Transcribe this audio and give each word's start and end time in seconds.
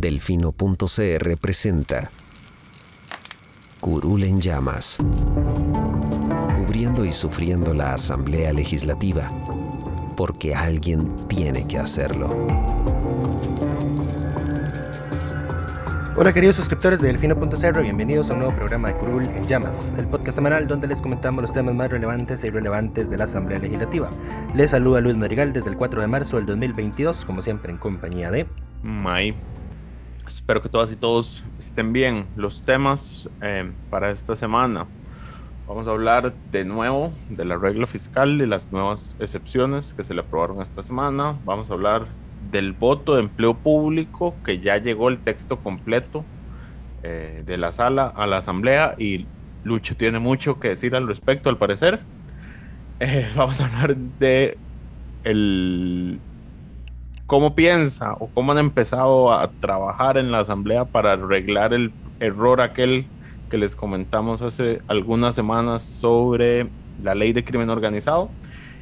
Delfino.cr 0.00 1.36
presenta 1.40 2.08
Curul 3.80 4.22
en 4.22 4.40
llamas, 4.40 4.98
cubriendo 6.54 7.04
y 7.04 7.10
sufriendo 7.10 7.74
la 7.74 7.94
Asamblea 7.94 8.52
Legislativa, 8.52 9.28
porque 10.16 10.54
alguien 10.54 11.26
tiene 11.26 11.66
que 11.66 11.80
hacerlo. 11.80 12.46
Hola 16.16 16.32
queridos 16.32 16.54
suscriptores 16.54 17.00
de 17.00 17.08
Delfino.cr, 17.08 17.82
bienvenidos 17.82 18.30
a 18.30 18.34
un 18.34 18.38
nuevo 18.38 18.54
programa 18.54 18.92
de 18.92 18.98
Curul 18.98 19.24
en 19.24 19.48
Llamas, 19.48 19.96
el 19.98 20.06
podcast 20.06 20.36
semanal 20.36 20.68
donde 20.68 20.86
les 20.86 21.02
comentamos 21.02 21.42
los 21.42 21.52
temas 21.52 21.74
más 21.74 21.90
relevantes 21.90 22.44
e 22.44 22.46
irrelevantes 22.46 23.10
de 23.10 23.16
la 23.16 23.24
Asamblea 23.24 23.58
Legislativa. 23.58 24.12
Les 24.54 24.70
saluda 24.70 25.00
Luis 25.00 25.16
Madrigal 25.16 25.52
desde 25.52 25.70
el 25.70 25.76
4 25.76 26.00
de 26.00 26.06
marzo 26.06 26.36
del 26.36 26.46
2022, 26.46 27.24
como 27.24 27.42
siempre 27.42 27.72
en 27.72 27.78
compañía 27.78 28.30
de... 28.30 28.46
May. 28.84 29.34
Espero 30.28 30.60
que 30.60 30.68
todas 30.68 30.92
y 30.92 30.96
todos 30.96 31.42
estén 31.58 31.94
bien. 31.94 32.26
Los 32.36 32.60
temas 32.60 33.30
eh, 33.40 33.72
para 33.88 34.10
esta 34.10 34.36
semana. 34.36 34.86
Vamos 35.66 35.86
a 35.86 35.90
hablar 35.90 36.34
de 36.52 36.66
nuevo 36.66 37.14
de 37.30 37.46
la 37.46 37.56
regla 37.56 37.86
fiscal 37.86 38.38
y 38.42 38.44
las 38.44 38.70
nuevas 38.70 39.16
excepciones 39.20 39.94
que 39.94 40.04
se 40.04 40.12
le 40.12 40.20
aprobaron 40.20 40.60
esta 40.60 40.82
semana. 40.82 41.38
Vamos 41.46 41.70
a 41.70 41.72
hablar 41.72 42.08
del 42.50 42.74
voto 42.74 43.14
de 43.14 43.22
empleo 43.22 43.54
público, 43.54 44.34
que 44.44 44.58
ya 44.58 44.76
llegó 44.76 45.08
el 45.08 45.18
texto 45.18 45.60
completo 45.60 46.26
eh, 47.02 47.42
de 47.46 47.56
la 47.56 47.72
sala 47.72 48.12
a 48.14 48.26
la 48.26 48.36
asamblea 48.36 48.96
y 48.98 49.24
Lucho 49.64 49.96
tiene 49.96 50.18
mucho 50.18 50.60
que 50.60 50.68
decir 50.68 50.94
al 50.94 51.08
respecto, 51.08 51.48
al 51.48 51.56
parecer. 51.56 52.00
Eh, 53.00 53.30
vamos 53.36 53.60
a 53.60 53.66
hablar 53.66 53.96
de 53.96 54.58
el 55.22 56.18
cómo 57.28 57.54
piensa 57.54 58.14
o 58.14 58.28
cómo 58.28 58.52
han 58.52 58.58
empezado 58.58 59.30
a 59.30 59.50
trabajar 59.60 60.16
en 60.16 60.32
la 60.32 60.40
asamblea 60.40 60.86
para 60.86 61.12
arreglar 61.12 61.74
el 61.74 61.92
error 62.20 62.62
aquel 62.62 63.06
que 63.50 63.58
les 63.58 63.76
comentamos 63.76 64.40
hace 64.40 64.80
algunas 64.88 65.34
semanas 65.34 65.82
sobre 65.82 66.68
la 67.02 67.14
ley 67.14 67.34
de 67.34 67.44
crimen 67.44 67.68
organizado 67.68 68.30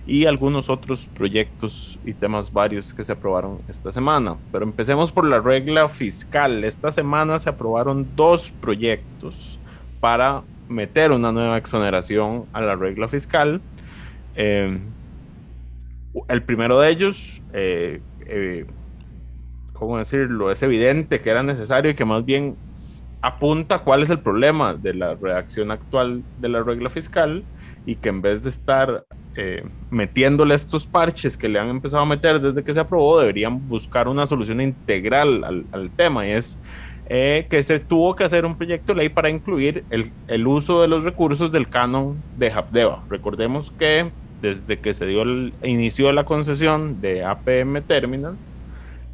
y 0.06 0.27
algunos 0.27 0.69
otros 0.69 1.06
proyectos 1.06 1.98
y 2.05 2.14
temas 2.14 2.52
varios 2.52 2.94
que 2.94 3.02
se 3.02 3.11
aprobaron 3.11 3.58
esta 3.69 3.91
semana. 3.91 4.36
Pero 4.52 4.64
empecemos 4.64 5.11
por 5.11 5.27
la 5.27 5.41
regla 5.41 5.89
fiscal. 5.89 6.62
Esta 6.62 6.92
semana 6.92 7.41
se 7.41 7.48
aprobaron 7.48 8.06
dos 8.14 8.52
proyectos 8.52 9.58
para 9.98 10.44
meter 10.69 11.11
una 11.11 11.33
nueva 11.33 11.58
exoneración 11.58 12.44
a 12.52 12.61
la 12.61 12.77
regla 12.77 13.08
fiscal. 13.08 13.61
Eh, 14.36 14.78
el 16.28 16.42
primero 16.44 16.78
de 16.78 16.91
ellos, 16.91 17.42
eh, 17.52 18.00
eh, 18.28 18.66
¿cómo 19.72 19.98
decirlo? 19.98 20.50
Es 20.50 20.62
evidente 20.62 21.20
que 21.20 21.30
era 21.30 21.42
necesario 21.42 21.91
y 21.91 21.94
que 21.94 22.05
más 22.05 22.24
bien 22.24 22.56
apunta 23.20 23.78
cuál 23.80 24.02
es 24.02 24.10
el 24.10 24.20
problema 24.20 24.74
de 24.74 24.94
la 24.94 25.14
redacción 25.14 25.70
actual 25.70 26.22
de 26.41 26.48
la 26.48 26.62
regla 26.62 26.91
fiscal 26.91 27.44
y 27.84 27.96
que 27.96 28.08
en 28.08 28.22
vez 28.22 28.42
de 28.42 28.48
estar 28.48 29.05
eh, 29.36 29.64
metiéndole 29.90 30.55
estos 30.55 30.86
parches 30.86 31.36
que 31.36 31.48
le 31.48 31.58
han 31.58 31.68
empezado 31.68 32.02
a 32.02 32.06
meter 32.06 32.40
desde 32.40 32.64
que 32.64 32.73
se 32.73 32.80
aprobó, 32.80 33.20
deberían 33.20 33.68
buscar 33.68 34.08
una 34.08 34.27
solución 34.27 34.61
integral 34.61 35.45
al, 35.45 35.90
tema. 35.90 36.27
Y 36.27 36.30
es 36.30 36.58
eh, 37.08 37.46
que 37.51 37.62
se 37.62 37.78
tuvo 37.78 38.17
que 38.17 38.24
hacer 38.24 38.45
un 38.45 38.56
proyecto 38.56 38.92
de 38.92 39.01
ley 39.01 39.08
para 39.08 39.28
incluir 39.28 39.84
el, 39.90 40.11
el, 40.27 40.46
uso 40.46 40.80
de 40.80 40.89
los 40.89 41.05
recursos 41.05 41.52
del 41.52 41.68
canon 41.68 42.20
de 42.39 42.51
Habdeba. 42.51 43.05
Recordemos 43.08 43.72
que 43.72 44.11
desde 44.41 44.79
que 44.79 44.95
se 44.95 45.07
dio 45.07 45.23
el 45.23 45.52
inicio 45.63 46.07
de 46.07 46.13
la 46.13 46.24
concesión 46.24 47.01
de 47.01 47.24
APM 47.24 47.83
Terminals, 47.83 48.57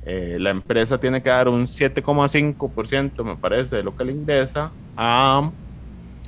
eh, 0.04 0.36
la 0.40 0.50
empresa 0.50 0.98
tiene 0.98 1.22
que 1.22 1.28
dar 1.30 1.48
un 1.48 1.66
7,5%, 1.66 3.24
me 3.24 3.36
parece, 3.36 3.76
de 3.76 3.82
lo 3.82 3.96
que 3.96 4.04
le 4.04 4.12
ingresa 4.12 4.72
a 4.96 5.50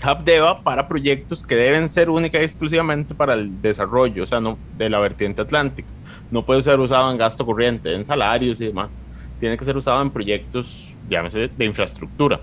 Habdeba 0.03 0.61
para 0.61 0.87
proyectos 0.87 1.43
que 1.43 1.57
deben 1.57 1.89
ser 1.89 2.11
única 2.11 2.39
y 2.41 2.43
exclusivamente 2.43 3.15
para 3.15 3.35
el 3.35 3.61
desarrollo, 3.63 4.25
o 4.25 4.27
sea, 4.27 4.41
no 4.41 4.59
de 4.77 4.91
la 4.91 4.99
vertiente 4.99 5.43
atlántica. 5.43 5.89
No 6.31 6.45
puede 6.45 6.63
ser 6.63 6.79
usado 6.79 7.11
en 7.11 7.19
gasto 7.19 7.45
corriente, 7.47 7.95
en 7.95 8.05
salarios 8.05 8.61
y 8.61 8.67
demás. 8.67 8.97
Tiene 9.41 9.57
que 9.57 9.65
ser 9.65 9.77
usado 9.77 10.03
en 10.03 10.11
proyectos, 10.11 10.95
llámese, 11.09 11.49
de 11.49 11.65
infraestructura. 11.65 12.41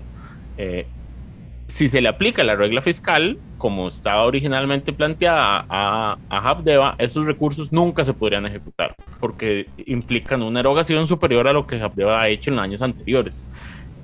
Eh, 0.56 0.86
si 1.72 1.88
se 1.88 2.02
le 2.02 2.08
aplica 2.10 2.44
la 2.44 2.54
regla 2.54 2.82
fiscal, 2.82 3.38
como 3.56 3.88
estaba 3.88 4.24
originalmente 4.24 4.92
planteada 4.92 5.64
a, 5.70 6.18
a 6.28 6.50
Habdeba, 6.50 6.96
esos 6.98 7.24
recursos 7.24 7.72
nunca 7.72 8.04
se 8.04 8.12
podrían 8.12 8.44
ejecutar, 8.44 8.94
porque 9.20 9.66
implican 9.86 10.42
una 10.42 10.60
erogación 10.60 11.06
superior 11.06 11.48
a 11.48 11.54
lo 11.54 11.66
que 11.66 11.80
Habdeba 11.80 12.20
ha 12.20 12.28
hecho 12.28 12.50
en 12.50 12.58
años 12.58 12.82
anteriores. 12.82 13.48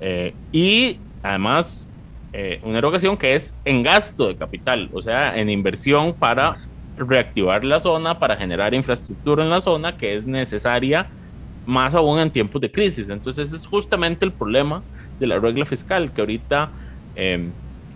Eh, 0.01 0.33
y 0.51 0.97
además, 1.21 1.87
eh, 2.33 2.59
una 2.63 2.79
erogación 2.79 3.15
que 3.15 3.35
es 3.35 3.55
en 3.65 3.83
gasto 3.83 4.29
de 4.29 4.35
capital, 4.35 4.89
o 4.91 5.03
sea, 5.03 5.37
en 5.37 5.47
inversión 5.47 6.15
para 6.15 6.55
reactivar 6.97 7.63
la 7.63 7.79
zona, 7.79 8.17
para 8.17 8.35
generar 8.35 8.73
infraestructura 8.73 9.43
en 9.43 9.51
la 9.51 9.61
zona 9.61 9.95
que 9.95 10.15
es 10.15 10.25
necesaria 10.25 11.07
más 11.67 11.93
aún 11.93 12.17
en 12.17 12.31
tiempos 12.31 12.61
de 12.61 12.71
crisis. 12.71 13.09
Entonces 13.09 13.49
ese 13.49 13.57
es 13.57 13.67
justamente 13.67 14.25
el 14.25 14.31
problema 14.31 14.81
de 15.19 15.27
la 15.27 15.37
regla 15.37 15.65
fiscal, 15.65 16.11
que 16.11 16.21
ahorita 16.21 16.71
eh, 17.19 17.49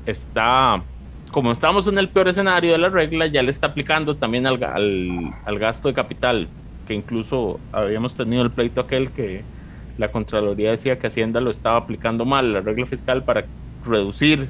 está, 0.06 0.84
como 1.32 1.52
estamos 1.52 1.88
en 1.88 1.98
el 1.98 2.10
peor 2.10 2.28
escenario 2.28 2.74
de 2.74 2.78
la 2.78 2.90
regla, 2.90 3.28
ya 3.28 3.42
le 3.42 3.50
está 3.50 3.68
aplicando 3.68 4.18
también 4.18 4.46
al, 4.46 4.62
al, 4.62 5.34
al 5.46 5.60
gasto 5.60 5.88
de 5.88 5.94
capital, 5.94 6.50
que 6.86 6.94
incluso 6.94 7.60
habíamos 7.72 8.16
tenido 8.16 8.44
el 8.44 8.52
pleito 8.52 8.82
aquel 8.82 9.12
que 9.12 9.44
la 9.98 10.12
Contraloría 10.12 10.72
decía 10.72 11.00
que 11.00 11.08
Hacienda 11.08 11.40
lo 11.40 11.50
estaba 11.50 11.78
aplicando 11.78 12.26
mal, 12.26 12.52
la 12.52 12.62
regla 12.62 12.86
fiscal, 12.86 13.24
para 13.24 13.46
reducir 13.86 14.50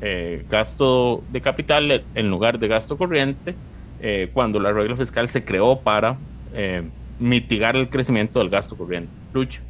eh, 0.00 0.44
gasto 0.48 1.22
de 1.30 1.40
capital 1.40 2.04
en 2.14 2.30
lugar 2.30 2.58
de 2.58 2.68
gasto 2.68 2.96
corriente, 2.96 3.54
eh, 4.00 4.30
cuando 4.32 4.58
la 4.58 4.72
regla 4.72 4.96
fiscal 4.96 5.28
se 5.28 5.44
creó 5.44 5.80
para 5.80 6.16
eh, 6.54 6.82
mitigar 7.18 7.76
el 7.76 7.88
crecimiento 7.88 8.38
del 8.38 8.48
gasto 8.48 8.76
corriente. 8.76 9.12
Lucha. 9.32 9.60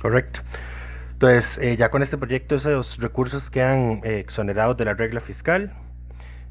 Correcto. 0.00 0.40
Entonces, 1.22 1.56
eh, 1.58 1.76
ya 1.76 1.88
con 1.92 2.02
este 2.02 2.18
proyecto 2.18 2.56
esos 2.56 2.98
recursos 2.98 3.48
quedan 3.48 4.00
eh, 4.02 4.18
exonerados 4.18 4.76
de 4.76 4.86
la 4.86 4.94
regla 4.94 5.20
fiscal. 5.20 5.72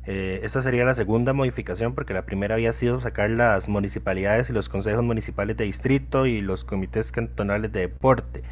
Eh, 0.05 0.39
esta 0.43 0.61
sería 0.61 0.85
la 0.85 0.93
segunda 0.93 1.33
modificación 1.33 1.93
porque 1.93 2.13
la 2.13 2.21
primera 2.21 2.55
había 2.55 2.71
sido 2.71 3.01
sacar 3.01 3.29
las 3.31 3.67
municipalidades 3.67 4.49
y 4.49 4.53
los 4.53 4.69
consejos 4.69 5.03
municipales 5.03 5.57
de 5.57 5.65
distrito 5.65 6.25
y 6.25 6.39
los 6.39 6.63
comités 6.63 7.11
cantonales 7.11 7.73
de 7.73 7.81
deporte. 7.81 8.43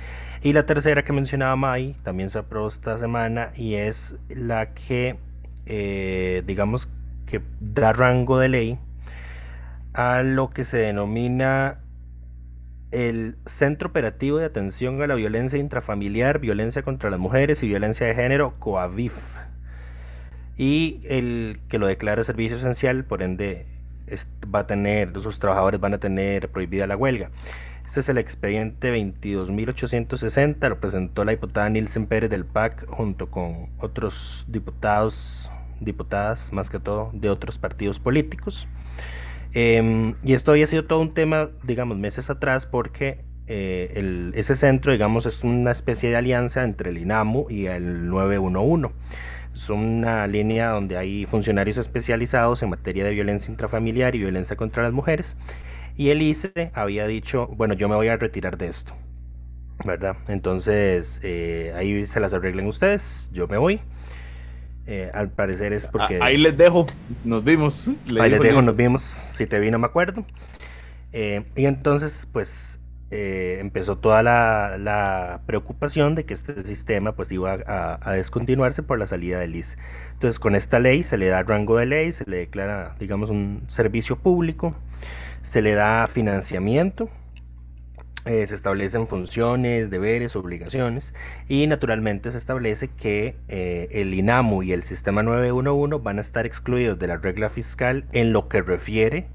Y 0.44 0.52
la 0.52 0.66
tercera 0.66 1.06
que 1.06 1.14
mencionaba 1.14 1.56
May 1.56 1.96
también 2.04 2.30
se 2.30 2.40
aprobó 2.40 2.68
esta 2.68 2.98
semana 2.98 3.54
y 3.56 3.76
es 3.76 4.18
la 4.28 4.74
que, 4.74 5.16
digamos, 6.46 6.90
que 7.28 7.40
da 7.62 7.94
rango 7.94 8.38
de 8.40 8.50
ley 8.50 8.80
a 9.94 10.22
lo 10.24 10.50
que 10.50 10.66
se 10.66 10.80
denomina 10.80 11.80
el 12.92 13.38
Centro 13.46 13.90
Operativo 13.90 14.38
de 14.38 14.46
Atención 14.46 15.02
a 15.02 15.08
la 15.08 15.16
Violencia 15.16 15.60
Intrafamiliar, 15.60 16.40
Violencia 16.40 16.82
contra 16.82 17.10
las 17.10 17.20
Mujeres 17.20 17.62
y 17.64 17.68
Violencia 17.68 18.08
de 18.08 18.16
Género, 18.16 18.56
COAVIF. 18.60 19.16
Y 20.58 21.02
el 21.06 21.60
que 21.70 21.80
lo 21.80 21.88
declara 21.88 22.24
servicio 22.24 22.58
esencial, 22.58 23.06
por 23.06 23.22
ende, 23.22 23.66
va 24.54 24.60
a 24.60 24.68
tener, 24.68 25.14
sus 25.22 25.40
trabajadores 25.40 25.80
van 25.80 25.94
a 25.94 26.00
tener 26.00 26.50
prohibida 26.50 26.88
la 26.88 26.98
huelga. 26.98 27.30
Este 27.86 28.02
es 28.02 28.10
el 28.10 28.18
expediente 28.18 28.94
22.860, 28.94 30.70
lo 30.70 30.80
presentó 30.80 31.26
la 31.26 31.32
diputada 31.32 31.70
Nilsen 31.70 32.06
Pérez 32.06 32.30
del 32.30 32.46
PAC 32.46 32.86
junto 32.88 33.32
con 33.32 33.70
otros 33.80 34.46
diputados, 34.48 35.50
diputadas 35.80 36.54
más 36.54 36.70
que 36.70 36.80
todo, 36.80 37.10
de 37.14 37.30
otros 37.30 37.58
partidos 37.58 38.00
políticos. 38.00 38.68
Eh, 39.54 40.14
y 40.24 40.34
esto 40.34 40.52
había 40.52 40.68
sido 40.68 40.86
todo 40.86 41.00
un 41.00 41.14
tema, 41.14 41.50
digamos, 41.64 41.98
meses 41.98 42.30
atrás 42.30 42.66
porque 42.66 43.26
eh, 43.48 44.32
ese 44.36 44.56
centro, 44.56 44.92
digamos, 44.92 45.26
es 45.26 45.44
una 45.44 45.72
especie 45.72 46.10
de 46.10 46.16
alianza 46.16 46.64
entre 46.64 46.92
el 46.92 46.98
INAMU 46.98 47.48
y 47.50 47.66
el 47.66 48.08
911. 48.08 48.94
Es 49.56 49.70
una 49.70 50.28
línea 50.28 50.70
donde 50.70 50.98
hay 50.98 51.26
funcionarios 51.26 51.78
especializados 51.78 52.62
en 52.62 52.70
materia 52.70 53.04
de 53.04 53.12
violencia 53.12 53.52
intrafamiliar 53.52 54.16
y 54.16 54.20
violencia 54.20 54.56
contra 54.56 54.84
las 54.84 54.94
mujeres. 54.94 55.36
Y 55.98 56.10
el 56.10 56.22
ICE 56.22 56.72
había 56.74 57.08
dicho, 57.08 57.48
bueno, 57.48 57.74
yo 57.74 57.90
me 57.90 57.96
voy 57.96 58.08
a 58.08 58.18
retirar 58.18 58.58
de 58.58 58.68
esto. 58.68 58.94
¿verdad? 59.86 60.18
Entonces, 60.28 61.20
eh, 61.24 61.74
ahí 61.76 62.06
se 62.06 62.20
las 62.20 62.34
arreglen 62.34 62.68
ustedes, 62.68 63.30
yo 63.34 63.48
me 63.48 63.58
voy. 63.58 63.80
Eh, 64.92 65.12
al 65.14 65.30
parecer 65.30 65.72
es 65.72 65.86
porque... 65.86 66.18
Ahí 66.20 66.36
les 66.36 66.58
dejo, 66.58 66.88
nos 67.24 67.44
vimos. 67.44 67.88
ahí 68.20 68.32
les 68.32 68.42
dejo, 68.42 68.64
nos 68.64 68.76
vimos, 68.76 69.04
si 69.04 69.46
te 69.46 69.60
vi 69.60 69.70
no 69.70 69.78
me 69.78 69.86
acuerdo. 69.86 70.26
Eh, 71.14 71.44
y 71.56 71.68
entonces, 71.68 72.28
pues, 72.32 72.80
empezó 73.12 74.00
toda 74.00 74.24
la, 74.24 75.42
preocupación 75.46 76.16
de 76.16 76.26
que 76.26 76.34
este 76.34 76.66
sistema 76.66 77.12
pues 77.12 77.32
iba 77.32 77.60
a, 78.02 78.14
descontinuarse 78.14 78.82
por 78.82 78.98
la 78.98 79.06
salida 79.06 79.40
del 79.40 79.56
ICE. 79.58 79.78
Entonces, 80.14 80.40
con 80.40 80.56
esta 80.56 80.80
ley 80.80 81.04
se 81.04 81.20
le 81.20 81.28
da 81.28 81.44
rango 81.44 81.78
de 81.78 81.86
ley, 81.86 82.12
se 82.12 82.28
le 82.28 82.38
declara, 82.38 82.96
digamos, 83.00 83.30
un 83.30 83.62
servicio 83.68 84.16
público, 84.16 84.74
se 85.44 85.62
le 85.62 85.76
da 85.76 86.08
financiamiento 86.08 87.12
eh, 88.26 88.46
se 88.48 88.54
establecen 88.54 89.08
funciones, 89.08 89.90
deberes, 89.90 90.36
obligaciones 90.36 91.14
y 91.48 91.66
naturalmente 91.68 92.32
se 92.32 92.38
establece 92.38 92.90
que 92.90 93.38
eh, 93.48 93.88
el 93.92 94.14
INAMU 94.14 94.64
y 94.64 94.74
el 94.74 94.84
sistema 94.84 95.24
911 95.24 96.04
van 96.04 96.18
a 96.18 96.22
estar 96.22 96.46
excluidos 96.46 97.00
de 97.00 97.08
la 97.08 97.18
regla 97.18 97.50
fiscal 97.50 98.06
en 98.12 98.34
lo 98.34 98.50
que 98.50 98.62
refiere 98.62 99.28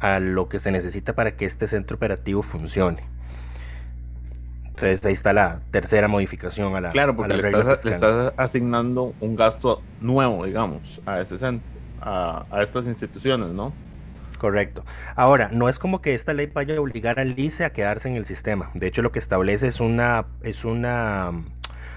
a 0.00 0.18
lo 0.18 0.48
que 0.48 0.58
se 0.58 0.72
necesita 0.72 1.14
para 1.14 1.36
que 1.36 1.44
este 1.44 1.68
centro 1.68 1.96
operativo 1.96 2.42
funcione. 2.42 3.04
Entonces 4.64 5.04
ahí 5.04 5.12
está 5.12 5.32
la 5.32 5.60
tercera 5.70 6.08
modificación 6.08 6.74
a 6.74 6.80
la 6.80 6.90
Claro, 6.90 7.14
porque 7.14 7.34
le, 7.34 7.46
estás, 7.46 8.32
asignando 8.36 9.14
un 9.20 9.36
gasto 9.36 9.82
nuevo, 10.00 10.46
digamos, 10.46 11.00
a 11.06 11.20
ese 11.20 11.38
centro, 11.38 11.68
a, 12.00 12.44
a 12.50 12.62
estas 12.62 12.86
instituciones, 12.86 13.50
¿no? 13.50 13.72
Correcto. 14.40 14.86
Ahora, 15.16 15.50
no 15.52 15.68
es 15.68 15.78
como 15.78 16.00
que 16.00 16.14
esta 16.14 16.32
ley 16.32 16.46
vaya 16.46 16.74
a 16.74 16.80
obligar 16.80 17.20
al 17.20 17.38
ICE 17.38 17.66
a 17.66 17.74
quedarse 17.74 18.08
en 18.08 18.16
el 18.16 18.24
sistema. 18.24 18.70
De 18.72 18.86
hecho, 18.86 19.02
lo 19.02 19.12
que 19.12 19.18
establece 19.18 19.66
es 19.66 19.80
una, 19.80 20.24
es 20.42 20.64
una 20.64 21.30
mm, 21.30 21.44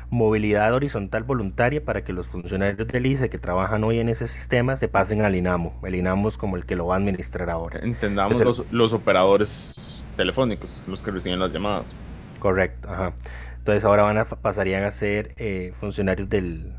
movilidad 0.10 0.74
horizontal 0.74 1.24
voluntaria 1.24 1.86
para 1.86 2.04
que 2.04 2.12
los 2.12 2.28
funcionarios 2.28 2.86
del 2.86 3.06
ICE 3.06 3.30
que 3.30 3.40
trabajan 3.40 3.86
hoy 3.86 4.00
en 4.00 4.10
ese 4.10 4.28
sistema 4.28 4.76
se 4.76 4.90
pasen 4.90 5.22
al 5.22 5.36
INAMU. 5.36 5.72
El 5.84 5.96
INAMU 5.96 6.28
es 6.28 6.36
como 6.36 6.58
el 6.58 6.66
que 6.66 6.76
lo 6.76 6.88
va 6.88 6.96
a 6.96 6.98
administrar 6.98 7.50
ahora. 7.50 7.80
Entendamos 7.82 8.66
los, 8.70 8.92
operadores 8.92 10.06
telefónicos, 10.18 10.84
los 10.86 11.02
que 11.02 11.12
reciben 11.12 11.40
las 11.40 11.54
llamadas. 11.54 11.96
Correcto, 12.40 12.90
ajá. 12.92 13.14
Entonces 13.60 13.86
ahora 13.86 14.04
van 14.04 14.18
a, 14.18 14.26
pasarían 14.26 14.84
a 14.84 14.92
ser 14.92 15.34
eh, 15.38 15.72
funcionarios 15.74 16.28
del, 16.28 16.74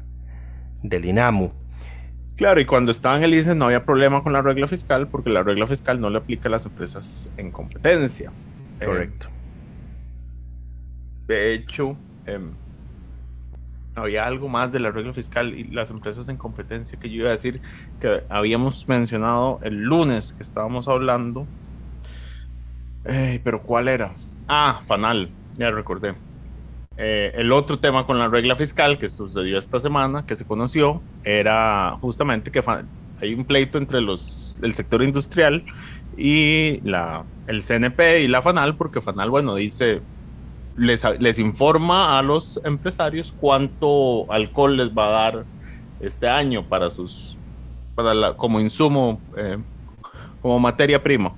del 0.83 1.07
INAMU. 1.07 1.53
Claro, 2.37 2.61
y 2.61 2.65
cuando 2.65 2.91
estaba 2.91 3.17
en 3.17 3.25
el 3.25 3.35
ICE 3.35 3.55
no 3.55 3.67
había 3.67 3.85
problema 3.85 4.23
con 4.23 4.33
la 4.33 4.43
regla 4.43 4.67
fiscal 4.67 5.07
porque 5.07 5.31
la 5.31 5.43
regla 5.43 5.67
fiscal 5.67 6.01
no 6.01 6.11
le 6.11 6.19
aplica 6.19 6.49
a 6.49 6.53
las 6.53 6.67
empresas 6.67 7.31
en 7.37 7.51
competencia. 7.51 8.33
Correcto. 8.85 9.29
de 11.27 11.55
hecho, 11.55 11.97
em, 12.27 12.51
había 13.95 14.27
algo 14.27 14.49
más 14.49 14.71
de 14.73 14.81
la 14.81 14.91
regla 14.91 15.15
fiscal 15.15 15.55
y 15.55 15.65
las 15.65 15.91
empresas 15.91 16.29
en 16.29 16.37
competencia 16.37 16.99
que 16.99 17.09
yo 17.09 17.21
iba 17.21 17.29
a 17.29 17.33
decir 17.33 17.63
que 18.01 18.25
habíamos 18.29 18.87
mencionado 18.89 19.59
el 19.63 19.83
lunes 19.83 20.33
que 20.33 20.43
estábamos 20.43 20.89
hablando. 20.89 21.47
pero 23.43 23.63
¿cuál 23.63 23.89
era? 23.89 24.13
Ah, 24.49 24.81
Fanal, 24.85 25.31
ya 25.55 25.71
recordé. 25.71 26.15
Eh, 26.97 27.33
el 27.35 27.51
otro 27.53 27.79
tema 27.81 28.07
con 28.07 28.19
la 28.19 28.29
regla 28.29 28.55
fiscal 28.55 28.99
que 28.99 29.09
sucedió 29.09 29.59
esta 29.59 29.81
semana, 29.81 30.25
que 30.27 30.37
se 30.37 30.45
conoció, 30.45 31.03
era 31.25 31.97
justamente 32.01 32.53
que 32.53 32.63
hay 33.21 33.35
un 33.35 33.45
pleito 33.45 33.79
entre 33.79 34.01
los, 34.01 34.57
el 34.63 34.75
sector 34.75 35.03
industrial 35.03 35.65
y 36.17 36.81
la, 36.85 37.25
el 37.49 37.63
CNP 37.63 38.23
y 38.23 38.29
la 38.29 38.43
FANAL, 38.43 38.77
porque 38.77 39.01
FANAL, 39.01 39.31
bueno, 39.31 39.57
dice, 39.57 40.03
les, 40.77 41.05
les 41.19 41.39
informa 41.41 42.17
a 42.19 42.23
los 42.23 42.61
empresarios 42.65 43.35
cuánto 43.41 44.31
alcohol 44.33 44.77
les 44.77 44.91
va 44.91 45.07
a 45.07 45.11
dar 45.11 45.45
este 46.01 46.29
año 46.29 46.65
para 46.65 46.91
sus, 46.91 47.37
para 47.97 48.15
la, 48.15 48.37
como 48.37 48.61
insumo, 48.61 49.21
eh, 49.37 49.59
como 50.41 50.61
materia 50.61 51.03
prima. 51.03 51.35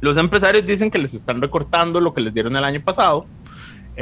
Los 0.00 0.16
empresarios 0.16 0.64
dicen 0.64 0.90
que 0.90 0.98
les 0.98 1.12
están 1.12 1.40
recortando 1.42 2.00
lo 2.00 2.14
que 2.14 2.20
les 2.20 2.32
dieron 2.32 2.56
el 2.56 2.64
año 2.64 2.80
pasado 2.82 3.26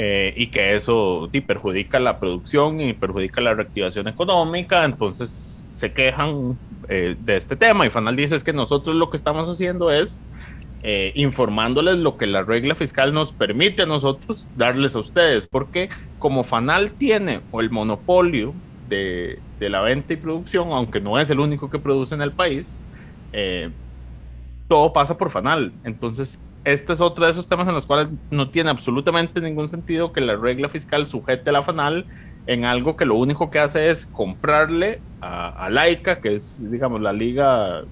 eh, 0.01 0.33
y 0.37 0.47
que 0.47 0.77
eso 0.77 1.29
perjudica 1.45 1.99
la 1.99 2.21
producción 2.21 2.81
y 2.81 2.93
perjudica 2.93 3.41
la 3.41 3.55
reactivación 3.55 4.07
económica, 4.07 4.85
entonces 4.85 5.67
se 5.71 5.93
quejan 5.93 6.57
eh, 6.89 7.17
de 7.19 7.37
este 7.37 7.57
tema. 7.57 7.85
Y 7.85 7.91
Fanal 7.91 8.15
dice 8.15 8.37
es 8.37 8.45
que 8.45 8.53
nosotros 8.53 8.95
lo 8.95 9.11
que 9.11 9.17
estamos 9.17 9.49
haciendo 9.49 9.91
es 9.91 10.29
eh, 10.85 11.11
informándoles 11.17 11.99
lo 11.99 12.17
que 12.17 12.29
la 12.29 12.45
regla 12.45 12.77
fiscal 12.77 13.13
nos 13.13 13.33
permite 13.33 13.83
a 13.83 13.87
nosotros 13.87 14.49
darles 14.55 14.95
a 14.95 15.01
ustedes, 15.01 15.49
porque 15.49 15.89
como 16.21 16.45
Fanal 16.45 16.93
tiene 16.93 17.41
el 17.55 17.71
monopolio 17.71 18.55
de, 18.89 19.41
de 19.59 19.69
la 19.69 19.81
venta 19.81 20.13
y 20.13 20.17
producción, 20.17 20.69
aunque 20.71 21.01
no 21.01 21.19
es 21.19 21.29
el 21.31 21.41
único 21.41 21.71
que 21.71 21.81
produce 21.81 22.15
en 22.15 22.23
el 22.23 22.31
país, 22.31 22.85
todo 24.69 24.93
pasa 24.93 25.17
por 25.17 25.31
Fanal, 25.31 25.73
entonces 25.83 26.39
este 26.65 26.93
es 26.93 27.01
otro 27.01 27.25
de 27.25 27.31
esos 27.31 27.47
temas 27.47 27.69
en 27.69 27.75
los 27.75 27.87
cuales 27.87 28.09
no 28.31 28.51
tiene 28.51 28.71
absolutamente 28.71 29.41
ningún 29.41 29.69
sentido 29.69 30.13
que 30.13 30.21
la 30.21 30.37
regla 30.37 30.69
fiscal 30.69 31.07
sujete 31.07 31.51
a 31.51 31.53
la 31.53 31.63
FANAL 31.63 32.07
en 32.47 32.65
algo 32.65 32.97
que 32.97 33.05
lo 33.05 33.15
único 33.17 33.51
que 33.51 33.59
hace 33.59 33.91
es 33.91 34.07
comprarle 34.07 35.01
a, 35.21 35.69
Laika, 35.71 36.21
que 36.21 36.35
es, 36.35 36.71
digamos, 36.71 37.01
la 37.01 37.13
liga 37.13 37.83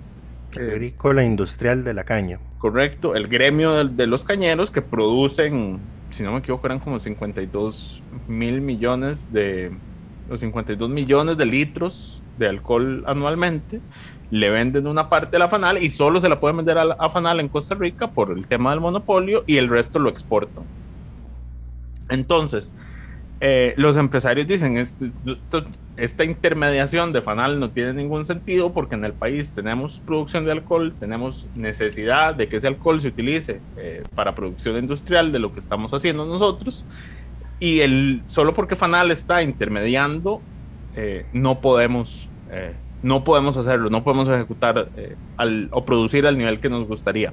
agrícola 0.56 1.22
industrial 1.24 1.84
de 1.84 1.92
la 1.94 2.04
caña. 2.04 2.40
Correcto, 2.58 3.14
el 3.14 3.28
gremio 3.28 3.84
de, 3.84 4.06
los 4.06 4.24
cañeros 4.24 4.70
que 4.70 4.80
producen, 4.80 5.78
si 6.08 6.22
no 6.22 6.32
me 6.32 6.38
equivoco, 6.38 6.66
eran 6.66 6.78
como 6.78 6.98
52 6.98 8.02
mil 8.28 8.62
millones 8.62 9.32
de, 9.32 9.72
los 10.28 10.40
52 10.40 10.88
millones 10.88 11.36
de 11.36 11.46
litros 11.46 12.22
de 12.38 12.48
alcohol 12.48 13.04
anualmente 13.06 13.80
le 14.30 14.50
venden 14.50 14.86
una 14.86 15.08
parte 15.08 15.32
de 15.32 15.38
la 15.38 15.48
FANAL 15.48 15.82
y 15.82 15.90
solo 15.90 16.20
se 16.20 16.28
la 16.28 16.40
pueden 16.40 16.56
vender 16.58 16.78
a, 16.78 16.84
la, 16.84 17.08
FANAL 17.08 17.40
en 17.40 17.48
Costa 17.48 17.74
Rica 17.74 18.08
por 18.08 18.30
el 18.32 18.46
tema 18.46 18.70
del 18.70 18.80
monopolio 18.80 19.44
y 19.46 19.58
el 19.58 19.68
resto 19.68 19.98
lo 19.98 20.08
exportan. 20.08 20.64
Entonces, 22.08 22.74
eh, 23.40 23.74
los 23.76 23.96
empresarios 23.96 24.46
dicen, 24.46 24.78
este, 24.78 25.10
esta 25.96 26.24
intermediación 26.24 27.12
de 27.12 27.22
FANAL 27.22 27.60
no 27.60 27.70
tiene 27.70 27.92
ningún 27.92 28.26
sentido 28.26 28.72
porque 28.72 28.94
en 28.94 29.04
el 29.04 29.12
país 29.12 29.52
tenemos 29.52 30.00
producción 30.00 30.44
de 30.44 30.52
alcohol, 30.52 30.94
tenemos 30.98 31.46
necesidad 31.54 32.34
de 32.34 32.48
que 32.48 32.56
ese 32.56 32.66
alcohol 32.66 33.00
se 33.00 33.08
utilice 33.08 33.60
eh, 33.76 34.02
para 34.14 34.34
producción 34.34 34.76
industrial 34.76 35.32
de 35.32 35.38
lo 35.38 35.52
que 35.52 35.60
estamos 35.60 35.92
haciendo 35.92 36.26
nosotros 36.26 36.84
y 37.60 37.80
el, 37.80 38.22
solo 38.26 38.54
porque 38.54 38.76
FANAL 38.76 39.10
está 39.10 39.42
intermediando, 39.42 40.40
eh, 40.94 41.26
no 41.32 41.60
podemos 41.60 42.28
no 43.06 43.22
podemos 43.22 43.56
hacerlo, 43.56 43.88
no 43.88 44.02
podemos 44.02 44.28
ejecutar 44.28 44.88
eh, 44.96 45.14
o 45.70 45.84
producir 45.84 46.26
al 46.26 46.36
nivel 46.36 46.58
que 46.58 46.68
nos 46.68 46.88
gustaría. 46.88 47.32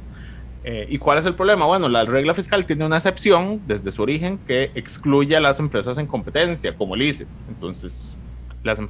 Eh, 0.64 0.86
¿Y 0.88 1.00
cuál 1.00 1.18
es 1.18 1.26
el 1.26 1.34
problema? 1.34 1.66
Bueno, 1.66 1.90
la 1.90 2.06
regla 2.06 2.36
fiscal 2.36 2.66
tiene 2.66 2.86
una 2.86 2.98
excepción 2.98 3.60
desde 3.66 3.90
su 3.90 4.04
origen 4.04 4.38
que 4.46 4.70
excluye 4.76 5.36
a 5.36 5.40
las 5.40 5.60
empresas 5.60 5.98
en 5.98 6.06
competencia, 6.06 6.76
como 6.78 6.94
el 6.94 7.02
ICE. 7.02 7.26
Entonces, 7.50 8.16
las 8.64 8.80
en, 8.80 8.88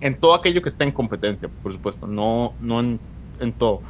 en, 0.00 0.14
todo 0.16 0.34
aquello 0.34 0.60
que 0.60 0.68
está 0.68 0.82
en 0.82 0.90
competencia, 0.90 1.48
por 1.62 1.72
supuesto, 1.72 2.08
no, 2.08 2.52
no 2.60 2.80
en, 2.80 2.98
en 3.38 3.52
todo. 3.52 3.80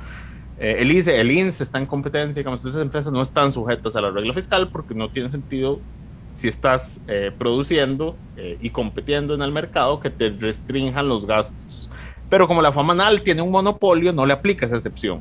Eh, 0.58 0.76
el 0.80 0.92
ICE, 0.92 1.24
INSE 1.24 1.64
está 1.64 1.78
en 1.78 1.86
competencia, 1.86 2.40
digamos, 2.40 2.60
esas 2.60 2.82
empresas 2.82 3.10
no 3.10 3.22
están 3.22 3.52
sujetas 3.52 3.96
a 3.96 4.02
la 4.02 4.10
regla 4.10 4.34
fiscal 4.34 4.68
porque 4.68 4.94
no 4.94 5.10
tiene 5.10 5.30
sentido 5.30 5.80
si 6.28 6.48
estás 6.48 7.00
produciendo 7.38 8.16
y 8.60 8.70
compitiendo 8.70 9.34
en 9.34 9.42
el 9.42 9.52
mercado 9.52 10.00
que 10.00 10.10
te 10.10 10.30
restrinjan 10.30 11.08
los 11.08 11.26
gastos. 11.26 11.88
Pero 12.30 12.48
como 12.48 12.62
la 12.62 12.72
FAMANAL 12.72 13.22
tiene 13.22 13.42
un 13.42 13.50
monopolio, 13.50 14.12
no 14.12 14.26
le 14.26 14.32
aplica 14.32 14.66
esa 14.66 14.76
excepción. 14.76 15.20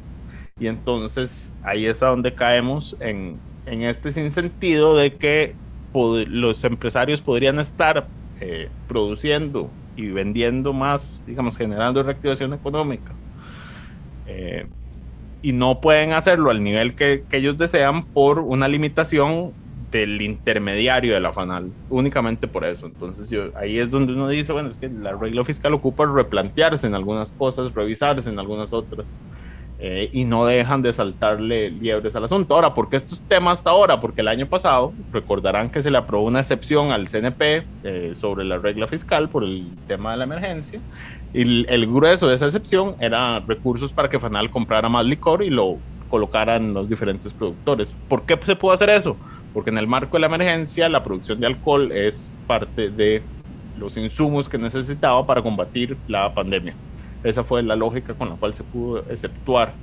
Y 0.59 0.67
entonces 0.67 1.53
ahí 1.63 1.85
es 1.85 2.01
a 2.03 2.07
donde 2.07 2.33
caemos 2.33 2.95
en, 2.99 3.39
en 3.65 3.81
este 3.83 4.11
sinsentido 4.11 4.95
de 4.95 5.15
que 5.15 5.55
los 5.93 6.63
empresarios 6.63 7.21
podrían 7.21 7.59
estar 7.59 8.07
eh, 8.41 8.69
produciendo 8.87 9.69
y 9.95 10.07
vendiendo 10.07 10.73
más, 10.73 11.23
digamos, 11.27 11.57
generando 11.57 12.01
reactivación 12.01 12.53
económica. 12.53 13.13
Eh, 14.27 14.67
y 15.41 15.51
no 15.51 15.81
pueden 15.81 16.13
hacerlo 16.13 16.49
al 16.49 16.63
nivel 16.63 16.95
que, 16.95 17.23
que, 17.29 17.37
ellos 17.37 17.57
desean 17.57 18.03
por 18.03 18.39
una 18.39 18.67
limitación 18.67 19.53
del 19.93 20.21
intermediario 20.21 21.13
de 21.13 21.19
la 21.19 21.31
FANAL, 21.31 21.71
únicamente 21.89 22.47
por 22.47 22.65
eso. 22.65 22.87
Entonces 22.87 23.29
yo, 23.29 23.51
ahí 23.55 23.77
es 23.77 23.91
donde 23.91 24.13
uno 24.13 24.27
dice, 24.27 24.51
bueno, 24.51 24.69
es 24.69 24.75
que 24.75 24.89
la 24.89 25.13
regla 25.13 25.43
fiscal 25.43 25.73
ocupa 25.73 26.05
replantearse 26.05 26.87
en 26.87 26.95
algunas 26.95 27.31
cosas, 27.31 27.73
revisarse 27.73 28.29
en 28.29 28.39
algunas 28.39 28.73
otras, 28.73 29.21
eh, 29.79 30.09
y 30.11 30.23
no 30.23 30.45
dejan 30.45 30.81
de 30.81 30.93
saltarle 30.93 31.69
liebres 31.69 32.15
al 32.15 32.23
asunto. 32.23 32.55
Ahora, 32.55 32.73
¿por 32.73 32.89
qué 32.89 32.95
estos 32.95 33.21
temas 33.21 33.59
hasta 33.59 33.69
ahora? 33.69 33.99
Porque 33.99 34.21
el 34.21 34.27
año 34.27 34.47
pasado, 34.47 34.93
recordarán 35.11 35.69
que 35.69 35.81
se 35.81 35.91
le 35.91 35.97
aprobó 35.97 36.25
una 36.25 36.39
excepción 36.39 36.91
al 36.91 37.07
CNP 37.07 37.63
eh, 37.83 38.13
sobre 38.15 38.45
la 38.45 38.57
regla 38.57 38.87
fiscal 38.87 39.29
por 39.29 39.43
el 39.43 39.67
tema 39.87 40.11
de 40.11 40.17
la 40.17 40.23
emergencia, 40.23 40.79
y 41.33 41.67
el, 41.71 41.87
grueso 41.87 42.27
de 42.27 42.35
esa 42.35 42.45
excepción 42.45 42.95
era 42.99 43.39
recursos 43.41 43.93
para 43.93 44.09
que 44.09 44.19
FANAL 44.19 44.49
comprara 44.49 44.89
más 44.89 45.05
licor 45.05 45.43
y 45.43 45.49
lo 45.49 45.77
colocaran 46.09 46.73
los 46.73 46.87
diferentes 46.87 47.33
productores. 47.33 47.95
¿Por 48.07 48.23
qué 48.23 48.39
se 48.43 48.55
pudo 48.55 48.71
hacer 48.71 48.89
eso? 48.89 49.17
Porque 49.53 49.69
en 49.69 49.77
el 49.77 49.87
marco 49.87 50.17
de 50.17 50.21
la 50.21 50.27
emergencia 50.27 50.89
la 50.89 51.03
producción 51.03 51.39
de 51.39 51.47
alcohol 51.47 51.91
es 51.91 52.33
parte 52.47 52.89
de 52.89 53.21
los 53.77 53.97
insumos 53.97 54.49
que 54.49 54.57
necesitaba 54.57 55.25
para 55.25 55.41
combatir 55.41 55.97
la 56.07 56.33
pandemia. 56.33 56.73
Esa 57.23 57.43
fue 57.43 57.63
la 57.63 57.75
lógica 57.75 58.13
con 58.13 58.29
la 58.29 58.35
cual 58.35 58.53
se 58.53 58.63
pudo 58.63 58.99
exceptuar 59.09 59.73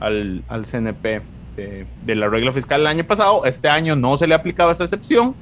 al, 0.00 0.42
al 0.48 0.66
CNP 0.66 1.22
de, 1.56 1.86
de, 2.04 2.14
la 2.14 2.28
regla 2.28 2.52
fiscal 2.52 2.80
el 2.80 2.86
año 2.86 3.04
pasado. 3.04 3.44
Este 3.44 3.68
año 3.68 3.94
no 3.94 4.16
se 4.16 4.26
le 4.26 4.34
aplicaba 4.34 4.72
esa 4.72 4.84
excepción. 4.84 5.34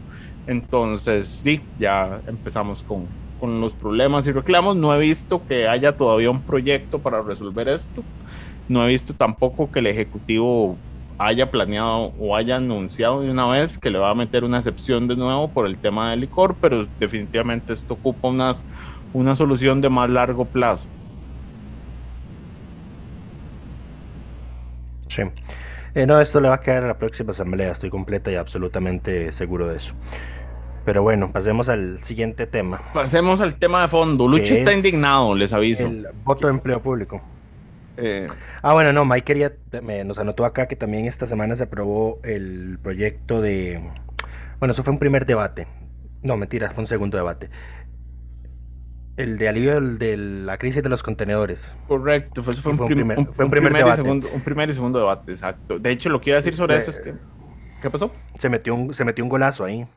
Entonces, 0.47 1.27
sí, 1.27 1.61
ya 1.79 2.21
empezamos 2.27 2.83
con, 2.83 3.07
con 3.39 3.61
los 3.61 3.73
problemas 3.73 4.27
y 4.27 4.33
reclamos. 4.33 4.77
No 4.77 4.95
he 4.95 4.99
visto 4.99 5.43
que 5.47 5.69
haya 5.69 5.97
todavía 5.97 6.31
un 6.31 6.43
proyecto 6.43 6.99
para 6.99 7.23
resolver 7.23 7.69
esto. 7.69 8.03
No 8.69 8.85
he 8.85 8.89
visto 8.89 9.15
tampoco 9.15 9.71
que 9.71 9.79
el 9.79 9.87
Ejecutivo 9.87 10.77
haya 11.19 11.51
planeado 11.51 12.13
o 12.19 12.37
haya 12.37 12.57
anunciado 12.57 13.23
de 13.23 13.31
una 13.31 13.47
vez 13.47 13.77
que 13.79 13.91
le 13.91 13.99
va 13.99 14.11
a 14.11 14.15
meter 14.15 14.45
una 14.45 14.59
excepción 14.59 15.09
de 15.09 15.17
nuevo 15.17 15.49
por 15.49 15.67
el 15.67 15.77
tema 15.77 16.11
del 16.11 16.21
licor, 16.21 16.55
pero 16.61 16.87
definitivamente 17.01 17.73
esto 17.73 17.95
ocupa 17.95 18.29
unas, 18.29 18.65
una 19.13 19.35
solución 19.35 19.81
de 19.81 19.89
más 19.89 20.09
largo 20.09 20.45
plazo. 20.45 20.89
Sí. 25.09 25.23
Eh, 25.95 26.07
no, 26.07 26.21
esto 26.21 26.41
le 26.41 26.49
va 26.49 26.57
a 26.57 26.61
quedar 26.61 26.85
a 26.85 26.89
la 26.89 26.99
próxima 26.99 27.31
asamblea, 27.31 27.73
estoy 27.73 27.91
completa 27.91 28.31
y 28.31 28.37
absolutamente 28.37 29.33
seguro 29.33 29.67
de 29.67 29.79
eso. 29.79 29.95
Pero 30.85 31.03
bueno, 31.03 31.33
pasemos 31.33 31.69
al 31.69 31.99
siguiente 32.03 32.47
tema. 32.47 32.81
Pasemos 32.95 33.41
al 33.41 33.57
tema 33.57 33.83
de 33.83 33.89
fondo. 33.89 34.29
Lucho 34.29 34.55
está 34.55 34.73
indignado, 34.73 35.35
les 35.35 35.53
aviso. 35.53 35.87
El 35.87 36.07
voto 36.25 36.47
de 36.47 36.55
empleo 36.55 36.81
público. 36.81 37.21
Eh, 38.01 38.29
ah, 38.63 38.75
bueno, 38.75 38.93
no, 38.93 39.05
Mike 39.05 39.25
quería, 39.25 39.53
me, 39.83 40.05
nos 40.05 40.19
anotó 40.19 40.45
acá 40.45 40.69
que 40.69 40.77
también 40.77 41.07
esta 41.07 41.27
semana 41.27 41.57
se 41.57 41.65
aprobó 41.65 42.21
el 42.23 42.79
proyecto 42.81 43.43
de, 43.43 43.83
bueno, 44.61 44.71
eso 44.71 44.85
fue 44.85 44.93
un 44.93 45.01
primer 45.01 45.27
debate, 45.27 45.67
no, 46.23 46.37
mentira, 46.37 46.71
fue 46.71 46.83
un 46.83 46.87
segundo 46.87 47.17
debate, 47.17 47.51
el 49.17 49.37
de 49.37 49.49
alivio 49.49 49.81
de 49.81 50.17
la 50.17 50.59
crisis 50.59 50.81
de 50.81 50.89
los 50.89 51.03
contenedores. 51.03 51.75
Correcto, 51.89 52.45
fue, 52.45 52.55
fue, 52.55 52.71
un, 52.71 52.87
primer, 52.87 53.17
fue 53.33 53.45
un, 53.47 53.51
primer, 53.51 53.73
debate. 53.73 54.01
Y 54.01 54.05
segundo, 54.05 54.29
un 54.33 54.43
primer 54.43 54.71
y 54.71 54.73
segundo 54.75 55.01
debate, 55.01 55.33
exacto. 55.33 55.81
De 55.81 55.91
hecho, 55.91 56.09
lo 56.09 56.21
que 56.21 56.31
iba 56.31 56.37
a 56.37 56.41
decir 56.41 56.55
sobre 56.55 56.77
eso 56.77 56.91
es 56.93 57.01
que, 57.01 57.15
¿qué 57.83 57.91
pasó? 57.91 58.13
Se 58.39 58.49
metió 58.49 58.77
un, 58.77 58.95
se 58.95 59.05
metió 59.05 59.25
un 59.25 59.29
golazo 59.29 59.65
ahí. 59.65 59.89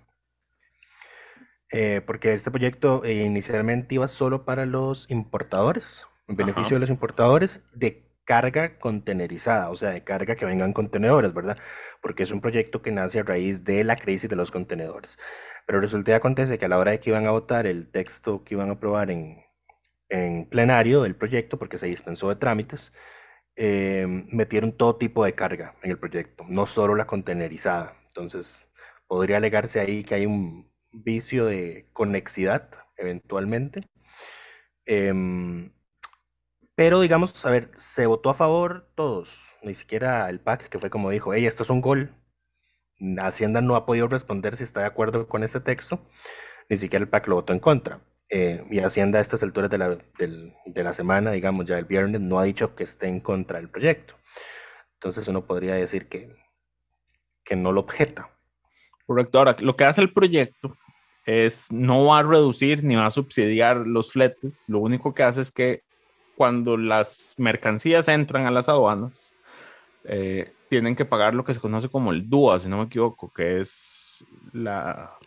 Eh, 1.73 2.01
porque 2.05 2.33
este 2.33 2.49
proyecto 2.49 3.03
eh, 3.05 3.23
inicialmente 3.23 3.95
iba 3.95 4.07
solo 4.07 4.43
para 4.43 4.65
los 4.65 5.09
importadores 5.09 6.05
en 6.27 6.35
beneficio 6.35 6.75
de 6.75 6.81
los 6.81 6.89
importadores 6.89 7.63
de 7.73 8.11
carga 8.23 8.77
contenerizada, 8.79 9.69
o 9.71 9.75
sea, 9.75 9.89
de 9.89 10.03
carga 10.03 10.35
que 10.35 10.45
vengan 10.45 10.73
contenedores, 10.73 11.33
¿verdad? 11.33 11.57
Porque 12.01 12.23
es 12.23 12.31
un 12.31 12.41
proyecto 12.41 12.81
que 12.81 12.91
nace 12.91 13.19
a 13.19 13.23
raíz 13.23 13.63
de 13.63 13.83
la 13.83 13.95
crisis 13.95 14.29
de 14.29 14.35
los 14.35 14.51
contenedores. 14.51 15.17
Pero 15.65 15.81
resulta 15.81 16.11
y 16.11 16.13
acontece 16.13 16.57
que 16.57 16.65
a 16.65 16.69
la 16.69 16.77
hora 16.77 16.91
de 16.91 16.99
que 16.99 17.09
iban 17.09 17.27
a 17.27 17.31
votar 17.31 17.65
el 17.67 17.89
texto 17.91 18.43
que 18.43 18.55
iban 18.55 18.69
a 18.69 18.73
aprobar 18.73 19.11
en, 19.11 19.43
en 20.09 20.47
plenario 20.49 21.03
del 21.03 21.15
proyecto, 21.15 21.57
porque 21.59 21.77
se 21.77 21.87
dispensó 21.87 22.29
de 22.29 22.35
trámites, 22.35 22.93
eh, 23.55 24.05
metieron 24.31 24.71
todo 24.71 24.95
tipo 24.97 25.25
de 25.25 25.33
carga 25.35 25.75
en 25.83 25.91
el 25.91 25.99
proyecto, 25.99 26.45
no 26.47 26.65
solo 26.67 26.95
la 26.95 27.07
contenerizada. 27.07 27.97
Entonces, 28.07 28.65
podría 29.07 29.37
alegarse 29.37 29.79
ahí 29.79 30.03
que 30.03 30.15
hay 30.15 30.25
un 30.25 30.71
vicio 30.91 31.45
de 31.45 31.89
conexidad, 31.93 32.69
eventualmente. 32.97 33.87
Eh, 34.85 35.13
pero 36.75 37.01
digamos, 37.01 37.45
a 37.45 37.49
ver, 37.49 37.71
se 37.77 38.05
votó 38.05 38.29
a 38.29 38.33
favor 38.33 38.89
todos, 38.95 39.41
ni 39.61 39.73
siquiera 39.73 40.29
el 40.29 40.39
PAC, 40.39 40.69
que 40.69 40.79
fue 40.79 40.89
como 40.89 41.09
dijo, 41.09 41.33
hey, 41.33 41.45
esto 41.45 41.63
es 41.63 41.69
un 41.69 41.81
gol. 41.81 42.15
Hacienda 43.19 43.61
no 43.61 43.75
ha 43.75 43.85
podido 43.85 44.07
responder 44.07 44.55
si 44.55 44.63
está 44.63 44.81
de 44.81 44.85
acuerdo 44.85 45.27
con 45.27 45.43
este 45.43 45.59
texto, 45.59 46.05
ni 46.69 46.77
siquiera 46.77 47.03
el 47.03 47.09
PAC 47.09 47.27
lo 47.27 47.35
votó 47.35 47.53
en 47.53 47.59
contra. 47.59 48.01
Eh, 48.29 48.63
y 48.71 48.79
Hacienda 48.79 49.19
a 49.19 49.21
estas 49.21 49.43
alturas 49.43 49.69
de 49.69 49.77
la, 49.77 49.97
de 50.17 50.83
la 50.83 50.93
semana, 50.93 51.31
digamos 51.31 51.65
ya 51.65 51.77
el 51.77 51.85
viernes, 51.85 52.21
no 52.21 52.39
ha 52.39 52.45
dicho 52.45 52.75
que 52.75 52.83
esté 52.83 53.07
en 53.07 53.19
contra 53.19 53.59
del 53.59 53.69
proyecto. 53.69 54.15
Entonces 54.93 55.27
uno 55.27 55.45
podría 55.45 55.75
decir 55.75 56.07
que, 56.07 56.35
que 57.43 57.55
no 57.55 57.71
lo 57.71 57.81
objeta. 57.81 58.29
Correcto. 59.05 59.39
Ahora, 59.39 59.55
lo 59.59 59.75
que 59.75 59.83
hace 59.83 59.99
el 59.99 60.13
proyecto 60.13 60.77
es 61.25 61.71
no 61.71 62.05
va 62.05 62.19
a 62.19 62.23
reducir 62.23 62.83
ni 62.83 62.95
va 62.95 63.07
a 63.07 63.11
subsidiar 63.11 63.77
los 63.77 64.11
fletes. 64.11 64.65
Lo 64.67 64.79
único 64.79 65.13
que 65.13 65.23
hace 65.23 65.41
es 65.41 65.51
que 65.51 65.83
cuando 66.35 66.77
las 66.77 67.35
mercancías 67.37 68.07
entran 68.07 68.47
a 68.47 68.51
las 68.51 68.69
aduanas, 68.69 69.33
eh, 70.03 70.53
tienen 70.69 70.95
que 70.95 71.05
pagar 71.05 71.35
lo 71.35 71.43
que 71.43 71.53
se 71.53 71.59
conoce 71.59 71.89
como 71.89 72.11
el 72.11 72.29
DUA, 72.29 72.59
si 72.59 72.69
no 72.69 72.77
me 72.77 72.85
equivoco, 72.85 73.31
que 73.33 73.59
es 73.59 74.25
la... 74.53 75.17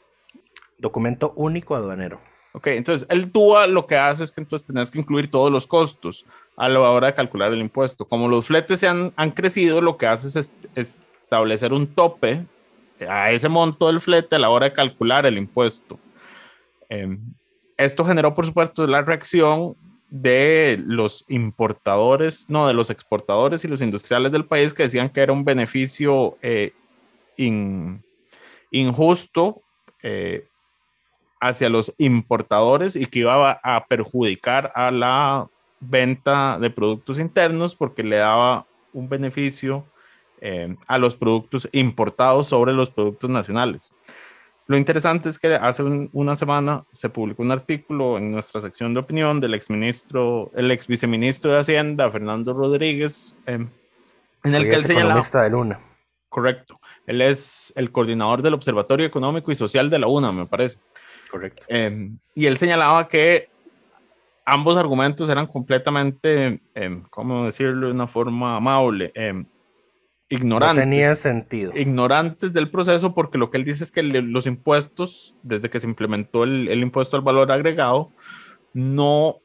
Documento 0.76 1.32
único 1.36 1.76
aduanero. 1.76 2.20
Ok, 2.52 2.68
entonces 2.68 3.06
el 3.10 3.32
DUA 3.32 3.66
lo 3.66 3.86
que 3.86 3.96
hace 3.96 4.22
es 4.22 4.30
que 4.32 4.40
entonces 4.40 4.66
tenés 4.66 4.90
que 4.90 4.98
incluir 4.98 5.30
todos 5.30 5.50
los 5.50 5.66
costos 5.66 6.24
a 6.56 6.68
la 6.68 6.80
hora 6.80 7.08
de 7.08 7.14
calcular 7.14 7.52
el 7.52 7.60
impuesto. 7.60 8.06
Como 8.06 8.28
los 8.28 8.46
fletes 8.46 8.80
se 8.80 8.86
han, 8.86 9.12
han 9.16 9.32
crecido, 9.32 9.80
lo 9.80 9.96
que 9.96 10.06
hace 10.06 10.38
es, 10.38 10.52
establecer 10.74 11.72
un 11.72 11.86
tope 11.86 12.46
a 13.08 13.32
ese 13.32 13.48
monto 13.48 13.88
del 13.88 14.00
flete 14.00 14.36
a 14.36 14.38
la 14.38 14.50
hora 14.50 14.66
de 14.66 14.72
calcular 14.72 15.26
el 15.26 15.36
impuesto. 15.36 15.98
Em, 16.88 17.20
esto 17.76 18.04
generó, 18.04 18.34
por 18.34 18.46
supuesto, 18.46 18.86
la 18.86 19.02
reacción 19.02 19.76
de 20.14 20.80
los 20.86 21.24
importadores, 21.28 22.48
no, 22.48 22.68
de 22.68 22.72
los 22.72 22.88
exportadores 22.88 23.64
y 23.64 23.68
los 23.68 23.80
industriales 23.80 24.30
del 24.30 24.44
país 24.44 24.72
que 24.72 24.84
decían 24.84 25.08
que 25.08 25.20
era 25.20 25.32
un 25.32 25.44
beneficio 25.44 26.38
eh, 26.40 26.72
injusto 28.70 29.60
eh, 30.04 30.46
hacia 31.40 31.68
los 31.68 31.92
importadores 31.98 32.94
y 32.94 33.06
que 33.06 33.18
iba 33.18 33.58
a 33.60 33.86
perjudicar 33.86 34.70
a 34.76 34.92
la 34.92 35.48
venta 35.80 36.60
de 36.60 36.70
productos 36.70 37.18
internos 37.18 37.74
porque 37.74 38.04
le 38.04 38.18
daba 38.18 38.66
un 38.92 39.08
beneficio 39.08 39.84
eh, 40.40 40.76
a 40.86 40.96
los 40.98 41.16
productos 41.16 41.68
importados 41.72 42.46
sobre 42.46 42.72
los 42.72 42.88
productos 42.88 43.30
nacionales. 43.30 43.92
Lo 44.66 44.78
interesante 44.78 45.28
es 45.28 45.38
que 45.38 45.54
hace 45.54 45.82
una 46.12 46.36
semana 46.36 46.84
se 46.90 47.10
publicó 47.10 47.42
un 47.42 47.50
artículo 47.50 48.16
en 48.16 48.30
nuestra 48.30 48.60
sección 48.60 48.94
de 48.94 49.00
opinión 49.00 49.38
del 49.38 49.52
exministro, 49.52 50.50
el 50.54 50.70
ex 50.70 50.86
viceministro 50.86 51.52
de 51.52 51.58
Hacienda, 51.58 52.10
Fernando 52.10 52.54
Rodríguez, 52.54 53.36
em, 53.44 53.68
en 54.42 54.54
el 54.54 54.64
que 54.64 54.74
él 54.76 54.84
señalaba. 54.84 55.20
de 55.20 55.50
Luna. 55.50 55.80
Correcto. 56.30 56.80
Él 57.06 57.20
es 57.20 57.72
el 57.76 57.92
coordinador 57.92 58.40
del 58.40 58.54
Observatorio 58.54 59.06
Económico 59.06 59.52
y 59.52 59.54
Social 59.54 59.90
de 59.90 59.98
la 59.98 60.06
UNA, 60.06 60.32
me 60.32 60.46
parece. 60.46 60.78
Correcto. 61.30 61.62
Em, 61.68 62.18
y 62.34 62.46
él 62.46 62.56
señalaba 62.56 63.06
que 63.06 63.50
ambos 64.46 64.76
argumentos 64.76 65.28
eran 65.28 65.46
completamente, 65.46 66.60
em, 66.74 67.02
¿cómo 67.10 67.44
decirlo 67.44 67.88
de 67.88 67.92
una 67.92 68.06
forma 68.06 68.56
amable? 68.56 69.12
Ignorantes. 70.28 70.82
tenía 70.82 71.14
sentido. 71.14 71.72
Ignorantes 71.74 72.52
del 72.52 72.70
proceso 72.70 73.14
porque 73.14 73.38
lo 73.38 73.50
que 73.50 73.58
él 73.58 73.64
dice 73.64 73.84
es 73.84 73.90
que 73.90 74.02
los 74.02 74.46
impuestos, 74.46 75.34
desde 75.42 75.70
que 75.70 75.80
se 75.80 75.86
implementó 75.86 76.44
el, 76.44 76.68
impuesto 76.80 77.16
al 77.16 77.22
valor 77.22 77.50
agregado, 77.52 78.10
no... 78.72 79.40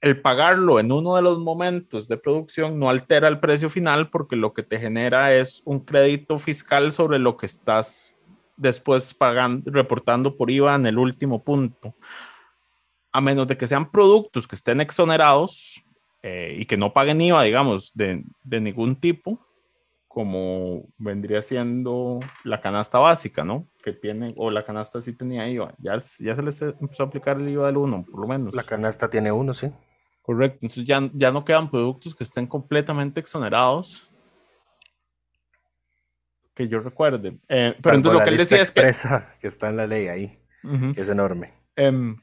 El 0.00 0.20
pagarlo 0.20 0.78
en 0.78 0.92
uno 0.92 1.16
de 1.16 1.22
los 1.22 1.40
momentos 1.40 2.06
de 2.06 2.16
producción 2.16 2.78
no 2.78 2.88
altera 2.88 3.26
el 3.26 3.40
precio 3.40 3.68
final 3.68 4.10
porque 4.10 4.36
lo 4.36 4.52
que 4.52 4.62
te 4.62 4.78
genera 4.78 5.34
es 5.34 5.60
un 5.64 5.80
crédito 5.80 6.38
fiscal 6.38 6.92
sobre 6.92 7.18
lo 7.18 7.36
que 7.36 7.46
estás 7.46 8.16
después 8.56 9.12
pagando, 9.12 9.68
reportando 9.72 10.36
por 10.36 10.52
IVA 10.52 10.76
en 10.76 10.86
el 10.86 10.98
último 10.98 11.42
punto. 11.42 11.96
A 13.10 13.20
menos 13.20 13.48
de 13.48 13.56
que 13.56 13.66
sean 13.66 13.90
productos 13.90 14.46
que 14.46 14.54
estén 14.54 14.80
exonerados, 14.80 15.82
eh, 16.22 16.56
y 16.58 16.64
que 16.66 16.76
no 16.76 16.92
paguen 16.92 17.20
IVA, 17.20 17.42
digamos, 17.44 17.92
de, 17.94 18.24
de, 18.42 18.60
ningún 18.60 18.96
tipo, 18.96 19.46
como 20.08 20.88
vendría 20.96 21.42
siendo 21.42 22.18
la 22.42 22.60
canasta 22.60 22.98
básica, 22.98 23.44
¿no? 23.44 23.68
Que 23.84 23.92
tiene, 23.92 24.34
o 24.36 24.50
la 24.50 24.64
canasta 24.64 25.00
sí 25.00 25.12
tenía 25.12 25.48
IVA, 25.48 25.74
ya, 25.78 25.92
ya 26.18 26.34
se 26.34 26.42
les 26.42 26.60
empezó 26.62 27.04
a 27.04 27.06
aplicar 27.06 27.40
el 27.40 27.48
IVA 27.48 27.68
del 27.68 27.76
1, 27.76 28.06
por 28.10 28.20
lo 28.20 28.26
menos. 28.26 28.54
La 28.54 28.64
canasta 28.64 29.08
tiene 29.08 29.30
uno, 29.30 29.54
sí. 29.54 29.70
Correcto, 30.22 30.58
entonces 30.62 30.84
ya, 30.84 31.08
ya 31.14 31.30
no 31.30 31.44
quedan 31.44 31.70
productos 31.70 32.14
que 32.14 32.24
estén 32.24 32.46
completamente 32.46 33.20
exonerados. 33.20 34.10
Que 36.54 36.68
yo 36.68 36.80
recuerde. 36.80 37.38
Eh, 37.48 37.74
pero 37.80 37.96
entonces 37.96 38.18
lo 38.18 38.24
que 38.24 38.30
él 38.30 38.36
decía 38.36 38.60
es 38.60 38.70
que. 38.70 38.82
que 39.40 39.46
está 39.46 39.70
en 39.70 39.76
la 39.76 39.86
ley 39.86 40.08
ahí, 40.08 40.38
que 40.94 41.00
es 41.00 41.08
enorme. 41.08 41.54
Em, 41.76 42.16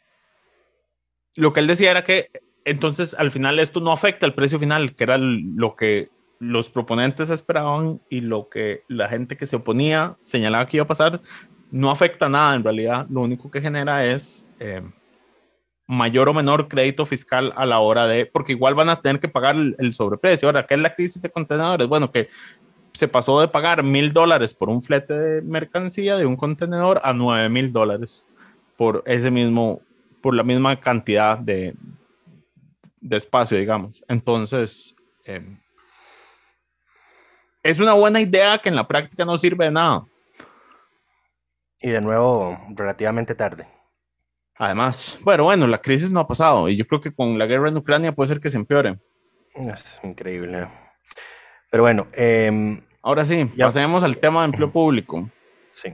lo 1.36 1.52
que 1.52 1.62
él 1.62 1.68
decía 1.68 1.92
era 1.92 2.04
que 2.04 2.30
entonces, 2.66 3.14
al 3.14 3.30
final, 3.30 3.60
esto 3.60 3.80
no 3.80 3.92
afecta 3.92 4.26
al 4.26 4.34
precio 4.34 4.58
final, 4.58 4.96
que 4.96 5.04
era 5.04 5.18
lo 5.20 5.76
que 5.76 6.10
los 6.40 6.70
proponentes 6.70 7.30
esperaban 7.30 8.02
y 8.10 8.22
lo 8.22 8.50
que 8.50 8.84
la 8.88 9.08
gente 9.08 9.38
que 9.38 9.46
se 9.46 9.56
oponía 9.56 10.18
señalaba 10.24 10.66
que 10.66 10.78
iba 10.78 10.84
a 10.84 10.88
pasar. 10.88 11.22
No 11.70 11.92
afecta 11.92 12.28
nada 12.28 12.56
en 12.56 12.64
realidad. 12.64 13.06
Lo 13.10 13.22
único 13.22 13.52
que 13.52 13.62
genera 13.62 14.06
es 14.06 14.48
eh, 14.60 14.82
mayor 15.88 16.28
o 16.28 16.34
menor 16.34 16.68
crédito 16.68 17.06
fiscal 17.06 17.54
a 17.56 17.68
la 17.68 17.80
hora 17.80 18.08
de, 18.08 18.26
porque 18.26 18.54
igual 18.54 18.74
van 18.74 18.90
a 18.90 19.00
tener 19.00 19.20
que 19.20 19.30
pagar 19.30 19.56
el, 19.56 19.94
sobreprecio. 19.94 20.48
Ahora, 20.48 20.66
¿qué 20.66 20.74
es 20.74 20.80
la 20.80 20.96
crisis 20.96 21.22
de 21.22 21.30
contenedores? 21.30 21.88
Bueno, 21.88 22.12
que 22.12 22.30
se 22.94 23.08
pasó 23.08 23.42
de 23.42 23.48
pagar 23.48 23.84
mil 23.84 24.12
dólares 24.12 24.56
por 24.56 24.70
un 24.70 24.82
flete 24.82 25.14
de 25.14 25.42
mercancía 25.44 26.18
de 26.18 26.26
un 26.26 26.36
contenedor 26.36 27.00
a 27.04 27.14
nueve 27.14 27.50
mil 27.50 27.72
dólares 27.72 28.26
por 28.76 29.04
ese 29.06 29.30
mismo, 29.30 29.82
por 30.22 30.34
la 30.34 30.44
misma 30.44 30.80
cantidad 30.80 31.38
de, 31.38 31.76
de 33.06 33.18
espacio, 33.18 33.58
digamos. 33.58 34.04
Entonces, 34.08 34.96
eh, 35.26 35.42
es 37.62 37.80
una 37.80 37.94
buena 37.94 38.20
idea 38.20 38.58
que 38.58 38.70
en 38.70 38.76
la 38.76 38.88
práctica 38.88 39.26
no 39.26 39.38
sirve 39.38 39.66
de 39.66 39.72
nada. 39.72 40.06
Y 41.80 41.90
de 41.90 42.02
nuevo, 42.02 42.58
relativamente 42.70 43.36
tarde. 43.36 43.68
Además, 44.58 45.20
bueno, 45.22 45.44
bueno, 45.44 45.68
la 45.68 45.78
crisis 45.78 46.10
no 46.10 46.22
ha 46.22 46.28
pasado 46.28 46.68
y 46.70 46.78
yo 46.78 46.88
creo 46.88 47.02
que 47.02 47.14
con 47.14 47.38
la 47.38 47.46
guerra 47.46 47.70
en 47.70 47.78
Ucrania 47.78 48.14
puede 48.14 48.30
ser 48.30 48.40
que 48.40 48.50
se 48.50 48.58
empeore. 48.58 48.96
Es 49.54 50.00
increíble. 50.04 50.68
Pero 51.70 51.84
bueno, 51.84 52.08
eh, 52.14 52.82
ahora 53.04 53.26
sí, 53.26 53.52
ya. 53.56 53.66
pasemos 53.66 54.04
al 54.04 54.18
tema 54.18 54.42
de 54.42 54.46
empleo 54.46 54.72
público. 54.72 55.30
Sí. 55.74 55.94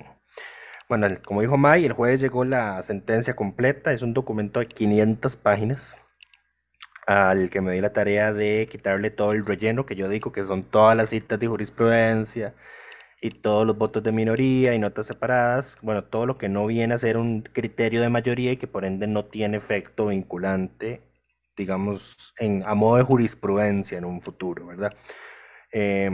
Bueno, 0.88 1.08
como 1.26 1.42
dijo 1.42 1.58
May, 1.58 1.86
el 1.86 1.94
jueves 1.94 2.22
llegó 2.22 2.46
la 2.46 2.82
sentencia 2.84 3.36
completa, 3.36 3.92
es 3.92 4.02
un 4.02 4.14
documento 4.14 4.60
de 4.60 4.68
500 4.68 5.36
páginas 5.38 5.96
al 7.08 7.50
que 7.50 7.62
me 7.62 7.74
di 7.74 7.82
la 7.82 7.94
tarea 7.94 8.34
de 8.34 8.68
quitarle 8.72 9.10
todo 9.12 9.34
el 9.34 9.46
relleno 9.46 9.86
que 9.86 9.96
yo 9.96 10.08
digo 10.10 10.32
que 10.32 10.44
son 10.44 10.64
todas 10.64 10.96
las 10.96 11.10
citas 11.10 11.40
de 11.40 11.48
jurisprudencia 11.48 12.54
y 13.22 13.32
todos 13.32 13.68
los 13.68 13.78
votos 13.78 14.04
de 14.04 14.12
minoría 14.12 14.74
y 14.74 14.80
notas 14.80 15.08
separadas, 15.08 15.78
bueno, 15.82 16.04
todo 16.04 16.26
lo 16.26 16.38
que 16.38 16.50
no 16.50 16.66
viene 16.66 16.96
a 16.96 16.98
ser 16.98 17.18
un 17.18 17.44
criterio 17.44 18.02
de 18.02 18.10
mayoría 18.10 18.52
y 18.52 18.58
que 18.58 18.68
por 18.68 18.84
ende 18.86 19.08
no 19.08 19.26
tiene 19.26 19.58
efecto 19.58 20.08
vinculante, 20.08 21.02
digamos, 21.56 22.34
en, 22.40 22.64
a 22.66 22.74
modo 22.76 22.98
de 22.98 23.04
jurisprudencia 23.04 23.98
en 23.98 24.06
un 24.06 24.22
futuro, 24.22 24.68
¿verdad? 24.68 24.94
Eh, 25.72 26.10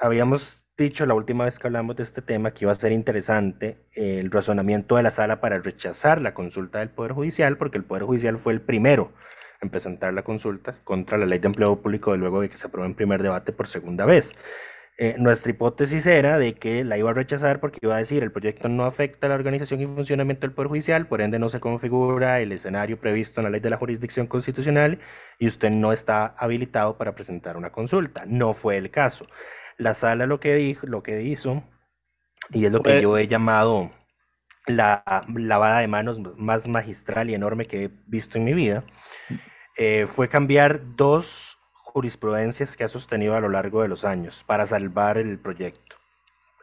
habíamos 0.00 0.66
dicho 0.76 1.06
la 1.06 1.14
última 1.14 1.44
vez 1.44 1.58
que 1.58 1.66
hablamos 1.66 1.96
de 1.96 2.04
este 2.04 2.22
tema 2.22 2.52
que 2.52 2.64
iba 2.64 2.72
a 2.72 2.76
ser 2.76 2.92
interesante 2.92 3.84
el 3.94 4.30
razonamiento 4.30 4.96
de 4.96 5.02
la 5.02 5.10
sala 5.10 5.40
para 5.40 5.58
rechazar 5.58 6.20
la 6.22 6.34
consulta 6.34 6.78
del 6.80 6.90
Poder 6.90 7.12
Judicial, 7.12 7.56
porque 7.56 7.78
el 7.78 7.84
Poder 7.84 8.04
Judicial 8.04 8.38
fue 8.38 8.52
el 8.52 8.60
primero 8.60 9.12
en 9.60 9.70
presentar 9.70 10.12
la 10.12 10.22
consulta 10.22 10.78
contra 10.84 11.18
la 11.18 11.26
ley 11.26 11.38
de 11.38 11.46
empleo 11.46 11.80
público 11.80 12.16
luego 12.16 12.40
de 12.40 12.48
que 12.48 12.56
se 12.56 12.66
aprobó 12.66 12.86
en 12.86 12.94
primer 12.94 13.22
debate 13.22 13.52
por 13.52 13.68
segunda 13.68 14.06
vez. 14.06 14.36
Eh, 15.00 15.14
nuestra 15.16 15.52
hipótesis 15.52 16.08
era 16.08 16.38
de 16.38 16.54
que 16.54 16.82
la 16.82 16.98
iba 16.98 17.10
a 17.10 17.14
rechazar 17.14 17.60
porque 17.60 17.78
iba 17.82 17.94
a 17.94 17.98
decir 17.98 18.24
el 18.24 18.32
proyecto 18.32 18.68
no 18.68 18.84
afecta 18.84 19.28
a 19.28 19.30
la 19.30 19.36
organización 19.36 19.80
y 19.80 19.86
funcionamiento 19.86 20.40
del 20.40 20.52
Poder 20.52 20.68
Judicial, 20.68 21.06
por 21.06 21.20
ende 21.20 21.38
no 21.38 21.48
se 21.48 21.60
configura 21.60 22.40
el 22.40 22.50
escenario 22.50 22.98
previsto 22.98 23.40
en 23.40 23.44
la 23.44 23.50
ley 23.50 23.60
de 23.60 23.70
la 23.70 23.76
jurisdicción 23.76 24.26
constitucional 24.26 24.98
y 25.38 25.46
usted 25.46 25.70
no 25.70 25.92
está 25.92 26.34
habilitado 26.36 26.98
para 26.98 27.14
presentar 27.14 27.56
una 27.56 27.70
consulta. 27.70 28.24
No 28.26 28.54
fue 28.54 28.76
el 28.76 28.90
caso. 28.90 29.26
La 29.76 29.94
sala 29.94 30.26
lo 30.26 30.40
que, 30.40 30.56
dijo, 30.56 30.88
lo 30.88 31.04
que 31.04 31.22
hizo, 31.22 31.62
y 32.50 32.64
es 32.64 32.72
lo 32.72 32.82
que 32.82 33.00
yo 33.00 33.16
he 33.18 33.28
llamado 33.28 33.92
la 34.68 35.02
lavada 35.34 35.80
de 35.80 35.88
manos 35.88 36.20
más 36.36 36.68
magistral 36.68 37.30
y 37.30 37.34
enorme 37.34 37.66
que 37.66 37.84
he 37.84 37.90
visto 38.06 38.38
en 38.38 38.44
mi 38.44 38.52
vida, 38.52 38.84
eh, 39.76 40.06
fue 40.06 40.28
cambiar 40.28 40.80
dos 40.96 41.58
jurisprudencias 41.72 42.76
que 42.76 42.84
ha 42.84 42.88
sostenido 42.88 43.34
a 43.34 43.40
lo 43.40 43.48
largo 43.48 43.82
de 43.82 43.88
los 43.88 44.04
años 44.04 44.44
para 44.46 44.66
salvar 44.66 45.18
el 45.18 45.38
proyecto, 45.38 45.96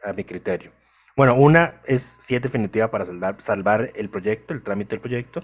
a 0.04 0.12
mi 0.12 0.24
criterio. 0.24 0.70
Bueno, 1.16 1.34
una 1.34 1.80
es, 1.86 2.16
sí 2.20 2.36
es 2.36 2.42
definitiva 2.42 2.90
para 2.90 3.04
salvar, 3.04 3.36
salvar 3.38 3.90
el 3.94 4.08
proyecto, 4.08 4.54
el 4.54 4.62
trámite 4.62 4.90
del 4.90 5.00
proyecto, 5.00 5.42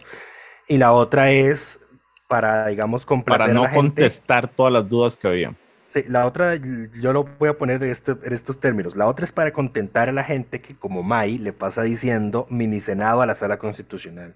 y 0.69 0.76
la 0.76 0.92
otra 0.92 1.31
es 1.31 1.81
para, 2.28 2.66
digamos, 2.69 3.04
complacer 3.04 3.47
Para 3.47 3.54
no 3.54 3.61
a 3.61 3.64
la 3.64 3.71
gente. 3.71 3.87
contestar 3.88 4.49
todas 4.49 4.73
las 4.73 4.88
dudas 4.88 5.16
que 5.16 5.28
había. 5.28 5.54
Sí, 5.93 6.05
la 6.09 6.25
otra, 6.25 6.55
yo 6.55 7.13
lo 7.13 7.25
voy 7.39 7.51
a 7.51 7.59
poner 7.59 7.83
en, 7.83 7.91
este, 7.91 8.13
en 8.13 8.33
estos 8.33 8.59
términos. 8.59 8.97
La 8.97 9.07
otra 9.07 9.27
es 9.27 9.33
para 9.33 9.53
contentar 9.53 10.09
a 10.09 10.13
la 10.13 10.25
gente 10.25 10.63
que, 10.63 10.75
como 10.75 11.03
May, 11.03 11.37
le 11.37 11.53
pasa 11.53 11.83
diciendo 11.83 12.47
mini 12.49 12.81
senado 12.81 13.21
a 13.21 13.27
la 13.27 13.35
sala 13.35 13.59
constitucional. 13.59 14.35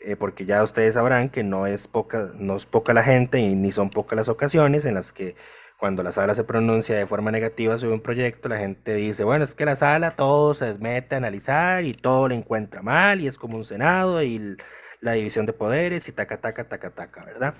Eh, 0.00 0.16
porque 0.16 0.46
ya 0.46 0.62
ustedes 0.62 0.94
sabrán 0.94 1.28
que 1.28 1.42
no 1.42 1.66
es, 1.66 1.86
poca, 1.86 2.30
no 2.36 2.56
es 2.56 2.64
poca 2.64 2.94
la 2.94 3.02
gente 3.02 3.38
y 3.40 3.54
ni 3.54 3.72
son 3.72 3.90
pocas 3.90 4.16
las 4.16 4.30
ocasiones 4.30 4.86
en 4.86 4.94
las 4.94 5.12
que 5.12 5.36
cuando 5.76 6.02
la 6.02 6.12
sala 6.12 6.34
se 6.34 6.44
pronuncia 6.44 6.96
de 6.96 7.06
forma 7.06 7.30
negativa 7.30 7.76
sobre 7.78 7.92
un 7.92 8.00
proyecto, 8.00 8.48
la 8.48 8.56
gente 8.56 8.94
dice, 8.94 9.22
bueno, 9.22 9.44
es 9.44 9.54
que 9.54 9.66
la 9.66 9.76
sala 9.76 10.12
todo 10.12 10.54
se 10.54 10.78
mete 10.78 11.14
a 11.14 11.18
analizar 11.18 11.84
y 11.84 11.92
todo 11.92 12.28
le 12.28 12.36
encuentra 12.36 12.80
mal 12.80 13.20
y 13.20 13.26
es 13.26 13.36
como 13.36 13.58
un 13.58 13.66
senado 13.66 14.22
y 14.22 14.56
la 15.00 15.12
división 15.12 15.46
de 15.46 15.52
poderes 15.52 16.08
y 16.08 16.12
taca, 16.12 16.38
taca, 16.40 16.64
taca, 16.64 16.90
taca, 16.90 17.24
¿verdad? 17.24 17.54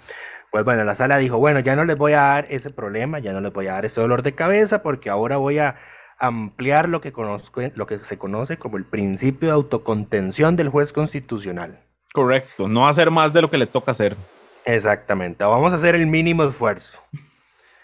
Pues 0.51 0.65
bueno, 0.65 0.83
la 0.85 0.95
sala 0.95 1.19
dijo, 1.19 1.39
bueno, 1.39 1.61
ya 1.61 1.77
no 1.77 1.85
les 1.85 1.97
voy 1.97 2.13
a 2.13 2.21
dar 2.21 2.47
ese 2.51 2.71
problema, 2.71 3.21
ya 3.21 3.33
no 3.33 3.41
les 3.41 3.53
voy 3.53 3.69
a 3.69 3.75
dar 3.75 3.85
ese 3.85 4.01
dolor 4.01 4.23
de 4.23 4.35
cabeza 4.35 4.83
porque 4.83 5.09
ahora 5.09 5.37
voy 5.37 5.59
a 5.59 5.77
ampliar 6.19 6.89
lo 6.89 7.01
que, 7.01 7.13
conozco, 7.13 7.63
lo 7.75 7.87
que 7.87 7.99
se 7.99 8.19
conoce 8.19 8.57
como 8.57 8.77
el 8.77 8.85
principio 8.85 9.49
de 9.49 9.55
autocontención 9.55 10.57
del 10.57 10.69
juez 10.69 10.93
constitucional. 10.93 11.81
Correcto, 12.13 12.67
no 12.67 12.89
hacer 12.89 13.11
más 13.11 13.33
de 13.33 13.43
lo 13.43 13.51
que 13.51 13.59
le 13.59 13.67
toca 13.67 13.93
hacer. 13.93 14.17
Exactamente, 14.65 15.45
vamos 15.45 15.73
a 15.73 15.77
hacer 15.77 15.95
el 15.95 16.07
mínimo 16.07 16.45
esfuerzo. 16.45 17.01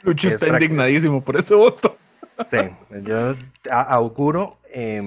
Lucho 0.02 0.28
está 0.28 0.48
indignadísimo 0.48 1.22
por 1.22 1.36
ese 1.36 1.54
voto. 1.54 1.96
Sí, 2.48 2.58
yo 3.02 3.34
auguro 3.70 4.58
eh, 4.70 5.00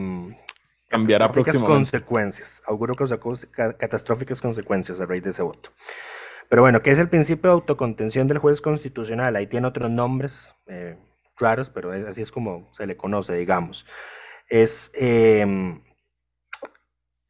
cambiará 0.88 1.28
catastróficas 1.28 1.64
consecuencias. 1.64 2.62
Auguro 2.66 2.96
catastróficas 2.96 4.42
consecuencias 4.42 5.00
a 5.00 5.06
raíz 5.06 5.24
de 5.24 5.30
ese 5.30 5.44
voto. 5.44 5.72
Pero 6.50 6.64
bueno, 6.64 6.82
¿qué 6.82 6.92
es 6.92 7.00
el 7.00 7.10
principio 7.10 7.52
de 7.52 7.54
autocontención 7.54 8.28
del 8.28 8.40
juez 8.40 8.60
constitucional? 8.60 9.36
Ahí 9.36 9.48
tiene 9.48 9.68
otros 9.68 9.90
nombres 9.90 10.54
eh, 10.68 10.98
raros, 11.38 11.70
pero 11.70 11.92
así 12.08 12.22
es 12.22 12.32
como 12.32 12.70
se 12.74 12.88
le 12.88 12.98
conoce, 12.98 13.34
digamos. 13.36 13.86
Es 14.50 14.92
eh, 14.96 15.46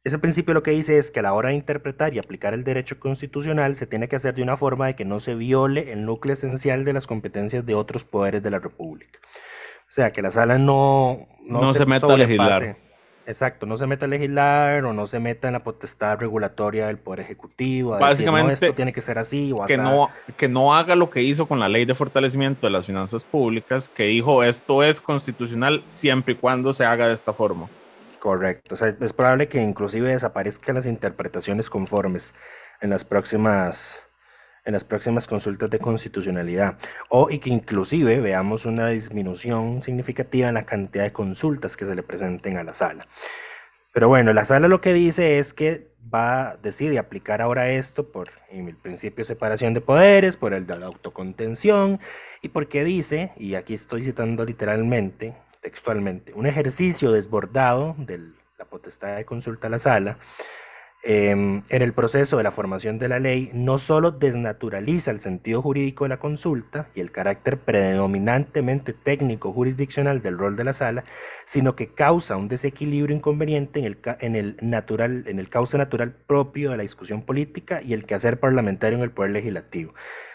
ese 0.02 0.18
principio 0.18 0.54
lo 0.54 0.62
que 0.62 0.70
dice 0.70 0.96
es 0.96 1.10
que 1.10 1.20
a 1.20 1.22
la 1.22 1.34
hora 1.34 1.50
de 1.50 1.56
interpretar 1.56 2.14
y 2.14 2.18
aplicar 2.18 2.54
el 2.54 2.64
derecho 2.64 2.98
constitucional 2.98 3.74
se 3.74 3.86
tiene 3.86 4.08
que 4.08 4.16
hacer 4.16 4.34
de 4.34 4.42
una 4.42 4.56
forma 4.56 4.86
de 4.86 4.96
que 4.96 5.04
no 5.04 5.20
se 5.20 5.34
viole 5.34 5.92
el 5.92 6.06
núcleo 6.06 6.32
esencial 6.32 6.84
de 6.84 6.94
las 6.94 7.06
competencias 7.06 7.66
de 7.66 7.74
otros 7.74 8.04
poderes 8.04 8.42
de 8.42 8.50
la 8.50 8.60
República. 8.60 9.18
O 9.88 9.92
sea, 9.92 10.12
que 10.12 10.22
la 10.22 10.30
sala 10.30 10.56
no, 10.56 11.28
no, 11.44 11.60
no 11.60 11.72
se, 11.74 11.80
se, 11.80 11.86
meta 11.86 12.06
a 12.06 12.16
legislar. 12.16 12.76
Exacto, 13.30 13.64
no 13.64 13.78
se 13.78 13.86
meta 13.86 14.06
a 14.06 14.08
legislar 14.08 14.84
o 14.84 14.92
no 14.92 15.06
se 15.06 15.20
meta 15.20 15.46
en 15.46 15.52
la 15.52 15.62
potestad 15.62 16.18
regulatoria 16.18 16.88
del 16.88 16.98
Poder 16.98 17.20
Ejecutivo. 17.20 17.94
A 17.94 17.98
Básicamente, 18.00 18.50
decir, 18.50 18.62
no, 18.62 18.68
esto 18.68 18.76
tiene 18.76 18.92
que 18.92 19.00
ser 19.00 19.18
así 19.18 19.52
o 19.52 19.64
que 19.66 19.76
no, 19.76 20.08
que 20.36 20.48
no 20.48 20.74
haga 20.74 20.96
lo 20.96 21.10
que 21.10 21.22
hizo 21.22 21.46
con 21.46 21.60
la 21.60 21.68
ley 21.68 21.84
de 21.84 21.94
fortalecimiento 21.94 22.66
de 22.66 22.72
las 22.72 22.86
finanzas 22.86 23.22
públicas, 23.22 23.88
que 23.88 24.04
dijo 24.04 24.42
esto 24.42 24.82
es 24.82 25.00
constitucional 25.00 25.84
siempre 25.86 26.34
y 26.34 26.36
cuando 26.36 26.72
se 26.72 26.84
haga 26.84 27.06
de 27.06 27.14
esta 27.14 27.32
forma. 27.32 27.68
Correcto. 28.18 28.74
O 28.74 28.78
sea, 28.78 28.94
es 29.00 29.12
probable 29.12 29.48
que 29.48 29.62
inclusive 29.62 30.08
desaparezcan 30.08 30.74
las 30.74 30.86
interpretaciones 30.86 31.70
conformes 31.70 32.34
en 32.80 32.90
las 32.90 33.04
próximas 33.04 34.02
en 34.64 34.72
las 34.72 34.84
próximas 34.84 35.26
consultas 35.26 35.70
de 35.70 35.78
constitucionalidad 35.78 36.76
o 37.08 37.30
y 37.30 37.38
que 37.38 37.50
inclusive 37.50 38.20
veamos 38.20 38.66
una 38.66 38.88
disminución 38.88 39.82
significativa 39.82 40.48
en 40.48 40.54
la 40.54 40.66
cantidad 40.66 41.04
de 41.04 41.12
consultas 41.12 41.76
que 41.76 41.86
se 41.86 41.94
le 41.94 42.02
presenten 42.02 42.56
a 42.56 42.62
la 42.62 42.74
sala. 42.74 43.06
Pero 43.92 44.08
bueno, 44.08 44.32
la 44.32 44.44
sala 44.44 44.68
lo 44.68 44.80
que 44.80 44.92
dice 44.92 45.38
es 45.38 45.52
que 45.52 45.90
va 46.12 46.56
decide 46.62 46.98
aplicar 46.98 47.42
ahora 47.42 47.70
esto 47.70 48.10
por 48.10 48.30
el 48.50 48.76
principio 48.76 49.22
de 49.22 49.26
separación 49.26 49.74
de 49.74 49.80
poderes, 49.80 50.36
por 50.36 50.54
el 50.54 50.66
de 50.66 50.78
la 50.78 50.86
autocontención 50.86 52.00
y 52.42 52.48
porque 52.48 52.84
dice, 52.84 53.32
y 53.36 53.54
aquí 53.54 53.74
estoy 53.74 54.04
citando 54.04 54.44
literalmente, 54.44 55.34
textualmente, 55.60 56.32
un 56.34 56.46
ejercicio 56.46 57.12
desbordado 57.12 57.94
de 57.98 58.18
la 58.58 58.64
potestad 58.64 59.16
de 59.16 59.24
consulta 59.24 59.66
a 59.66 59.70
la 59.70 59.78
sala, 59.78 60.16
eh, 61.02 61.30
en 61.30 61.64
el 61.68 61.92
proceso 61.94 62.36
de 62.36 62.42
la 62.42 62.50
formación 62.50 62.98
de 62.98 63.08
la 63.08 63.18
ley, 63.18 63.50
no 63.54 63.78
solo 63.78 64.10
desnaturaliza 64.10 65.10
el 65.10 65.18
sentido 65.18 65.62
jurídico 65.62 66.04
de 66.04 66.10
la 66.10 66.18
consulta 66.18 66.88
y 66.94 67.00
el 67.00 67.10
carácter 67.10 67.56
predominantemente 67.56 68.92
técnico 68.92 69.52
jurisdiccional 69.52 70.20
del 70.20 70.36
rol 70.36 70.56
de 70.56 70.64
la 70.64 70.74
sala, 70.74 71.04
sino 71.46 71.74
que 71.74 71.94
causa 71.94 72.36
un 72.36 72.48
desequilibrio 72.48 73.16
inconveniente 73.16 73.80
en 73.80 73.86
el, 73.86 73.98
en 74.20 74.36
el, 74.36 74.56
natural, 74.60 75.24
en 75.26 75.38
el 75.38 75.48
causa 75.48 75.78
natural 75.78 76.12
propio 76.12 76.70
de 76.70 76.76
la 76.76 76.82
discusión 76.82 77.22
política 77.22 77.80
y 77.82 77.94
el 77.94 78.04
quehacer 78.04 78.38
parlamentario 78.38 78.98
en 78.98 79.04
el 79.04 79.10
poder 79.10 79.30
legislativo. 79.30 79.94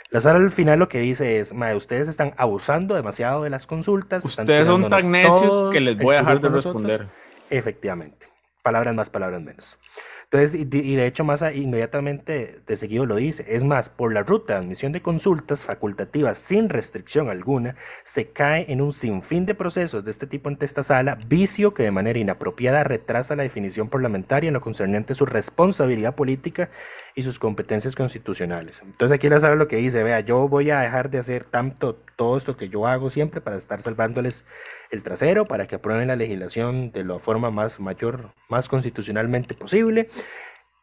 La 0.09 0.21
sala 0.21 0.39
al 0.39 0.51
final 0.51 0.79
lo 0.79 0.89
que 0.89 0.99
dice 0.99 1.39
es, 1.39 1.53
madre, 1.53 1.75
ustedes 1.75 2.07
están 2.07 2.33
abusando 2.37 2.95
demasiado 2.95 3.43
de 3.43 3.49
las 3.49 3.67
consultas. 3.67 4.23
Ustedes 4.25 4.65
son 4.65 4.89
tan 4.89 5.11
necios 5.11 5.71
que 5.71 5.79
les 5.79 5.97
voy 5.97 6.15
a 6.15 6.19
dejar 6.19 6.41
de 6.41 6.49
responder. 6.49 7.07
Efectivamente. 7.49 8.27
Palabras 8.63 8.95
más, 8.95 9.09
palabras 9.11 9.41
menos. 9.41 9.77
Entonces, 10.25 10.59
y 10.59 10.65
de, 10.95 11.05
hecho, 11.05 11.23
más 11.23 11.43
inmediatamente 11.53 12.59
de 12.65 12.77
seguido 12.77 13.05
lo 13.05 13.15
dice. 13.15 13.45
Es 13.47 13.63
más, 13.63 13.89
por 13.89 14.13
la 14.13 14.23
ruta 14.23 14.53
de 14.53 14.59
admisión 14.59 14.91
de 14.91 15.01
consultas 15.01 15.65
facultativas 15.65 16.37
sin 16.37 16.69
restricción 16.69 17.29
alguna, 17.29 17.75
se 18.03 18.29
cae 18.29 18.65
en 18.69 18.81
un 18.81 18.91
sinfín 18.91 19.45
de 19.45 19.55
procesos 19.55 20.03
de 20.03 20.11
este 20.11 20.27
tipo 20.27 20.49
ante 20.49 20.65
esta 20.65 20.83
sala, 20.83 21.15
vicio 21.27 21.73
que 21.73 21.83
de 21.83 21.91
manera 21.91 22.19
inapropiada 22.19 22.83
retrasa 22.83 23.35
la 23.35 23.43
definición 23.43 23.87
parlamentaria 23.87 24.47
en 24.47 24.55
lo 24.55 24.61
concerniente 24.61 25.13
a 25.13 25.15
su 25.15 25.25
responsabilidad 25.25 26.15
política 26.15 26.69
y 27.15 27.23
sus 27.23 27.39
competencias 27.39 27.95
constitucionales. 27.95 28.81
Entonces 28.81 29.15
aquí 29.15 29.29
la 29.29 29.39
sala 29.39 29.55
lo 29.55 29.69
que 29.69 29.77
dice, 29.77 30.03
vea, 30.03 30.19
yo 30.19 30.49
voy 30.49 30.69
a 30.69 30.81
dejar 30.81 31.09
de 31.09 31.17
hacer 31.17 31.45
tanto 31.45 31.95
todo 32.17 32.37
esto 32.37 32.57
que 32.57 32.67
yo 32.67 32.87
hago 32.87 33.09
siempre 33.09 33.39
para 33.39 33.55
estar 33.55 33.81
salvándoles 33.81 34.45
el 34.91 35.01
trasero, 35.01 35.45
para 35.45 35.65
que 35.65 35.75
aprueben 35.75 36.09
la 36.09 36.17
legislación 36.17 36.91
de 36.91 37.05
la 37.05 37.17
forma 37.17 37.51
más 37.51 37.79
mayor, 37.79 38.31
más 38.49 38.67
constitucionalmente 38.67 39.55
posible. 39.55 40.09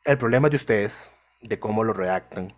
El 0.06 0.16
problema 0.16 0.48
es 0.48 0.52
de 0.52 0.56
ustedes, 0.56 1.12
de 1.42 1.58
cómo 1.58 1.84
lo 1.84 1.92
redactan. 1.92 2.54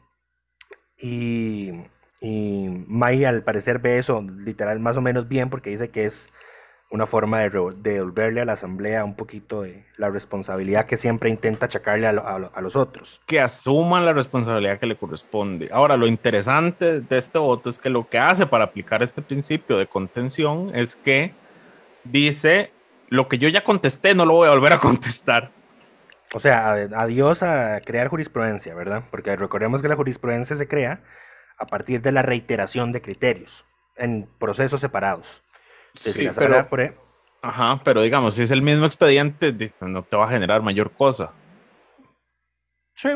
Y, 0.96 1.72
y 2.20 2.68
May 2.87 3.24
al 3.24 3.42
parecer 3.42 3.80
ve 3.80 3.98
eso 3.98 4.22
literal 4.22 4.78
más 4.78 4.96
o 4.96 5.00
menos 5.00 5.28
bien 5.28 5.50
porque 5.50 5.70
dice 5.70 5.90
que 5.90 6.04
es 6.04 6.30
una 6.94 7.07
forma 7.07 7.40
de, 7.40 7.50
de 7.50 7.92
devolverle 7.94 8.40
a 8.40 8.44
la 8.44 8.52
asamblea 8.52 9.04
un 9.04 9.16
poquito 9.16 9.62
de 9.62 9.85
la 9.96 10.11
responsabilidad 10.11 10.87
que 10.87 10.96
siempre 10.96 11.28
intenta 11.28 11.66
achacarle 11.66 12.07
a, 12.07 12.12
lo- 12.12 12.24
a 12.26 12.38
lo- 12.38 12.52
a 12.54 12.61
los 12.61 12.76
otros. 12.76 13.20
que 13.26 13.40
asuman 13.40 14.04
la 14.07 14.12
responsabilidad 14.12 14.78
que 14.78 14.87
le 14.87 14.96
corresponde. 14.96 15.68
Ahora, 15.72 15.96
lo 15.96 16.07
interesante 16.07 17.00
de 17.00 17.18
este 17.18 17.38
voto 17.38 17.68
es 17.68 17.80
que 17.80 17.90
lo 17.90 18.09
que 18.09 18.18
hace 18.18 18.46
para 18.46 18.64
aplicar 18.64 19.02
este 19.02 19.22
principio 19.22 19.76
de 19.76 19.88
contención 19.88 20.70
es 20.74 20.94
que 20.94 21.35
dice, 22.04 22.70
lo 23.09 23.28
que 23.28 23.38
yo 23.38 23.48
ya 23.48 23.64
contesté 23.64 24.14
no 24.14 24.24
lo 24.24 24.35
voy 24.35 24.46
a 24.48 24.52
volver 24.52 24.72
a 24.74 24.78
contestar. 24.88 25.50
O 26.33 26.38
sea, 26.40 26.72
ad- 26.72 26.94
adiós 26.94 27.42
a 27.42 27.80
crear 27.85 28.09
jurisprudencia, 28.09 28.74
¿verdad? 28.74 29.04
Porque 29.11 29.35
recordemos 29.37 29.83
que 29.83 29.88
la 29.88 29.96
jurisprudencia 29.96 30.57
se 30.57 30.68
crea 30.68 31.00
a 31.59 31.66
partir 31.66 32.02
de 32.02 32.12
la 32.12 32.22
reiteración 32.22 32.92
de 32.92 33.02
criterios 33.02 33.64
en 33.96 34.28
procesos 34.38 34.80
separados. 34.80 35.42
Sí, 35.94 36.28
pero- 36.37 36.68
por 36.68 37.04
Ajá, 37.42 37.80
pero 37.85 38.00
digamos, 38.00 38.35
si 38.35 38.42
es 38.42 38.50
el 38.50 38.62
mismo 38.62 38.87
expediente, 38.87 39.52
di- 39.52 39.70
no 39.80 40.02
te 40.02 40.16
va 40.16 40.24
a 40.24 40.30
generar 40.30 40.62
mayor 40.62 40.92
cosa. 40.92 41.33
Sí. 42.94 43.11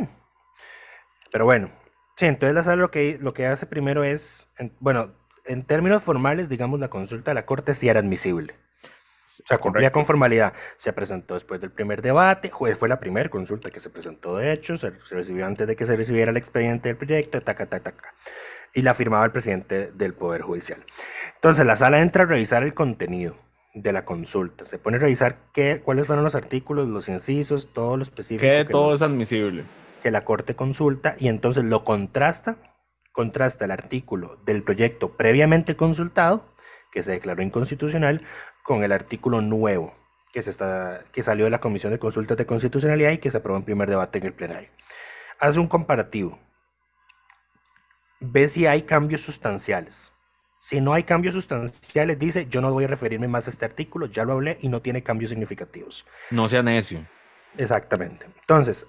Pero 1.32 1.44
bueno, 1.46 1.70
sí, 2.16 2.26
entonces 2.26 2.54
la 2.54 2.62
sala 2.62 2.76
lo 2.76 2.90
que, 2.90 3.16
lo 3.20 3.32
que 3.32 3.46
hace 3.46 3.64
primero 3.66 4.04
es, 4.04 4.48
en- 4.58 4.74
bueno, 4.80 5.14
en 5.46 5.64
términos 5.64 6.02
formales, 6.02 6.48
digamos, 6.50 6.78
la 6.78 6.88
consulta 6.88 7.30
de 7.30 7.36
la 7.36 7.46
Corte 7.46 7.74
sí 7.74 7.88
era 7.88 8.00
admisible. 8.00 8.54
O 8.54 9.46
sea, 9.46 9.58
cumplía 9.58 9.92
con 9.92 10.04
formalidad. 10.06 10.52
Se 10.78 10.92
presentó 10.92 11.34
después 11.34 11.60
del 11.60 11.70
primer 11.70 12.00
debate, 12.02 12.50
fue, 12.50 12.74
fue 12.76 12.88
la 12.88 12.98
primera 13.00 13.28
consulta 13.30 13.70
que 13.70 13.80
se 13.80 13.90
presentó, 13.90 14.36
de 14.36 14.52
hecho, 14.52 14.76
se, 14.76 14.90
se 15.06 15.14
recibió 15.14 15.46
antes 15.46 15.66
de 15.66 15.76
que 15.76 15.84
se 15.86 15.96
recibiera 15.96 16.30
el 16.30 16.36
expediente 16.36 16.88
del 16.88 16.96
proyecto, 16.96 17.40
taca, 17.42 17.66
taca, 17.66 17.92
taca. 17.92 18.14
Y 18.74 18.82
la 18.82 18.94
firmaba 18.94 19.24
el 19.24 19.32
presidente 19.32 19.90
del 19.92 20.14
Poder 20.14 20.42
Judicial. 20.42 20.78
Entonces, 21.34 21.66
la 21.66 21.76
sala 21.76 22.00
entra 22.00 22.24
a 22.24 22.26
revisar 22.26 22.62
el 22.62 22.74
contenido 22.74 23.36
de 23.74 23.92
la 23.92 24.04
consulta. 24.04 24.64
Se 24.64 24.78
pone 24.78 24.96
a 24.96 25.00
revisar 25.00 25.36
qué, 25.52 25.80
cuáles 25.84 26.06
fueron 26.06 26.24
los 26.24 26.34
artículos, 26.34 26.88
los 26.88 27.08
incisos, 27.08 27.72
todo 27.72 27.96
lo 27.96 28.02
específico. 28.02 28.40
Que 28.40 28.64
que 28.66 28.72
todo 28.72 28.94
es 28.94 29.02
admisible. 29.02 29.64
que 30.02 30.10
la 30.10 30.24
Corte 30.24 30.54
consulta 30.54 31.16
y 31.18 31.28
entonces 31.28 31.64
lo 31.64 31.84
contrasta, 31.84 32.56
contrasta 33.12 33.64
el 33.64 33.70
artículo 33.70 34.38
del 34.44 34.62
proyecto 34.62 35.16
previamente 35.16 35.76
consultado, 35.76 36.44
que 36.92 37.02
se 37.02 37.12
declaró 37.12 37.42
inconstitucional, 37.42 38.22
con 38.62 38.84
el 38.84 38.92
artículo 38.92 39.40
nuevo 39.40 39.94
que, 40.32 40.42
se 40.42 40.50
está, 40.50 41.02
que 41.12 41.22
salió 41.22 41.44
de 41.44 41.50
la 41.50 41.60
Comisión 41.60 41.92
de 41.92 41.98
Consultas 41.98 42.36
de 42.36 42.46
Constitucionalidad 42.46 43.10
y 43.10 43.18
que 43.18 43.30
se 43.30 43.38
aprobó 43.38 43.58
en 43.58 43.64
primer 43.64 43.88
debate 43.88 44.18
en 44.18 44.26
el 44.26 44.32
plenario. 44.32 44.68
Hace 45.38 45.58
un 45.58 45.68
comparativo. 45.68 46.38
Ve 48.20 48.48
si 48.48 48.66
hay 48.66 48.82
cambios 48.82 49.20
sustanciales. 49.20 50.12
Si 50.58 50.80
no 50.80 50.92
hay 50.92 51.04
cambios 51.04 51.34
sustanciales, 51.34 52.18
dice, 52.18 52.48
yo 52.50 52.60
no 52.60 52.72
voy 52.72 52.84
a 52.84 52.88
referirme 52.88 53.28
más 53.28 53.46
a 53.46 53.50
este 53.50 53.64
artículo, 53.64 54.06
ya 54.06 54.24
lo 54.24 54.32
hablé 54.32 54.58
y 54.60 54.68
no 54.68 54.82
tiene 54.82 55.04
cambios 55.04 55.30
significativos. 55.30 56.04
No 56.30 56.48
sea 56.48 56.62
necio. 56.62 57.06
Exactamente. 57.56 58.26
Entonces, 58.40 58.86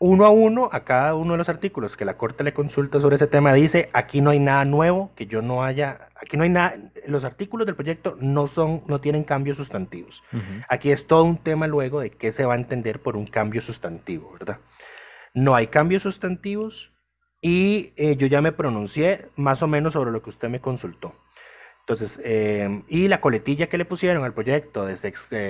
uno 0.00 0.26
a 0.26 0.30
uno, 0.30 0.68
a 0.72 0.84
cada 0.84 1.14
uno 1.14 1.32
de 1.32 1.38
los 1.38 1.48
artículos 1.48 1.96
que 1.96 2.04
la 2.04 2.16
Corte 2.16 2.42
le 2.42 2.52
consulta 2.52 2.98
sobre 2.98 3.14
ese 3.14 3.28
tema, 3.28 3.54
dice, 3.54 3.90
aquí 3.92 4.20
no 4.20 4.30
hay 4.30 4.40
nada 4.40 4.64
nuevo, 4.64 5.12
que 5.14 5.26
yo 5.26 5.40
no 5.40 5.62
haya, 5.62 6.08
aquí 6.16 6.36
no 6.36 6.42
hay 6.42 6.50
nada, 6.50 6.76
los 7.06 7.24
artículos 7.24 7.66
del 7.66 7.76
proyecto 7.76 8.16
no 8.20 8.48
son, 8.48 8.82
no 8.88 9.00
tienen 9.00 9.22
cambios 9.22 9.56
sustantivos. 9.56 10.24
Aquí 10.68 10.90
es 10.90 11.06
todo 11.06 11.22
un 11.22 11.38
tema 11.38 11.68
luego 11.68 12.00
de 12.00 12.10
qué 12.10 12.32
se 12.32 12.44
va 12.44 12.54
a 12.54 12.58
entender 12.58 12.98
por 12.98 13.16
un 13.16 13.26
cambio 13.26 13.62
sustantivo, 13.62 14.32
¿verdad? 14.32 14.58
No 15.32 15.54
hay 15.54 15.68
cambios 15.68 16.02
sustantivos 16.02 16.93
y 17.46 17.92
eh, 17.96 18.16
yo 18.16 18.26
ya 18.26 18.40
me 18.40 18.52
pronuncié 18.52 19.26
más 19.36 19.62
o 19.62 19.66
menos 19.66 19.92
sobre 19.92 20.10
lo 20.10 20.22
que 20.22 20.30
usted 20.30 20.48
me 20.48 20.62
consultó. 20.62 21.12
Entonces, 21.80 22.18
eh, 22.24 22.82
y 22.88 23.06
la 23.08 23.20
coletilla 23.20 23.68
que 23.68 23.76
le 23.76 23.84
pusieron 23.84 24.24
al 24.24 24.32
proyecto 24.32 24.86
de 24.86 24.96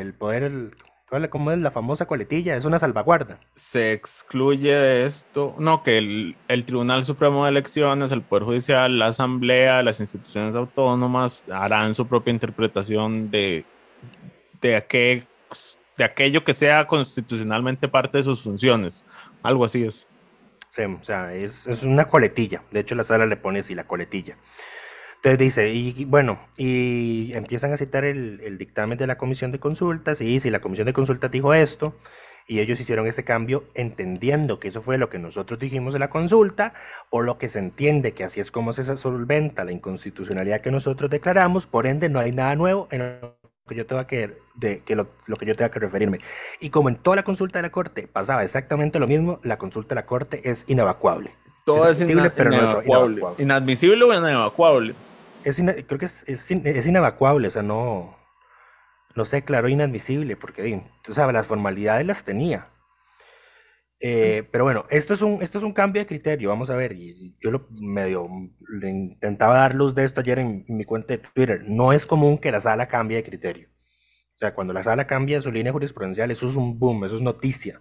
el 0.01 0.13
poder, 0.13 0.43
el- 0.43 0.75
¿cuál- 1.09 1.31
¿cómo 1.31 1.53
es 1.53 1.59
la 1.59 1.71
famosa 1.71 2.07
coletilla? 2.07 2.57
Es 2.57 2.65
una 2.65 2.81
salvaguarda. 2.81 3.39
Se 3.55 3.93
excluye 3.93 4.75
de 4.75 5.07
esto, 5.07 5.55
no, 5.61 5.85
que 5.85 5.99
el, 5.99 6.65
Tribunal 6.67 7.05
Supremo 7.05 7.45
de 7.45 7.51
Elecciones, 7.51 8.11
el 8.11 8.23
Poder 8.23 8.43
Judicial, 8.43 8.99
la 8.99 9.07
Asamblea, 9.07 9.85
las 9.85 10.01
instituciones 10.01 10.57
autónomas 10.57 11.45
harán 11.49 11.95
su 11.95 12.09
propia 12.09 12.33
interpretación 12.33 13.31
de, 13.31 13.65
de, 14.61 14.85
de 15.97 16.05
aquello 16.05 16.43
que 16.43 16.55
sea 16.55 16.89
constitucionalmente 16.89 17.87
parte 17.87 18.19
de 18.19 18.25
sus 18.25 18.43
funciones. 18.43 19.07
Algo 19.45 19.65
así 19.65 19.85
es. 19.85 20.09
Sí, 20.75 20.83
o 20.83 21.05
sea, 21.05 21.33
es, 21.33 21.69
es 21.69 21.85
una 21.85 22.07
coletilla. 22.07 22.63
De 22.73 22.81
hecho, 22.81 22.97
la 22.97 23.05
sala 23.05 23.27
le 23.27 23.37
pone 23.37 23.61
así, 23.61 23.77
la 23.77 23.85
coletilla. 23.85 24.37
Entonces 25.17 25.39
dice, 25.39 25.73
y 25.73 26.05
bueno, 26.05 26.41
y 26.57 27.33
empiezan 27.33 27.73
a 27.73 27.77
citar 27.77 28.05
el, 28.05 28.41
el 28.43 28.59
dictamen 28.59 28.99
de 28.99 29.07
la 29.07 29.17
comisión 29.17 29.53
de 29.53 29.61
consultas, 29.61 30.21
y 30.21 30.41
si 30.41 30.51
la 30.51 30.59
comisión 30.59 30.87
de 30.87 30.93
consultas 30.93 31.31
dijo 31.31 31.55
esto, 31.55 31.95
y 32.49 32.59
ellos 32.59 32.81
hicieron 32.81 33.07
ese 33.07 33.23
cambio 33.23 33.63
entendiendo 33.75 34.59
que 34.59 34.67
eso 34.67 34.83
fue 34.83 34.99
lo 34.99 35.11
que 35.11 35.21
nosotros 35.21 35.61
dijimos 35.61 35.95
en 35.95 36.01
la 36.01 36.11
consulta, 36.11 36.75
por 37.09 37.25
lo 37.25 37.39
que 37.39 37.49
se 37.49 37.61
entiende 37.61 38.13
que 38.13 38.25
así 38.25 38.41
es 38.41 38.51
como 38.51 38.73
se 38.73 38.83
solventa 38.97 39.65
la 39.65 39.71
inconstitucionalidad 39.71 40.61
que 40.61 40.73
nosotros 40.73 41.09
declaramos, 41.09 41.69
por 41.69 41.87
ende 41.87 42.09
no 42.09 42.19
hay 42.19 42.33
nada 42.33 42.57
nuevo 42.57 42.89
en 42.91 43.21
lo 43.21 43.37
que 43.67 43.75
yo 43.75 43.87
tenga 43.87 44.07
que, 44.07 44.37
de, 44.55 44.81
que 44.81 44.95
lo, 44.95 45.09
lo 45.27 45.37
que 45.37 45.47
yo 45.47 45.55
tenga 45.55 45.71
que 45.71 45.79
referirme. 45.81 46.21
Y 46.61 46.71
como 46.71 46.89
en 46.91 46.97
toda 46.97 47.17
la 47.17 47.23
consulta 47.25 47.59
de 47.59 47.63
la 47.63 47.71
Corte 47.71 48.07
pasaba 48.07 48.45
exactamente 48.45 48.99
lo 48.99 49.07
mismo, 49.07 49.41
la 49.43 49.57
consulta 49.59 49.91
de 49.95 50.01
la 50.03 50.07
Corte 50.07 50.41
es 50.49 50.65
inevacuable. 50.69 51.31
Todo 51.65 51.89
es, 51.91 51.99
ina- 52.13 52.31
pero 52.37 52.51
no 52.51 52.57
es. 52.81 52.87
Inadmisible 53.43 54.05
o 54.05 54.13
inevacuable. 54.15 54.95
Es 55.45 55.59
ina- 55.59 55.75
creo 55.87 55.99
que 55.99 56.05
es, 56.05 56.25
es, 56.27 56.51
in- 56.51 56.67
es 56.67 56.87
inevacuable, 56.87 57.49
o 57.49 57.51
sea, 57.51 57.63
no, 57.63 58.15
no 59.15 59.25
se 59.25 59.37
declaró 59.37 59.69
inadmisible 59.69 60.37
porque, 60.37 60.83
tú 61.03 61.15
sabes, 61.15 61.33
las 61.35 61.47
formalidades 61.47 62.07
las 62.07 62.23
tenía. 62.25 62.67
Eh, 64.07 64.47
pero 64.53 64.65
bueno, 64.65 64.85
esto 64.91 65.15
es, 65.15 65.23
un, 65.23 65.43
esto 65.43 65.57
es 65.57 65.65
un 65.65 65.73
cambio 65.73 66.03
de 66.03 66.07
criterio, 66.07 66.51
vamos 66.51 66.69
a 66.69 66.77
ver, 66.77 66.93
y 66.93 67.39
yo 67.41 67.51
lo 67.51 67.69
medio 67.71 68.29
intentaba 68.83 69.61
dar 69.61 69.75
luz 69.75 69.95
de 69.95 70.05
esto 70.05 70.21
ayer 70.21 70.41
en, 70.41 70.67
en 70.69 70.77
mi 70.77 70.85
cuenta 70.85 71.15
de 71.15 71.23
Twitter. 71.35 71.63
No 71.67 71.91
es 71.91 72.05
común 72.05 72.37
que 72.37 72.53
la 72.53 72.61
sala 72.61 72.87
cambie 72.87 73.17
de 73.17 73.25
criterio. 73.25 73.71
O 73.71 74.39
sea, 74.39 74.55
cuando 74.55 74.75
la 74.75 74.83
sala 74.83 75.07
cambia 75.07 75.41
su 75.41 75.51
línea 75.51 75.73
jurisprudencial, 75.73 76.31
eso 76.31 76.47
es 76.47 76.57
un 76.57 76.79
boom, 76.79 77.07
eso 77.07 77.17
es 77.17 77.23
noticia. 77.23 77.81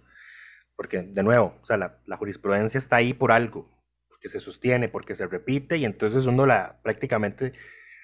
Porque, 0.74 1.02
de 1.02 1.22
nuevo, 1.22 1.58
o 1.60 1.66
sea, 1.66 1.76
la, 1.76 2.00
la 2.06 2.16
jurisprudencia 2.16 2.78
está 2.78 2.96
ahí 2.96 3.12
por 3.12 3.30
algo, 3.30 3.68
porque 4.08 4.30
se 4.30 4.40
sostiene, 4.40 4.88
porque 4.88 5.14
se 5.14 5.26
repite, 5.26 5.76
y 5.76 5.84
entonces 5.84 6.24
uno 6.24 6.46
la 6.46 6.80
prácticamente, 6.82 7.52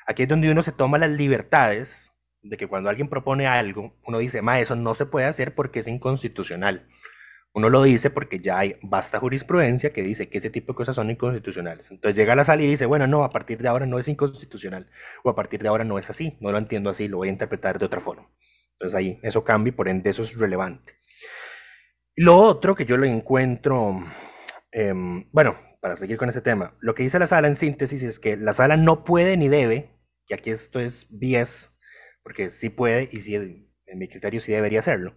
aquí 0.06 0.24
es 0.24 0.28
donde 0.28 0.52
uno 0.52 0.62
se 0.62 0.72
toma 0.72 0.98
las 0.98 1.10
libertades 1.10 2.12
de 2.42 2.58
que 2.58 2.68
cuando 2.68 2.90
alguien 2.90 3.08
propone 3.08 3.46
algo, 3.46 3.98
uno 4.04 4.18
dice, 4.18 4.42
ma, 4.42 4.60
eso 4.60 4.76
no 4.76 4.94
se 4.94 5.06
puede 5.06 5.24
hacer 5.24 5.54
porque 5.54 5.80
es 5.80 5.88
inconstitucional. 5.88 6.86
Uno 7.52 7.68
lo 7.68 7.82
dice 7.82 8.10
porque 8.10 8.38
ya 8.38 8.58
hay 8.60 8.76
vasta 8.80 9.18
jurisprudencia 9.18 9.92
que 9.92 10.02
dice 10.02 10.28
que 10.28 10.38
ese 10.38 10.50
tipo 10.50 10.72
de 10.72 10.76
cosas 10.76 10.94
son 10.94 11.10
inconstitucionales. 11.10 11.90
Entonces 11.90 12.16
llega 12.16 12.36
la 12.36 12.44
sala 12.44 12.62
y 12.62 12.68
dice, 12.68 12.86
bueno, 12.86 13.08
no, 13.08 13.24
a 13.24 13.30
partir 13.30 13.58
de 13.58 13.68
ahora 13.68 13.86
no 13.86 13.98
es 13.98 14.06
inconstitucional, 14.06 14.88
o 15.24 15.30
a 15.30 15.34
partir 15.34 15.60
de 15.60 15.68
ahora 15.68 15.84
no 15.84 15.98
es 15.98 16.08
así, 16.10 16.36
no 16.40 16.52
lo 16.52 16.58
entiendo 16.58 16.90
así, 16.90 17.08
lo 17.08 17.16
voy 17.18 17.28
a 17.28 17.32
interpretar 17.32 17.78
de 17.78 17.86
otra 17.86 18.00
forma. 18.00 18.30
Entonces 18.72 18.96
ahí 18.96 19.20
eso 19.22 19.42
cambia 19.42 19.70
y 19.70 19.72
por 19.72 19.88
ende 19.88 20.10
eso 20.10 20.22
es 20.22 20.38
relevante. 20.38 20.94
Lo 22.14 22.36
otro 22.36 22.74
que 22.74 22.86
yo 22.86 22.96
lo 22.96 23.06
encuentro, 23.06 24.04
em, 24.70 25.28
bueno, 25.32 25.56
para 25.80 25.96
seguir 25.96 26.18
con 26.18 26.28
ese 26.28 26.42
tema, 26.42 26.76
lo 26.80 26.94
que 26.94 27.02
dice 27.02 27.18
la 27.18 27.26
sala 27.26 27.48
en 27.48 27.56
síntesis 27.56 28.02
es 28.02 28.20
que 28.20 28.36
la 28.36 28.54
sala 28.54 28.76
no 28.76 29.04
puede 29.04 29.36
ni 29.36 29.48
debe, 29.48 29.90
y 30.28 30.34
aquí 30.34 30.50
esto 30.50 30.78
es 30.78 31.06
bias, 31.10 31.78
porque 32.22 32.50
sí 32.50 32.68
puede 32.68 33.08
y 33.10 33.20
sí, 33.20 33.34
en 33.34 33.98
mi 33.98 34.06
criterio 34.06 34.40
sí 34.40 34.52
debería 34.52 34.80
hacerlo, 34.80 35.16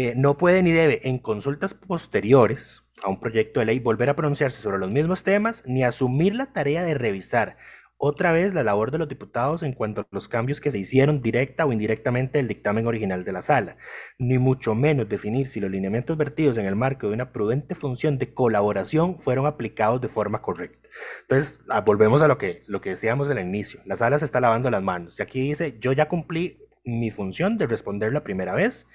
eh, 0.00 0.14
no 0.14 0.38
puede 0.38 0.62
ni 0.62 0.70
debe 0.70 1.08
en 1.08 1.18
consultas 1.18 1.74
posteriores 1.74 2.84
a 3.02 3.08
un 3.08 3.18
proyecto 3.18 3.58
de 3.58 3.66
ley 3.66 3.80
volver 3.80 4.08
a 4.10 4.14
pronunciarse 4.14 4.62
sobre 4.62 4.78
los 4.78 4.92
mismos 4.92 5.24
temas 5.24 5.64
ni 5.66 5.82
asumir 5.82 6.36
la 6.36 6.52
tarea 6.52 6.84
de 6.84 6.94
revisar 6.94 7.56
otra 7.96 8.30
vez 8.30 8.54
la 8.54 8.62
labor 8.62 8.92
de 8.92 8.98
los 8.98 9.08
diputados 9.08 9.64
en 9.64 9.72
cuanto 9.72 10.02
a 10.02 10.06
los 10.12 10.28
cambios 10.28 10.60
que 10.60 10.70
se 10.70 10.78
hicieron 10.78 11.20
directa 11.20 11.66
o 11.66 11.72
indirectamente 11.72 12.38
del 12.38 12.46
dictamen 12.46 12.86
original 12.86 13.24
de 13.24 13.32
la 13.32 13.42
sala, 13.42 13.76
ni 14.20 14.38
mucho 14.38 14.76
menos 14.76 15.08
definir 15.08 15.48
si 15.48 15.58
los 15.58 15.68
lineamientos 15.68 16.16
vertidos 16.16 16.58
en 16.58 16.66
el 16.66 16.76
marco 16.76 17.08
de 17.08 17.14
una 17.14 17.32
prudente 17.32 17.74
función 17.74 18.18
de 18.18 18.32
colaboración 18.32 19.18
fueron 19.18 19.46
aplicados 19.46 20.00
de 20.00 20.06
forma 20.06 20.42
correcta. 20.42 20.88
Entonces, 21.22 21.58
ah, 21.70 21.80
volvemos 21.80 22.22
a 22.22 22.28
lo 22.28 22.38
que, 22.38 22.62
lo 22.68 22.80
que 22.80 22.90
decíamos 22.90 23.26
del 23.26 23.40
inicio. 23.40 23.80
La 23.84 23.96
sala 23.96 24.16
se 24.20 24.26
está 24.26 24.40
lavando 24.40 24.70
las 24.70 24.80
manos 24.84 25.18
y 25.18 25.22
aquí 25.24 25.40
dice, 25.40 25.76
yo 25.80 25.90
ya 25.90 26.06
cumplí 26.06 26.56
mi 26.84 27.10
función 27.10 27.58
de 27.58 27.66
responder 27.66 28.12
la 28.12 28.22
primera 28.22 28.54
vez. 28.54 28.86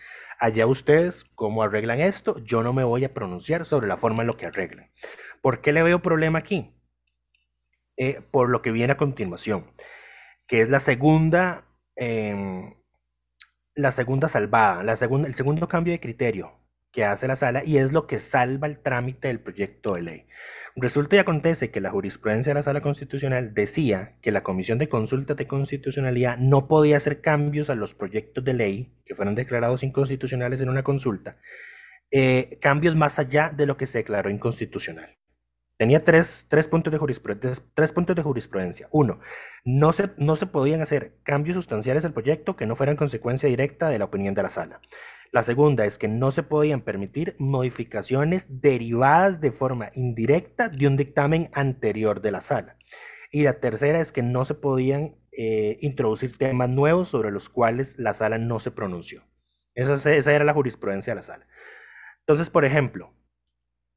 Allá 0.44 0.68
ustedes 0.68 1.24
cómo 1.36 1.64
arreglan 1.64 2.02
esto, 2.02 2.38
yo 2.40 2.64
no 2.64 2.74
me 2.74 2.84
voy 2.84 3.06
a 3.06 3.14
pronunciar 3.14 3.64
sobre 3.64 3.88
la 3.88 3.96
forma 3.96 4.24
en 4.24 4.28
lo 4.28 4.36
que 4.36 4.46
arreglan. 4.46 4.92
¿Por 5.42 5.62
qué 5.62 5.72
le 5.72 5.84
veo 5.84 6.02
problema 6.02 6.40
aquí? 6.40 6.76
Eh, 7.96 8.20
por 8.30 8.50
lo 8.50 8.62
que 8.62 8.74
viene 8.74 8.92
a 8.92 8.98
continuación, 8.98 9.72
que 10.46 10.60
es 10.60 10.68
la 10.68 10.82
segunda, 10.82 11.64
em, 11.96 12.74
la 13.74 13.94
segunda 13.94 14.28
salvada, 14.28 14.84
la 14.84 14.98
segunda, 14.98 15.30
el 15.30 15.34
segundo 15.34 15.70
cambio 15.70 15.94
de 15.94 16.02
criterio 16.02 16.52
que 16.94 17.04
hace 17.04 17.28
la 17.28 17.36
sala 17.36 17.64
y 17.66 17.78
es 17.78 17.92
lo 17.92 18.08
que 18.08 18.20
salva 18.20 18.68
el 18.68 18.78
trámite 18.78 19.28
del 19.28 19.42
proyecto 19.42 19.96
de 19.96 20.04
ley. 20.04 20.26
Resulta 20.76 21.18
y 21.18 21.20
acontece 21.20 21.70
que 21.70 21.82
la 21.82 21.92
jurisprudencia 21.92 22.52
de 22.52 22.56
la 22.56 22.64
sala 22.64 22.82
constitucional 22.82 23.54
decía 23.54 24.16
que 24.22 24.32
la 24.32 24.42
Comisión 24.42 24.78
de 24.78 24.90
Consulta 24.90 25.34
de 25.34 25.46
Constitucionalidad 25.46 26.38
no 26.38 26.68
podía 26.68 26.98
hacer 26.98 27.20
cambios 27.20 27.70
a 27.70 27.76
los 27.76 27.94
proyectos 27.94 28.44
de 28.44 28.54
ley 28.54 28.94
que 29.06 29.16
fueron 29.16 29.36
declarados 29.36 29.84
inconstitucionales 29.84 30.62
en 30.62 30.70
una 30.70 30.84
consulta, 30.84 31.38
eh, 32.10 32.58
cambios 32.62 32.96
más 32.96 33.20
allá 33.20 33.52
de 33.56 33.66
lo 33.66 33.76
que 33.76 33.88
se 33.88 34.00
declaró 34.00 34.30
inconstitucional. 34.30 35.18
Tenía 35.78 36.04
tres, 36.04 36.48
puntos 36.70 36.92
de 36.94 37.00
jurisprudencia, 37.00 37.64
tres 37.74 37.92
puntos 37.92 38.16
de 38.16 38.22
jurisprudencia. 38.22 38.88
Uno, 38.92 39.20
no 39.66 39.92
se, 39.92 40.12
no 40.18 40.36
se 40.36 40.46
podían 40.46 40.82
hacer 40.82 41.16
cambios 41.24 41.56
sustanciales 41.56 42.06
al 42.06 42.14
proyecto 42.14 42.56
que 42.56 42.68
no 42.68 42.76
fueran 42.76 42.96
consecuencia 42.96 43.50
directa 43.50 43.90
de 43.90 44.00
la 44.00 44.06
opinión 44.06 44.36
de 44.36 44.44
la 44.44 44.50
sala. 44.50 44.80
La 45.34 45.42
segunda 45.42 45.86
es 45.86 45.98
que 45.98 46.08
no 46.08 46.32
se 46.32 46.44
podían 46.44 46.82
permitir 46.82 47.36
modificaciones 47.40 48.62
derivadas 48.62 49.42
de 49.42 49.52
forma 49.52 49.90
indirecta 49.96 50.70
de 50.70 50.86
un 50.86 50.96
dictamen 50.96 51.50
anterior 51.54 52.22
de 52.22 52.32
la 52.32 52.42
sala. 52.42 52.78
Y 53.32 53.42
la 53.42 53.60
tercera 53.60 54.00
es 54.00 54.12
que 54.12 54.22
no 54.22 54.46
se 54.46 54.54
podían 54.54 55.16
eh, 55.32 55.80
introducir 55.82 56.38
temas 56.38 56.70
nuevos 56.70 57.10
sobre 57.10 57.32
los 57.32 57.50
cuales 57.50 57.98
la 57.98 58.14
sala 58.14 58.38
no 58.38 58.60
se 58.60 58.70
pronunció. 58.70 59.24
esa 59.74 60.32
era 60.32 60.46
la 60.46 60.54
jurisprudencia 60.54 61.14
de 61.14 61.16
la 61.16 61.24
sala. 61.24 61.48
Entonces, 62.20 62.52
por 62.52 62.64
ejemplo, 62.64 63.12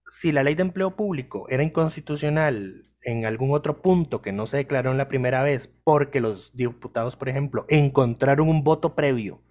si 0.06 0.32
la 0.32 0.42
ley 0.42 0.54
de 0.54 0.62
empleo 0.62 0.96
público 0.96 1.50
era 1.50 1.62
inconstitucional 1.62 2.90
en 3.02 3.26
algún 3.26 3.52
otro 3.52 3.82
punto 3.82 4.22
que 4.22 4.32
no 4.32 4.46
se 4.46 4.56
declaró 4.56 4.90
en 4.90 4.96
la 4.96 5.08
primera 5.08 5.42
vez 5.42 5.68
porque 5.68 6.22
los 6.22 6.56
diputados, 6.56 7.14
por 7.14 7.28
ejemplo, 7.28 7.66
encontraron 7.68 8.48
un 8.48 8.64
voto 8.64 8.94
previo 8.94 9.42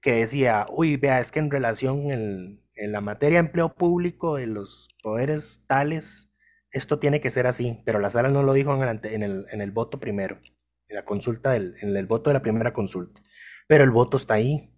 que 0.00 0.12
decía, 0.16 0.66
uy, 0.70 0.96
vea, 0.96 1.20
es 1.20 1.32
que 1.32 1.38
en 1.38 1.50
relación 1.50 2.10
en, 2.10 2.62
la 2.74 3.00
materia 3.00 3.40
de 3.40 3.46
empleo 3.46 3.74
público 3.74 4.36
de 4.36 4.46
los 4.46 4.88
poderes 5.02 5.64
tales, 5.66 6.30
esto 6.70 7.00
tiene 7.00 7.20
que 7.20 7.30
ser 7.30 7.46
así, 7.46 7.82
pero 7.84 7.98
la 7.98 8.10
sala 8.10 8.28
no 8.28 8.44
lo 8.44 8.52
dijo 8.52 8.72
en 8.74 9.00
el, 9.22 9.46
en 9.50 9.60
el, 9.60 9.70
voto 9.72 9.98
primero, 9.98 10.38
en 10.86 10.96
la 10.96 11.04
consulta, 11.04 11.50
del, 11.50 11.76
en 11.80 11.96
el 11.96 12.06
voto 12.06 12.30
de 12.30 12.34
la 12.34 12.42
primera 12.42 12.72
consulta, 12.72 13.20
pero 13.66 13.82
el 13.82 13.90
voto 13.90 14.16
está 14.16 14.34
ahí. 14.34 14.72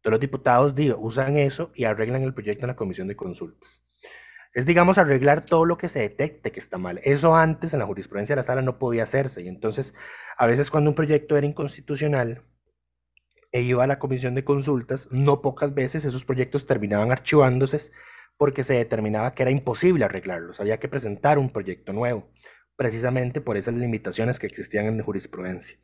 Todos 0.00 0.12
los 0.12 0.20
diputados 0.20 0.74
digo, 0.74 0.96
usan 0.98 1.36
eso 1.36 1.72
y 1.74 1.84
arreglan 1.84 2.22
el 2.22 2.32
proyecto 2.32 2.64
en 2.64 2.68
la 2.68 2.76
comisión 2.76 3.08
de 3.08 3.16
consultas. 3.16 3.84
Es, 4.54 4.64
digamos, 4.64 4.96
arreglar 4.96 5.44
todo 5.44 5.66
lo 5.66 5.76
que 5.76 5.90
se 5.90 5.98
detecte 5.98 6.50
que 6.50 6.60
está 6.60 6.78
mal. 6.78 7.00
Eso 7.04 7.36
antes 7.36 7.74
en 7.74 7.80
la 7.80 7.86
jurisprudencia 7.86 8.34
de 8.34 8.40
la 8.40 8.44
sala 8.44 8.62
no 8.62 8.78
podía 8.78 9.02
hacerse. 9.02 9.42
Y 9.42 9.48
entonces, 9.48 9.94
a 10.38 10.46
veces 10.46 10.70
cuando 10.70 10.88
un 10.88 10.96
proyecto 10.96 11.36
era 11.36 11.46
inconstitucional 11.46 12.42
e 13.56 13.62
iba 13.62 13.84
a 13.84 13.86
la 13.86 13.98
comisión 13.98 14.34
de 14.34 14.44
consultas, 14.44 15.08
no 15.10 15.40
pocas 15.40 15.74
veces 15.74 16.04
esos 16.04 16.26
proyectos 16.26 16.66
terminaban 16.66 17.10
archivándose 17.10 17.90
porque 18.36 18.62
se 18.64 18.74
determinaba 18.74 19.34
que 19.34 19.44
era 19.44 19.50
imposible 19.50 20.04
arreglarlos. 20.04 20.60
Había 20.60 20.78
que 20.78 20.88
presentar 20.88 21.38
un 21.38 21.48
proyecto 21.48 21.94
nuevo, 21.94 22.30
precisamente 22.76 23.40
por 23.40 23.56
esas 23.56 23.72
limitaciones 23.72 24.38
que 24.38 24.46
existían 24.46 24.84
en 24.84 24.98
la 24.98 25.04
jurisprudencia. 25.04 25.78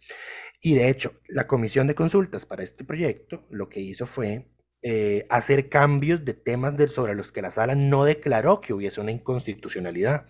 Y 0.60 0.74
de 0.74 0.90
hecho, 0.90 1.14
la 1.28 1.46
comisión 1.46 1.86
de 1.86 1.94
consultas 1.94 2.44
para 2.44 2.62
este 2.62 2.84
proyecto 2.84 3.46
lo 3.48 3.70
que 3.70 3.80
hizo 3.80 4.04
fue 4.04 4.52
eh, 4.82 5.26
hacer 5.30 5.70
cambios 5.70 6.26
de 6.26 6.34
temas 6.34 6.74
sobre 6.92 7.14
los 7.14 7.32
que 7.32 7.40
la 7.40 7.52
sala 7.52 7.74
no 7.74 8.04
declaró 8.04 8.60
que 8.60 8.74
hubiese 8.74 9.00
una 9.00 9.12
inconstitucionalidad, 9.12 10.26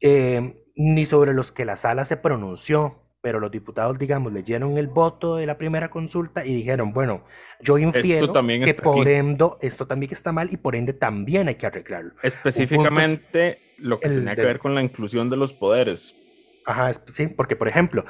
eh, 0.00 0.62
ni 0.76 1.04
sobre 1.06 1.34
los 1.34 1.50
que 1.50 1.64
la 1.64 1.74
sala 1.74 2.04
se 2.04 2.16
pronunció, 2.16 3.05
pero 3.26 3.40
los 3.40 3.50
diputados, 3.50 3.98
digamos, 3.98 4.32
leyeron 4.32 4.78
el 4.78 4.86
voto 4.86 5.34
de 5.34 5.46
la 5.46 5.58
primera 5.58 5.90
consulta 5.90 6.46
y 6.46 6.54
dijeron, 6.54 6.92
bueno, 6.92 7.24
yo 7.58 7.76
infiero 7.76 8.32
que 8.32 8.74
por 8.74 9.08
ende 9.08 9.44
esto 9.62 9.84
también 9.88 10.12
está 10.12 10.30
mal 10.30 10.48
y 10.52 10.56
por 10.56 10.76
ende 10.76 10.92
también 10.92 11.48
hay 11.48 11.56
que 11.56 11.66
arreglarlo. 11.66 12.12
Específicamente 12.22 13.74
lo 13.78 13.98
que 13.98 14.10
tenía 14.10 14.36
que 14.36 14.42
ver 14.42 14.60
con 14.60 14.76
la 14.76 14.82
inclusión 14.84 15.28
de 15.28 15.36
los 15.36 15.52
poderes. 15.52 16.14
Ajá, 16.66 16.92
sí, 17.08 17.26
porque 17.26 17.56
por 17.56 17.66
ejemplo, 17.66 18.04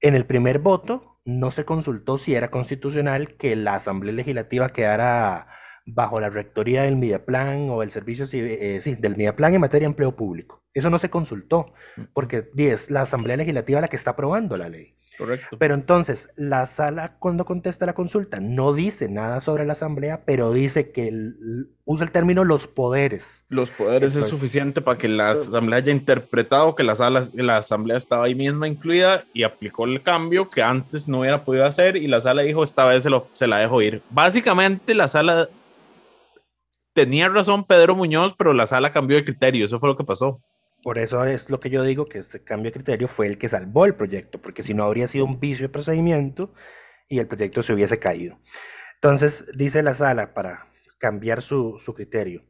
en 0.00 0.14
el 0.14 0.24
primer 0.24 0.60
voto 0.60 1.18
no 1.24 1.50
se 1.50 1.64
consultó 1.64 2.16
si 2.16 2.36
era 2.36 2.52
constitucional 2.52 3.34
que 3.36 3.56
la 3.56 3.74
Asamblea 3.74 4.14
Legislativa 4.14 4.68
quedara 4.68 5.48
bajo 5.94 6.20
la 6.20 6.30
rectoría 6.30 6.82
del 6.82 6.96
Mideplan 6.96 7.70
o 7.70 7.82
el 7.82 7.90
servicio 7.90 8.26
eh, 8.32 8.78
sí, 8.80 8.94
del 8.94 9.16
Mideplan 9.16 9.54
en 9.54 9.60
materia 9.60 9.86
de 9.86 9.90
empleo 9.90 10.14
público. 10.16 10.62
Eso 10.72 10.88
no 10.88 10.98
se 10.98 11.10
consultó, 11.10 11.72
porque 12.12 12.48
es 12.56 12.90
la 12.90 13.02
Asamblea 13.02 13.36
Legislativa 13.36 13.80
la 13.80 13.88
que 13.88 13.96
está 13.96 14.12
aprobando 14.12 14.56
la 14.56 14.68
ley. 14.68 14.94
Correcto. 15.18 15.58
Pero 15.58 15.74
entonces, 15.74 16.30
la 16.36 16.64
sala 16.64 17.16
cuando 17.18 17.44
contesta 17.44 17.84
la 17.84 17.92
consulta 17.92 18.40
no 18.40 18.72
dice 18.72 19.06
nada 19.08 19.42
sobre 19.42 19.66
la 19.66 19.74
asamblea, 19.74 20.22
pero 20.24 20.50
dice 20.50 20.92
que 20.92 21.12
usa 21.84 22.06
el 22.06 22.10
término 22.10 22.42
los 22.42 22.66
poderes. 22.66 23.44
Los 23.50 23.70
poderes 23.70 24.16
es 24.16 24.28
suficiente 24.28 24.80
para 24.80 24.96
que 24.96 25.08
la 25.08 25.32
asamblea 25.32 25.80
haya 25.80 25.92
interpretado 25.92 26.74
que 26.74 26.84
la, 26.84 26.94
sala, 26.94 27.20
la 27.34 27.58
asamblea 27.58 27.98
estaba 27.98 28.24
ahí 28.24 28.34
misma 28.34 28.66
incluida 28.66 29.26
y 29.34 29.42
aplicó 29.42 29.84
el 29.84 30.02
cambio 30.02 30.48
que 30.48 30.62
antes 30.62 31.06
no 31.06 31.20
hubiera 31.20 31.44
podido 31.44 31.66
hacer 31.66 31.96
y 31.96 32.06
la 32.06 32.22
sala 32.22 32.40
dijo 32.40 32.64
esta 32.64 32.86
vez 32.86 33.02
se, 33.02 33.10
lo, 33.10 33.26
se 33.34 33.46
la 33.46 33.58
dejo 33.58 33.82
ir. 33.82 34.00
Básicamente 34.08 34.94
la 34.94 35.08
sala 35.08 35.50
tenía 37.00 37.30
razón 37.30 37.64
Pedro 37.64 37.94
Muñoz, 37.94 38.34
pero 38.36 38.52
la 38.52 38.66
sala 38.66 38.92
cambió 38.92 39.16
de 39.16 39.24
criterio, 39.24 39.64
eso 39.64 39.80
fue 39.80 39.88
lo 39.88 39.96
que 39.96 40.04
pasó. 40.04 40.42
Por 40.82 40.98
eso 40.98 41.24
es 41.24 41.48
lo 41.48 41.58
que 41.58 41.70
yo 41.70 41.82
digo 41.82 42.04
que 42.04 42.18
este 42.18 42.44
cambio 42.44 42.70
de 42.70 42.74
criterio 42.74 43.08
fue 43.08 43.26
el 43.26 43.38
que 43.38 43.48
salvó 43.48 43.86
el 43.86 43.94
proyecto, 43.94 44.38
porque 44.40 44.62
si 44.62 44.74
no 44.74 44.84
habría 44.84 45.08
sido 45.08 45.24
un 45.24 45.40
vicio 45.40 45.66
de 45.66 45.72
procedimiento 45.72 46.52
y 47.08 47.18
el 47.18 47.26
proyecto 47.26 47.62
se 47.62 47.72
hubiese 47.72 47.98
caído. 47.98 48.38
Entonces, 48.96 49.46
dice 49.54 49.82
la 49.82 49.94
sala 49.94 50.34
para 50.34 50.66
cambiar 50.98 51.40
su, 51.40 51.80
criterio. 51.96 52.44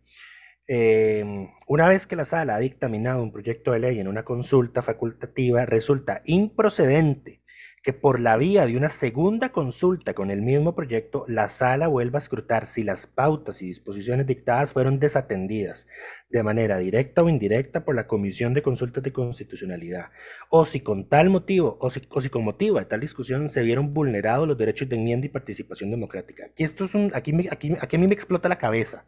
Eh, 0.66 1.48
una 1.68 1.88
vez 1.88 2.08
que 2.08 2.16
la 2.16 2.24
sala 2.24 2.56
ha 2.56 2.58
dictaminado 2.58 3.22
un 3.22 3.30
proyecto 3.30 3.70
de 3.70 3.78
ley 3.78 4.00
en 4.00 4.08
una 4.08 4.24
consulta 4.24 4.82
facultativa, 4.82 5.64
resulta 5.64 6.22
improcedente 6.24 7.39
que 7.82 7.94
por 7.94 8.20
la 8.20 8.36
vía 8.36 8.66
de 8.66 8.76
una 8.76 8.90
segunda 8.90 9.52
consulta 9.52 10.12
con 10.12 10.30
el 10.30 10.42
mismo 10.42 10.74
proyecto, 10.74 11.24
la 11.28 11.48
sala 11.48 11.88
vuelva 11.88 12.18
a 12.18 12.22
escrutar 12.22 12.66
si 12.66 12.82
las 12.82 13.06
pautas 13.06 13.62
y 13.62 13.66
disposiciones 13.66 14.26
dictadas 14.26 14.74
fueron 14.74 14.98
desatendidas 14.98 15.86
de 16.28 16.42
manera 16.42 16.76
directa 16.78 17.22
o 17.22 17.28
indirecta 17.28 17.84
por 17.84 17.94
la 17.94 18.06
Comisión 18.06 18.52
de 18.52 18.62
Consultas 18.62 19.02
de 19.02 19.12
Constitucionalidad, 19.12 20.10
o 20.50 20.66
si 20.66 20.80
con 20.80 21.08
tal 21.08 21.30
motivo, 21.30 21.78
o 21.80 21.90
si, 21.90 22.00
con 22.00 22.44
motivo 22.44 22.78
de 22.78 22.84
tal 22.84 23.00
discusión 23.00 23.48
se 23.48 23.62
vieron 23.62 23.94
vulnerados 23.94 24.46
los 24.46 24.58
derechos 24.58 24.88
de 24.88 24.96
enmienda 24.96 25.26
y 25.26 25.30
participación 25.30 25.90
democrática. 25.90 26.46
Aquí, 26.46 26.64
esto 26.64 26.84
es 26.84 26.94
aquí, 27.14 27.48
aquí, 27.50 27.76
aquí 27.80 27.96
a 27.96 27.98
mí 27.98 28.06
me 28.06 28.14
explota 28.14 28.48
la 28.48 28.58
cabeza. 28.58 29.06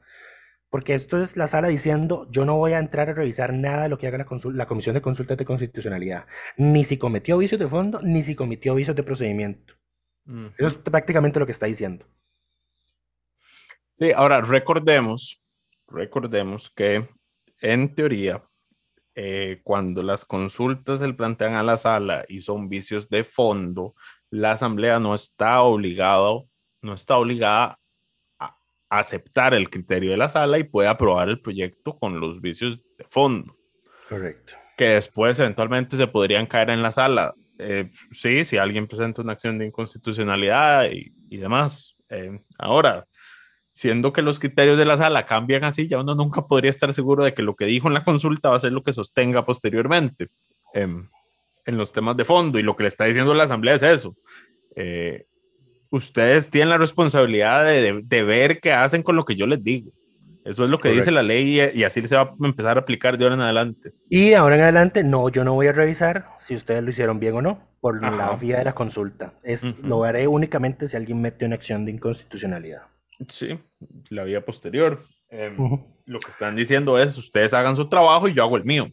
Porque 0.73 0.95
esto 0.95 1.21
es 1.21 1.37
la 1.37 1.49
sala 1.49 1.69
diciendo, 1.69 2.27
yo 2.31 2.47
no 2.47 2.57
voy 2.57 2.73
a 2.73 2.79
entrar 2.79 3.11
a 3.11 3.13
revisar 3.13 3.53
nada 3.53 3.83
de 3.83 3.89
lo 3.91 3.99
que 3.99 4.07
haga 4.07 4.17
la, 4.17 4.27
la 4.55 4.67
Comisión 4.67 4.95
de 4.95 5.03
Consultas 5.03 5.37
de 5.37 5.45
Constitucionalidad, 5.45 6.25
ni 6.57 6.83
si 6.83 6.97
cometió 6.97 7.37
vicios 7.37 7.59
de 7.59 7.69
fondo, 7.69 8.01
ni 8.03 8.23
si 8.23 8.35
cometió 8.35 8.75
vicios 8.75 8.97
de 8.97 9.03
procedimiento. 9.03 9.75
Eso 10.57 10.69
es 10.69 10.79
prácticamente 10.79 11.39
lo 11.39 11.45
que 11.45 11.53
está 11.53 11.67
diciendo. 11.67 12.07
Sí, 13.91 14.13
ahora 14.13 14.41
recordemos, 14.41 15.43
recordemos 15.89 16.71
que 16.71 17.07
en 17.61 17.95
teoría, 17.95 18.43
eh, 19.15 19.61
cuando 19.65 20.03
las 20.03 20.25
consultas 20.25 21.01
se 21.01 21.13
plantean 21.13 21.53
a 21.53 21.63
la 21.63 21.77
sala 21.77 22.25
y 22.29 22.41
son 22.41 22.71
vicios 22.71 23.11
de 23.11 23.25
fondo, 23.25 23.95
la 24.31 24.53
asamblea 24.53 24.99
no 24.99 25.15
está 25.15 25.61
obligado, 25.61 26.49
no 26.81 26.95
está 26.95 27.19
obligada 27.19 27.79
aceptar 28.99 29.55
el 29.55 29.71
criterio 29.71 30.11
de 30.11 30.17
la 30.17 30.29
sala 30.29 30.59
y 30.59 30.65
puede 30.65 30.89
aprobar 30.89 31.29
el 31.29 31.41
proyecto 31.41 31.99
con 31.99 32.21
los 32.21 32.41
vicios 32.41 32.81
de 32.99 33.05
fondo. 33.09 33.57
Correcto. 34.09 34.55
Que 34.77 34.91
después 34.91 35.39
eventualmente 35.39 35.97
se 35.97 36.07
podrían 36.07 36.47
caer 36.47 36.71
en 36.71 36.83
la 36.83 36.93
sala. 36.93 37.35
Eh, 37.59 37.91
sí, 38.11 38.45
si 38.45 38.59
alguien 38.59 38.87
presenta 38.87 39.23
una 39.23 39.33
acción 39.33 39.59
de 39.59 39.67
inconstitucionalidad 39.67 40.91
y, 40.91 41.13
y 41.31 41.39
demás. 41.39 41.97
Eh, 42.11 42.39
ahora, 42.59 43.07
siendo 43.73 44.13
que 44.13 44.21
los 44.21 44.39
criterios 44.39 44.77
de 44.77 44.85
la 44.85 44.99
sala 44.99 45.25
cambian 45.25 45.65
así, 45.65 45.89
ya 45.89 46.01
uno 46.01 46.15
nunca 46.15 46.47
podría 46.47 46.71
estar 46.71 46.93
seguro 46.93 47.25
de 47.25 47.33
que 47.33 47.43
lo 47.43 47.57
que 47.57 47.65
dijo 47.65 47.89
en 47.89 47.95
la 47.95 48.05
consulta 48.05 48.51
va 48.51 48.57
a 48.57 48.61
ser 48.61 48.73
lo 48.73 48.83
que 48.83 48.93
sostenga 48.93 49.47
posteriormente. 49.47 50.29
Em, 50.75 51.03
en 51.65 51.77
los 51.79 51.93
temas 51.93 52.17
de 52.17 52.25
fondo 52.25 52.59
y 52.59 52.63
lo 52.63 52.77
que 52.77 52.83
le 52.83 52.89
está 52.89 53.05
diciendo 53.05 53.33
la 53.33 53.45
Asamblea 53.45 53.77
es 53.77 53.83
eso. 53.83 54.17
Eh, 54.77 55.25
ustedes 55.93 56.51
tienen 56.51 56.71
la 56.71 56.79
responsabilidad 56.79 57.65
de, 57.65 58.01
de, 58.03 58.23
ver 58.23 58.61
qué 58.61 58.73
hacen 58.73 59.03
con 59.03 59.15
lo 59.15 59.25
que 59.25 59.37
yo 59.37 59.47
les 59.47 59.63
digo. 59.63 59.93
Eso 60.45 60.65
es 60.65 60.71
lo 60.71 60.79
que 60.79 60.89
Correcto. 60.89 61.01
dice 61.03 61.11
la 61.13 61.23
ley 61.23 61.61
y, 61.61 61.81
y, 61.81 61.85
así 61.85 62.03
se 62.09 62.17
va 62.17 62.23
a 62.23 62.35
empezar 62.47 62.77
a 62.77 62.81
aplicar 62.81 63.17
de 63.17 63.25
ahora 63.25 63.37
en 63.37 63.43
adelante. 63.43 63.93
Y 64.09 64.33
ahora 64.33 64.57
en 64.57 64.63
adelante, 64.63 65.05
no, 65.05 65.29
yo 65.29 65.45
no 65.45 65.55
voy 65.55 65.69
a 65.69 65.73
revisar 65.73 66.31
si 66.41 66.57
ustedes 66.57 66.83
lo 66.83 66.91
hicieron 66.91 67.21
bien 67.21 67.37
o 67.37 67.43
no, 67.43 67.69
por 67.81 68.05
Ajá. 68.05 68.17
la 68.17 68.37
vía 68.37 68.59
de 68.59 68.65
la 68.65 68.75
consulta. 68.75 69.35
Es, 69.45 69.63
uh 69.63 69.67
-huh. 69.69 69.83
Lo 69.83 70.03
haré 70.03 70.27
únicamente 70.27 70.89
si 70.89 70.97
alguien 70.97 71.21
mete 71.21 71.45
una 71.45 71.55
acción 71.55 71.85
de 71.85 71.93
inconstitucionalidad. 71.93 72.83
Sí, 73.29 73.57
la 74.09 74.25
vía 74.25 74.45
posterior. 74.45 75.07
Eh, 75.31 75.55
uh 75.57 75.63
-huh. 75.63 75.87
Lo 76.07 76.19
que 76.19 76.31
están 76.31 76.57
diciendo 76.57 76.99
es, 76.99 77.17
ustedes 77.17 77.55
hagan 77.55 77.77
su 77.77 77.89
trabajo 77.89 78.27
y 78.27 78.35
yo 78.35 78.43
hago 78.43 78.57
el 78.57 78.65
mío. 78.65 78.89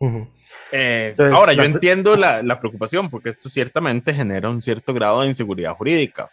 Uh 0.00 0.08
-huh. 0.08 0.28
Eh, 0.72 1.08
Entonces, 1.10 1.34
ahora, 1.34 1.52
yo 1.52 1.62
entiendo 1.62 2.16
la, 2.16 2.42
la, 2.42 2.58
preocupación 2.58 3.10
porque 3.10 3.28
esto 3.28 3.48
ciertamente 3.50 4.14
genera 4.14 4.48
un 4.48 4.62
cierto 4.62 4.94
grado 4.94 5.20
de 5.20 5.28
inseguridad 5.28 5.74
jurídica. 5.74 6.30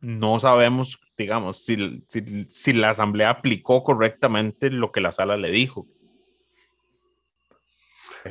No 0.00 0.40
sabemos, 0.40 0.98
digamos, 1.16 1.64
si, 1.64 2.04
si, 2.08 2.46
si, 2.48 2.72
la 2.72 2.90
Asamblea 2.90 3.30
aplicó 3.30 3.84
correctamente 3.84 4.70
lo 4.70 4.90
que 4.90 5.00
la 5.00 5.12
sala 5.12 5.36
le 5.36 5.50
dijo. 5.52 5.86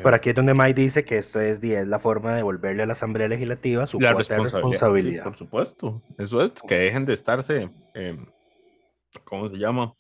Por 0.03 0.13
aquí 0.13 0.29
es 0.29 0.35
donde 0.35 0.53
Mike 0.53 0.73
dice 0.73 1.05
que 1.05 1.17
esto 1.17 1.39
es, 1.39 1.61
es 1.63 1.87
la 1.87 1.99
forma 1.99 2.31
de 2.31 2.37
devolverle 2.37 2.83
a 2.83 2.85
la 2.85 2.93
Asamblea 2.93 3.27
Legislativa 3.27 3.87
su 3.87 3.99
la 3.99 4.13
responsabilidad. 4.13 4.53
de 4.53 4.59
responsabilidad. 4.59 5.23
Sí, 5.23 5.29
por 5.29 5.37
supuesto, 5.37 6.01
eso 6.17 6.41
es, 6.41 6.51
que 6.51 6.75
dejen 6.75 7.05
de 7.05 7.13
estarse, 7.13 7.69
eh, 7.93 8.17
¿cómo 9.23 9.49
se 9.49 9.57
llama? 9.57 9.93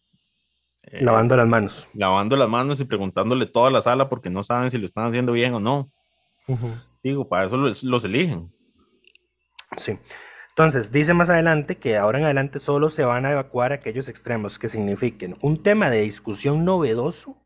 Lavando 0.83 1.37
las 1.37 1.47
manos. 1.47 1.87
Lavando 1.93 2.35
las 2.35 2.49
manos 2.49 2.79
y 2.79 2.85
preguntándole 2.85 3.45
toda 3.45 3.69
la 3.69 3.81
sala 3.81 4.09
porque 4.09 4.29
no 4.29 4.43
saben 4.43 4.71
si 4.71 4.77
lo 4.77 4.85
están 4.85 5.07
haciendo 5.07 5.31
bien 5.31 5.53
o 5.53 5.59
no. 5.59 5.91
Uh 6.47 6.55
-huh. 6.55 6.83
Digo, 7.03 7.27
para 7.27 7.47
eso 7.47 7.57
los, 7.57 7.83
los, 7.83 8.03
eligen. 8.03 8.51
Sí. 9.77 9.97
Entonces, 10.49 10.91
dice 10.91 11.13
más 11.13 11.29
adelante 11.29 11.77
que 11.77 11.97
ahora 11.97 12.19
en 12.19 12.25
adelante 12.25 12.59
solo 12.59 12.89
se 12.89 13.05
van 13.05 13.25
a 13.25 13.31
evacuar 13.31 13.73
aquellos 13.73 14.09
extremos 14.09 14.59
que 14.59 14.69
signifiquen 14.69 15.37
un 15.41 15.63
tema 15.63 15.89
de 15.89 16.01
discusión 16.01 16.65
novedoso, 16.65 17.37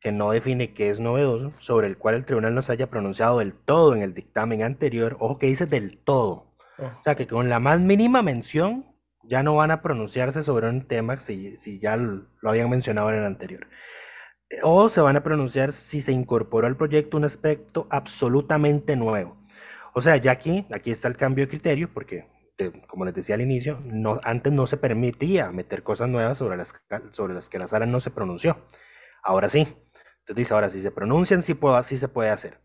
que 0.00 0.12
no 0.12 0.30
define 0.30 0.72
qué 0.72 0.88
es 0.88 0.98
novedoso, 0.98 1.52
sobre 1.58 1.88
el 1.88 1.98
cual 1.98 2.14
el 2.14 2.24
tribunal 2.24 2.54
no 2.54 2.62
se 2.62 2.72
haya 2.72 2.88
pronunciado 2.88 3.40
del 3.40 3.54
todo 3.54 3.94
en 3.94 4.02
el 4.02 4.14
dictamen 4.14 4.62
anterior. 4.62 5.16
Ojo 5.20 5.38
que 5.38 5.46
dice 5.46 5.66
del 5.66 5.98
todo. 5.98 6.54
Oh. 6.78 6.86
O 6.86 7.02
sea, 7.04 7.16
que 7.16 7.26
con 7.26 7.48
la 7.48 7.58
más 7.60 7.80
mínima 7.80 8.22
mención 8.22 8.95
ya 9.28 9.42
no 9.42 9.56
van 9.56 9.70
a 9.70 9.82
pronunciarse 9.82 10.42
sobre 10.42 10.68
un 10.68 10.86
tema 10.86 11.16
si, 11.18 11.78
ya 11.80 11.96
lo, 11.96 12.26
habían 12.42 12.70
mencionado 12.70 13.10
en 13.10 13.18
el 13.18 13.24
anterior. 13.24 13.66
O 14.62 14.88
se 14.88 15.00
van 15.00 15.16
a 15.16 15.22
pronunciar 15.22 15.72
si 15.72 16.00
se 16.00 16.12
incorporó 16.12 16.66
al 16.66 16.76
proyecto 16.76 17.16
un 17.16 17.24
aspecto 17.24 17.86
absolutamente 17.90 18.94
nuevo. 18.96 19.36
O 19.92 20.02
sea, 20.02 20.16
ya 20.16 20.32
aquí, 20.32 20.66
aquí 20.72 20.90
está 20.90 21.08
el 21.08 21.16
cambio 21.16 21.44
de 21.44 21.48
criterio, 21.50 21.90
porque, 21.92 22.26
como 22.86 23.04
les 23.04 23.14
decía 23.14 23.34
al 23.34 23.40
inicio, 23.40 23.82
antes 24.22 24.52
no 24.52 24.66
se 24.66 24.76
permitía 24.76 25.50
meter 25.50 25.82
cosas 25.82 26.08
nuevas 26.08 26.38
sobre 26.38 26.56
las, 26.56 26.74
sobre 27.12 27.34
las 27.34 27.48
que 27.48 27.58
la 27.58 27.68
sala 27.68 27.86
no 27.86 28.00
se 28.00 28.10
pronunció. 28.10 28.58
Ahora 29.22 29.48
sí. 29.48 29.60
Entonces 30.20 30.36
dice, 30.36 30.54
ahora 30.54 30.70
si 30.70 30.82
se 30.82 30.90
pronuncian, 30.90 31.42
sí, 31.42 31.54
puedo, 31.54 31.80
sí 31.82 31.98
se 31.98 32.08
puede 32.08 32.30
hacer. 32.30 32.60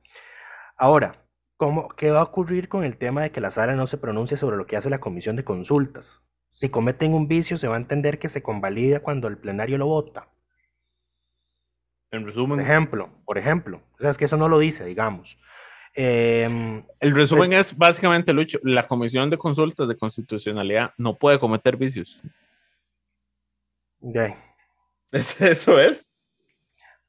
Ahora, 0.78 1.26
¿cómo, 1.58 1.90
¿qué 1.90 2.12
va 2.12 2.22
a 2.22 2.24
ocurrir 2.24 2.70
con 2.70 2.84
el 2.84 2.98
tema 2.98 3.22
de 3.22 3.32
que 3.32 3.42
la 3.42 3.52
sala 3.52 3.76
no 3.76 3.88
se 3.88 3.98
pronuncie 3.98 4.36
sobre 4.38 4.58
lo 4.58 4.66
que 4.66 4.78
hace 4.78 4.90
la 4.90 5.00
comisión 5.00 5.36
de 5.36 5.44
consultas? 5.44 6.24
Si 6.52 6.70
cometen 6.70 7.14
un 7.14 7.28
vicio, 7.30 7.58
se 7.58 7.68
va 7.68 7.76
a 7.76 7.80
entender 7.80 8.20
que 8.20 8.28
se 8.30 8.44
convalida 8.44 9.00
cuando 9.00 9.30
el 9.30 9.38
plenario 9.38 9.78
lo 9.78 9.88
vota. 9.88 10.28
En 12.12 12.26
resumen. 12.26 12.60
Por 12.60 12.62
ejemplo, 12.62 13.10
por 13.26 13.38
ejemplo. 13.38 13.82
O 13.98 14.02
sea, 14.02 14.12
es 14.12 14.18
que 14.18 14.26
eso 14.26 14.36
no 14.36 14.50
lo 14.50 14.60
dice, 14.60 14.84
digamos. 14.84 15.40
Eh, 15.96 16.84
el 17.00 17.16
resumen 17.16 17.52
pues, 17.52 17.72
es 17.72 17.78
básicamente, 17.78 18.34
Lucho, 18.34 18.60
la 18.64 18.86
Comisión 18.86 19.30
de 19.30 19.38
Consultas 19.38 19.88
de 19.88 19.98
Constitucionalidad 19.98 20.94
no 20.98 21.18
puede 21.18 21.40
cometer 21.40 21.78
vicios. 21.78 22.22
Ya. 24.02 24.38
Eso 25.12 25.80
es. 25.80 26.20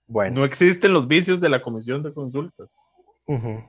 Bueno. 0.07 0.41
No 0.41 0.45
existen 0.45 0.93
los 0.93 1.09
vicios 1.09 1.41
de 1.41 1.49
la 1.49 1.61
Comisión 1.63 2.03
de 2.05 2.15
Consultas. 2.15 2.73
Uh 3.27 3.39
-huh. 3.39 3.69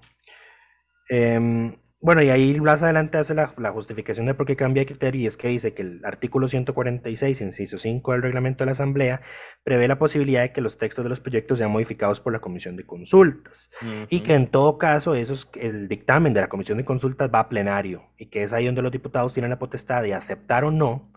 eh, 1.10 1.78
bueno, 2.04 2.22
y 2.22 2.30
ahí 2.30 2.60
más 2.60 2.84
adelante 2.84 3.18
hace 3.18 3.34
la, 3.34 3.54
la, 3.56 3.72
justificación 3.72 4.26
de 4.26 4.34
por 4.34 4.46
qué 4.46 4.58
cambia 4.58 4.82
de 4.82 4.88
criterio 4.88 5.22
y 5.22 5.26
es 5.26 5.38
que 5.38 5.48
dice 5.48 5.74
que 5.74 5.84
el 5.84 6.02
artículo 6.04 6.50
146, 6.50 7.40
inciso 7.40 7.78
5 7.78 8.12
del 8.12 8.22
reglamento 8.22 8.64
de 8.64 8.66
la 8.66 8.72
Asamblea, 8.74 9.22
prevé 9.64 9.88
la 9.88 9.98
posibilidad 9.98 10.42
de 10.42 10.52
que 10.52 10.60
los 10.60 10.78
textos 10.78 11.06
de 11.06 11.10
los 11.10 11.22
proyectos 11.22 11.60
sean 11.60 11.72
modificados 11.72 12.20
por 12.20 12.34
la 12.34 12.42
Comisión 12.42 12.76
de 12.76 12.86
Consultas 12.86 13.70
uh 13.82 13.86
-huh. 13.86 14.08
y 14.10 14.20
que 14.20 14.34
en 14.34 14.48
todo 14.48 14.78
caso 14.78 15.16
esos, 15.16 15.50
el 15.56 15.88
dictamen 15.88 16.34
de 16.34 16.42
la 16.42 16.50
Comisión 16.50 16.78
de 16.78 16.84
Consultas 16.84 17.32
va 17.34 17.40
a 17.40 17.48
plenario 17.48 18.12
y 18.18 18.26
que 18.26 18.44
es 18.44 18.52
ahí 18.52 18.66
donde 18.66 18.82
los 18.82 18.92
diputados 18.92 19.34
tienen 19.34 19.52
la 19.52 19.60
potestad 19.60 20.04
de 20.04 20.14
aceptar 20.14 20.66
o 20.66 20.72
no 20.72 21.10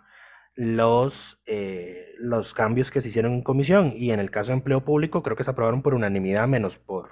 los, 0.55 1.43
eh, 1.47 2.13
los 2.21 2.55
cambios 2.55 2.93
que 2.93 3.01
se 3.01 3.09
hicieron 3.09 3.33
en 3.33 3.43
comisión 3.43 3.93
y 3.93 4.13
en 4.13 4.21
el 4.21 4.31
caso 4.31 4.53
de 4.53 4.59
empleo 4.59 4.85
público 4.85 5.25
creo 5.25 5.37
que 5.37 5.43
se 5.43 5.51
aprobaron 5.51 5.83
por 5.83 5.95
unanimidad 5.95 6.47
menos 6.47 6.79
por... 6.79 7.11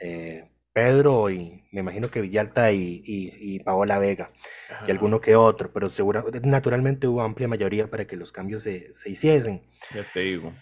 Eh, 0.00 0.48
Pedro 0.78 1.28
y 1.28 1.64
me 1.72 1.80
imagino 1.80 2.08
que 2.08 2.20
Villalta 2.20 2.70
y, 2.70 3.02
y, 3.04 3.32
y 3.40 3.58
Paola 3.58 3.98
Vega 3.98 4.30
Ajá. 4.70 4.84
y 4.86 4.90
alguno 4.92 5.20
que 5.20 5.34
otro, 5.34 5.72
pero 5.72 5.90
segura, 5.90 6.24
naturalmente 6.44 7.08
hubo 7.08 7.20
amplia 7.20 7.48
mayoría 7.48 7.90
para 7.90 8.06
que 8.06 8.14
los 8.14 8.30
cambios 8.30 8.62
se, 8.62 8.94
se 8.94 9.10
hiciesen. 9.10 9.66
Ya 9.92 10.04
te 10.04 10.20
digo. 10.20 10.52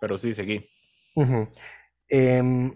Pero 0.00 0.16
sí, 0.16 0.32
seguí. 0.32 0.70
Uh 1.16 1.24
-huh. 1.24 1.48
eh, 2.08 2.70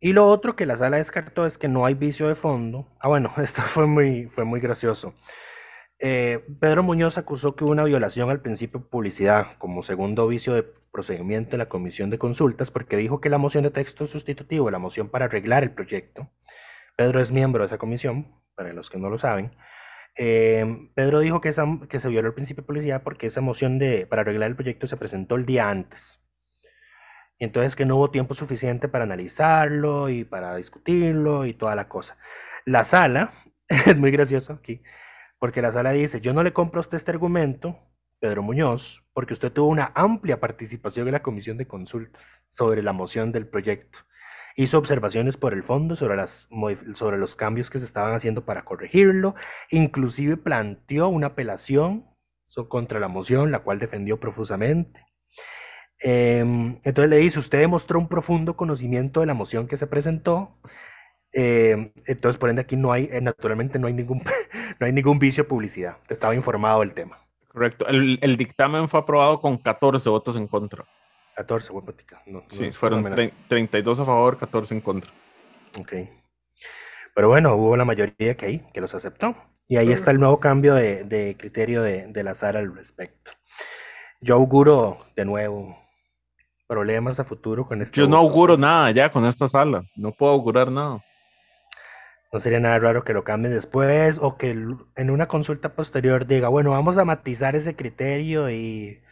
y 0.00 0.12
lo 0.12 0.28
otro 0.28 0.54
que 0.54 0.64
la 0.64 0.76
sala 0.76 0.98
descartó 0.98 1.44
es 1.44 1.58
que 1.58 1.66
no 1.66 1.84
hay 1.84 1.94
vicio 1.94 2.28
de 2.28 2.36
fondo. 2.36 2.86
Ah, 3.00 3.08
bueno, 3.08 3.32
esto 3.42 3.62
fue 3.62 3.86
muy, 3.88 4.26
fue 4.26 4.44
muy 4.44 4.60
gracioso. 4.60 5.14
Eh, 6.02 6.46
Pedro 6.60 6.82
Muñoz 6.82 7.18
acusó 7.18 7.54
que 7.54 7.64
hubo 7.64 7.72
una 7.72 7.84
violación 7.84 8.30
al 8.30 8.40
principio 8.40 8.80
de 8.80 8.86
publicidad 8.86 9.58
como 9.58 9.82
segundo 9.82 10.26
vicio 10.26 10.54
de 10.54 10.62
procedimiento 10.62 11.56
en 11.56 11.58
la 11.58 11.68
comisión 11.68 12.08
de 12.08 12.18
consultas 12.18 12.70
porque 12.70 12.96
dijo 12.96 13.20
que 13.20 13.28
la 13.28 13.36
moción 13.36 13.64
de 13.64 13.70
texto 13.70 14.06
sustitutivo, 14.06 14.70
la 14.70 14.78
moción 14.78 15.10
para 15.10 15.26
arreglar 15.26 15.62
el 15.62 15.72
proyecto, 15.72 16.30
Pedro 16.96 17.20
es 17.20 17.32
miembro 17.32 17.62
de 17.62 17.66
esa 17.66 17.78
comisión, 17.78 18.34
para 18.54 18.72
los 18.72 18.88
que 18.88 18.98
no 18.98 19.10
lo 19.10 19.18
saben, 19.18 19.54
eh, 20.16 20.90
Pedro 20.94 21.20
dijo 21.20 21.40
que, 21.40 21.52
se 21.52 22.08
violó 22.08 22.28
el 22.28 22.34
principio 22.34 22.62
de 22.62 22.66
publicidad 22.66 23.02
porque 23.02 23.26
esa 23.26 23.40
moción 23.40 23.78
de, 23.78 24.06
para 24.06 24.22
arreglar 24.22 24.50
el 24.50 24.56
proyecto 24.56 24.86
se 24.86 24.96
presentó 24.96 25.36
el 25.36 25.46
día 25.46 25.68
antes. 25.68 26.20
Y 27.38 27.44
entonces 27.44 27.76
que 27.76 27.86
no 27.86 27.96
hubo 27.96 28.10
tiempo 28.10 28.34
suficiente 28.34 28.88
para 28.88 29.04
analizarlo 29.04 30.08
y 30.08 30.24
para 30.24 30.56
discutirlo 30.56 31.46
y 31.46 31.54
toda 31.54 31.74
la 31.74 31.88
cosa. 31.88 32.18
La 32.64 32.84
sala, 32.84 33.32
es 33.68 33.96
muy 33.96 34.10
gracioso 34.10 34.54
aquí, 34.54 34.82
porque 35.40 35.62
la 35.62 35.72
sala 35.72 35.90
dice, 35.90 36.20
yo 36.20 36.32
no 36.32 36.44
le 36.44 36.52
compro 36.52 36.78
a 36.78 36.82
usted 36.82 36.98
este 36.98 37.10
argumento, 37.10 37.76
Pedro 38.20 38.42
Muñoz, 38.42 39.02
porque 39.14 39.32
usted 39.32 39.50
tuvo 39.50 39.68
una 39.68 39.90
amplia 39.94 40.38
participación 40.38 41.08
en 41.08 41.14
la 41.14 41.22
comisión 41.22 41.56
de 41.56 41.66
consultas 41.66 42.44
sobre 42.50 42.82
la 42.82 42.92
moción 42.92 43.32
del 43.32 43.48
proyecto. 43.48 44.00
Hizo 44.54 44.76
observaciones 44.76 45.38
por 45.38 45.54
el 45.54 45.62
fondo 45.62 45.96
sobre, 45.96 46.16
los 47.16 47.34
cambios 47.34 47.70
que 47.70 47.78
se 47.78 47.86
estaban 47.86 48.14
haciendo 48.14 48.44
para 48.44 48.66
corregirlo, 48.66 49.34
inclusive 49.70 50.36
planteó 50.36 51.08
una 51.08 51.28
apelación 51.28 52.06
contra 52.68 53.00
la 53.00 53.08
moción, 53.08 53.50
la 53.50 53.60
cual 53.60 53.78
defendió 53.78 54.20
profusamente. 54.20 55.06
Eh, 56.02 56.40
entonces 56.40 57.08
le 57.08 57.16
dice, 57.16 57.38
usted 57.38 57.60
demostró 57.60 57.98
un 57.98 58.08
profundo 58.08 58.56
conocimiento 58.56 59.20
de 59.20 59.26
la 59.26 59.34
moción 59.34 59.66
que 59.66 59.78
se 59.78 59.86
presentó, 59.86 60.58
eh, 61.32 61.92
entonces, 62.06 62.38
por 62.38 62.50
ende, 62.50 62.62
aquí 62.62 62.76
no 62.76 62.92
hay, 62.92 63.08
eh, 63.12 63.20
naturalmente 63.20 63.78
no 63.78 63.86
hay 63.86 63.92
ningún, 63.92 64.22
no 64.80 64.86
hay 64.86 64.92
ningún 64.92 65.18
vicio 65.18 65.44
de 65.44 65.48
publicidad. 65.48 65.96
Te 66.06 66.14
estaba 66.14 66.34
informado 66.34 66.80
del 66.80 66.94
tema. 66.94 67.18
Correcto. 67.48 67.86
El, 67.88 68.18
el, 68.22 68.36
dictamen 68.36 68.88
fue 68.88 69.00
aprobado 69.00 69.40
con 69.40 69.58
14 69.58 70.08
votos 70.08 70.36
en 70.36 70.46
contra. 70.46 70.84
14, 71.36 71.72
buen. 71.72 71.84
No, 72.26 72.44
sí, 72.48 72.66
no, 72.66 72.72
fueron 72.72 73.02
no 73.02 73.16
32 73.48 74.00
a 74.00 74.04
favor, 74.04 74.36
14 74.36 74.74
en 74.74 74.80
contra. 74.80 75.10
Ok. 75.78 75.92
Pero 77.14 77.28
bueno, 77.28 77.54
hubo 77.54 77.76
la 77.76 77.84
mayoría 77.84 78.36
que 78.36 78.46
ahí, 78.46 78.66
que 78.72 78.80
los 78.80 78.94
aceptó. 78.94 79.34
Y 79.66 79.76
ahí 79.76 79.92
está 79.92 80.10
el 80.10 80.18
nuevo 80.18 80.40
cambio 80.40 80.74
de, 80.74 81.04
de 81.04 81.36
criterio 81.38 81.82
de, 81.82 82.06
de 82.08 82.22
la 82.24 82.34
SAR 82.34 82.56
al 82.56 82.74
respecto. 82.74 83.32
Yo 84.20 84.34
auguro 84.34 85.06
de 85.16 85.24
nuevo 85.24 85.78
problemas 86.66 87.18
a 87.18 87.24
futuro 87.24 87.66
con 87.66 87.80
este. 87.82 87.98
Yo 87.98 88.06
no 88.06 88.16
auguro 88.16 88.56
nada 88.56 88.90
ya 88.90 89.10
con 89.10 89.24
esta 89.24 89.48
sala. 89.48 89.82
No 89.96 90.12
puedo 90.12 90.32
augurar 90.32 90.70
nada. 90.70 91.02
No 92.32 92.38
sería 92.38 92.60
nada 92.60 92.78
raro 92.78 93.04
que 93.04 93.12
lo 93.12 93.24
cambien 93.24 93.52
después 93.52 94.18
o 94.20 94.36
que 94.36 94.50
en 94.50 95.10
una 95.10 95.26
consulta 95.26 95.74
posterior 95.74 96.26
diga, 96.26 96.48
bueno, 96.48 96.70
vamos 96.70 96.96
a 96.96 97.04
matizar 97.04 97.56
ese 97.56 97.74
criterio 97.74 98.50
y, 98.50 99.02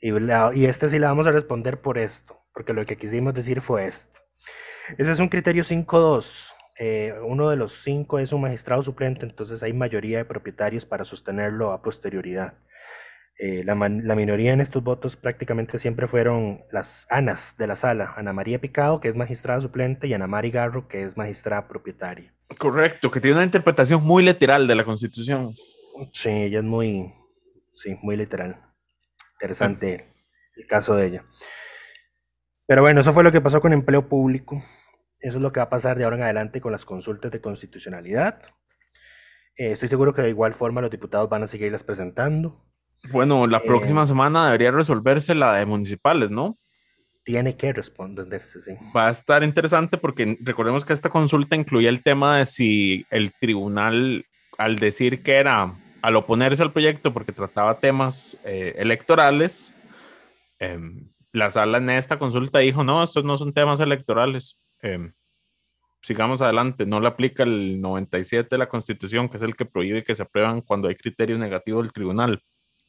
este 0.00 0.88
sí 0.88 0.98
le 0.98 1.06
vamos 1.06 1.26
a 1.26 1.32
responder 1.32 1.80
por 1.80 1.96
esto, 1.98 2.42
porque 2.52 2.72
lo 2.72 2.84
que 2.84 2.96
quisimos 2.96 3.34
decir 3.34 3.60
fue 3.60 3.86
esto. 3.86 4.20
Ese 4.98 5.12
es 5.12 5.20
un 5.20 5.28
criterio 5.28 5.62
5.2. 5.62 6.52
Eh, 6.78 7.14
uno 7.24 7.48
de 7.48 7.56
los 7.56 7.72
cinco 7.72 8.18
es 8.18 8.32
un 8.32 8.42
magistrado 8.42 8.82
suplente, 8.82 9.24
entonces 9.24 9.62
hay 9.62 9.72
mayoría 9.72 10.18
de 10.18 10.24
propietarios 10.24 10.84
para 10.84 11.04
sostenerlo 11.04 11.72
a 11.72 11.82
posterioridad. 11.82 12.54
Eh, 13.38 13.62
la, 13.64 13.74
la 13.74 14.16
minoría 14.16 14.52
en 14.52 14.60
estos 14.60 14.82
votos 14.82 15.16
prácticamente 15.16 15.78
siempre 15.78 16.06
fueron 16.06 16.64
las 16.70 17.06
Anas 17.10 17.56
de 17.58 17.66
la 17.66 17.76
sala, 17.76 18.14
Ana 18.16 18.32
María 18.32 18.60
Picado, 18.60 19.00
que 19.00 19.08
es 19.08 19.16
magistrada 19.16 19.60
suplente, 19.60 20.06
y 20.06 20.14
Ana 20.14 20.26
Mari 20.26 20.50
Garro, 20.50 20.88
que 20.88 21.02
es 21.02 21.16
magistrada 21.16 21.68
propietaria. 21.68 22.35
Correcto, 22.58 23.10
que 23.10 23.20
tiene 23.20 23.36
una 23.36 23.44
interpretación 23.44 24.02
muy 24.04 24.22
literal 24.22 24.66
de 24.66 24.74
la 24.74 24.84
Constitución. 24.84 25.54
Sí, 26.12 26.28
ella 26.28 26.58
es 26.58 26.64
muy, 26.64 27.12
sí, 27.72 27.98
muy 28.02 28.16
literal. 28.16 28.60
Interesante 29.34 30.14
el 30.54 30.66
caso 30.66 30.94
de 30.94 31.06
ella. 31.06 31.24
Pero 32.66 32.82
bueno, 32.82 33.00
eso 33.00 33.12
fue 33.12 33.24
lo 33.24 33.32
que 33.32 33.40
pasó 33.40 33.60
con 33.60 33.72
empleo 33.72 34.08
público. 34.08 34.62
Eso 35.20 35.38
es 35.38 35.42
lo 35.42 35.52
que 35.52 35.60
va 35.60 35.64
a 35.64 35.70
pasar 35.70 35.96
de 35.98 36.04
ahora 36.04 36.16
en 36.16 36.22
adelante 36.22 36.60
con 36.60 36.72
las 36.72 36.84
consultas 36.84 37.30
de 37.30 37.40
constitucionalidad. 37.40 38.42
Eh, 39.56 39.72
estoy 39.72 39.88
seguro 39.88 40.14
que 40.14 40.22
de 40.22 40.30
igual 40.30 40.54
forma 40.54 40.80
los 40.80 40.90
diputados 40.90 41.28
van 41.28 41.42
a 41.42 41.46
seguirlas 41.46 41.82
presentando. 41.82 42.64
Bueno, 43.10 43.46
la 43.46 43.58
Eh, 43.58 43.62
próxima 43.66 44.06
semana 44.06 44.46
debería 44.46 44.70
resolverse 44.70 45.34
la 45.34 45.54
de 45.54 45.66
municipales, 45.66 46.30
¿no? 46.30 46.58
Tiene 47.26 47.56
que 47.56 47.72
responderse, 47.72 48.60
sí. 48.60 48.76
Va 48.94 49.08
a 49.08 49.10
estar 49.10 49.42
interesante 49.42 49.98
porque 49.98 50.38
recordemos 50.42 50.84
que 50.84 50.92
esta 50.92 51.10
consulta 51.10 51.56
incluía 51.56 51.88
el 51.88 52.04
tema 52.04 52.38
de 52.38 52.46
si 52.46 53.04
el 53.10 53.32
tribunal, 53.40 54.24
al 54.58 54.78
decir 54.78 55.24
que 55.24 55.34
era, 55.34 55.74
al 56.02 56.14
oponerse 56.14 56.62
al 56.62 56.72
proyecto 56.72 57.12
porque 57.12 57.32
trataba 57.32 57.80
temas 57.80 58.38
eh, 58.44 58.76
electorales, 58.78 59.74
em, 60.60 61.10
la 61.32 61.50
sala 61.50 61.78
en 61.78 61.90
esta 61.90 62.16
consulta 62.16 62.60
dijo, 62.60 62.84
no, 62.84 63.02
estos 63.02 63.24
no 63.24 63.36
son 63.36 63.52
temas 63.52 63.80
electorales. 63.80 64.56
em, 64.80 65.12
sigamos 66.02 66.40
adelante, 66.42 66.86
no 66.86 67.00
le 67.00 67.08
aplica 67.08 67.42
el 67.42 67.80
97 67.80 68.50
de 68.52 68.58
la 68.58 68.68
Constitución, 68.68 69.28
que 69.28 69.38
es 69.38 69.42
el 69.42 69.56
que 69.56 69.64
prohíbe 69.64 70.04
que 70.04 70.14
se 70.14 70.22
aprueban 70.22 70.60
cuando 70.60 70.86
hay 70.86 70.94
criterio 70.94 71.38
negativo 71.38 71.82
del 71.82 71.92
tribunal. 71.92 72.40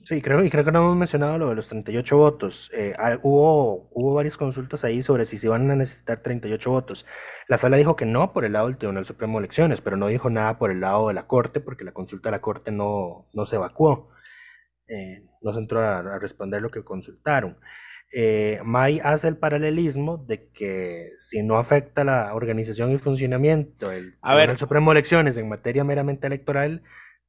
Sí, 0.04 0.22
creo, 0.22 0.44
y 0.46 0.50
creo 0.50 0.64
que 0.64 0.72
no 0.72 0.80
hemos 0.80 0.96
mencionado 0.96 1.38
lo 1.38 1.50
de 1.50 1.56
los 1.56 1.68
38 1.68 2.18
votos. 2.18 2.72
Eh, 2.74 2.96
hubo, 3.24 3.90
hubo 3.92 4.14
varias 4.14 4.38
consultas 4.38 4.86
ahí 4.86 5.02
sobre 5.02 5.26
si 5.26 5.38
se 5.38 5.48
iban 5.48 5.70
a 5.70 5.76
necesitar 5.76 6.20
38 6.20 6.70
votos. 6.70 7.06
La 7.50 7.58
sala 7.58 7.76
dijo 7.78 7.96
que 7.96 8.06
no 8.06 8.32
por 8.32 8.46
el 8.46 8.54
lado 8.54 8.68
del 8.68 8.78
Tribunal 8.78 9.06
Supremo 9.06 9.38
de 9.38 9.46
Elecciones, 9.46 9.82
pero 9.82 9.98
no 9.98 10.08
dijo 10.08 10.30
nada 10.30 10.58
por 10.60 10.72
el 10.72 10.80
lado 10.80 11.10
de 11.10 11.14
la 11.14 11.28
Corte, 11.28 11.60
porque 11.60 11.84
la 11.84 11.92
consulta 11.94 12.30
de 12.30 12.38
la 12.38 12.42
Corte 12.42 12.72
no, 12.72 13.28
no 13.34 13.46
se 13.46 13.58
evacuó. 13.58 14.10
Eh, 14.88 15.26
no 15.42 15.54
se 15.54 15.60
entró 15.60 15.82
a, 15.82 16.00
a 16.00 16.20
responder 16.20 16.62
lo 16.62 16.72
que 16.72 16.84
consultaron. 16.84 17.58
Eh, 18.14 18.62
May 18.64 19.02
hace 19.04 19.28
el 19.28 19.38
paralelismo 19.38 20.18
de 20.18 20.50
que 20.52 21.10
si 21.20 21.44
no 21.44 21.58
afecta 21.58 22.06
la 22.06 22.34
organización 22.34 22.92
y 22.92 22.98
funcionamiento 22.98 23.90
del 23.90 24.14
A 24.22 24.34
ver. 24.34 24.44
Tribunal 24.44 24.58
Supremo 24.58 24.92
de 24.92 25.00
Elecciones 25.00 25.38
en 25.38 25.50
materia 25.50 25.84
meramente 25.84 26.28
electoral, 26.28 26.84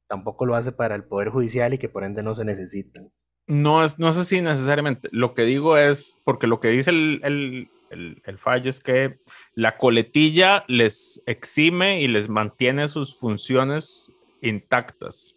tampoco 0.09 0.45
lo 0.45 0.55
hace 0.55 0.73
para 0.73 0.95
el 0.95 1.05
Poder 1.05 1.29
Judicial 1.29 1.73
y 1.73 1.77
que 1.77 1.87
por 1.87 2.03
ende 2.03 2.21
no 2.23 2.35
se 2.35 2.43
necesitan. 2.43 3.09
No 3.47 3.83
es, 3.83 3.97
no 3.97 4.09
es 4.09 4.17
así 4.17 4.41
necesariamente. 4.41 5.07
Lo 5.11 5.33
que 5.33 5.43
digo 5.43 5.77
es, 5.77 6.19
porque 6.25 6.47
lo 6.47 6.59
que 6.59 6.67
dice 6.69 6.89
el, 6.89 7.21
el- 7.23 7.69
el- 7.91 8.21
el 8.25 8.37
fallo 8.37 8.69
es 8.69 8.79
que 8.79 9.19
la 9.55 9.77
coletilla 9.77 10.63
les 10.67 11.23
exime 11.25 12.01
y 12.01 12.07
les 12.07 12.29
mantiene 12.29 12.87
sus 12.87 13.17
funciones 13.17 14.11
intactas. 14.41 15.35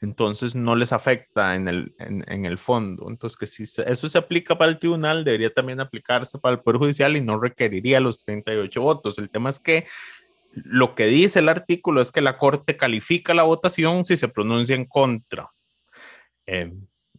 Entonces 0.00 0.54
no 0.54 0.76
les 0.76 0.92
afecta 0.92 1.54
en 1.56 1.66
el, 1.66 1.94
en, 1.98 2.24
en 2.30 2.44
el 2.44 2.58
fondo. 2.58 3.06
Entonces 3.08 3.36
que 3.38 3.46
si 3.46 3.62
eso 3.64 4.08
se 4.08 4.18
aplica 4.18 4.56
para 4.58 4.70
el 4.70 4.78
tribunal, 4.78 5.24
debería 5.24 5.50
también 5.52 5.80
aplicarse 5.80 6.38
para 6.38 6.56
el 6.56 6.60
Poder 6.60 6.78
Judicial 6.78 7.16
y 7.16 7.20
no 7.22 7.40
requeriría 7.40 8.00
los 8.00 8.22
38 8.22 8.82
votos. 8.82 9.18
El 9.18 9.30
tema 9.30 9.48
es 9.48 9.58
que 9.58 9.86
lo 10.54 10.94
que 10.94 11.06
dice 11.06 11.40
el 11.40 11.48
artículo 11.48 12.00
es 12.00 12.12
que 12.12 12.20
la 12.20 12.38
Corte 12.38 12.76
califica 12.76 13.34
la 13.34 13.42
votación 13.42 14.04
si 14.04 14.16
se 14.16 14.28
pronuncia 14.28 14.76
en 14.76 14.84
contra. 14.84 15.50
Eh, 16.46 16.72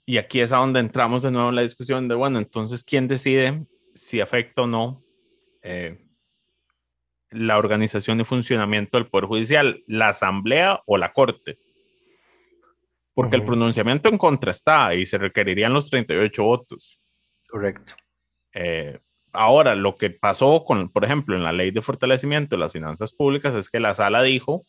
y 0.05 0.17
aquí 0.17 0.39
es 0.39 0.51
a 0.51 0.57
donde 0.57 0.79
entramos 0.79 1.23
de 1.23 1.31
nuevo 1.31 1.49
en 1.49 1.55
la 1.55 1.63
discusión 1.63 2.07
de, 2.07 2.15
bueno, 2.15 2.37
entonces, 2.37 2.83
¿quién 2.83 3.07
decide 3.07 3.65
si 3.91 4.21
afecta 4.21 4.63
o 4.63 4.67
no 4.67 5.03
eh, 5.63 6.05
la 7.31 7.57
organización 7.57 8.19
y 8.19 8.23
funcionamiento 8.23 8.97
del 8.97 9.07
Poder 9.07 9.25
Judicial? 9.25 9.83
¿La 9.87 10.09
Asamblea 10.09 10.81
o 10.85 10.97
la 10.97 11.11
Corte? 11.11 11.57
Porque 13.13 13.37
el 13.37 13.45
pronunciamiento 13.45 14.09
en 14.09 14.17
contra 14.17 14.51
está 14.51 14.93
y 14.93 15.05
se 15.05 15.17
requerirían 15.17 15.73
los 15.73 15.89
38 15.89 16.43
votos. 16.43 17.01
Correcto. 17.47 17.93
Eh, 18.53 18.99
ahora, 19.35 19.75
lo 19.75 19.95
que 19.95 20.09
pasó 20.09 20.63
con, 20.65 20.89
por 20.89 21.05
ejemplo, 21.05 21.35
en 21.35 21.43
la 21.43 21.51
ley 21.53 21.71
de 21.71 21.81
fortalecimiento 21.81 22.55
de 22.55 22.59
las 22.61 22.73
finanzas 22.73 23.11
públicas 23.13 23.53
es 23.55 23.69
que 23.69 23.79
la 23.79 23.93
sala 23.93 24.21
dijo, 24.23 24.65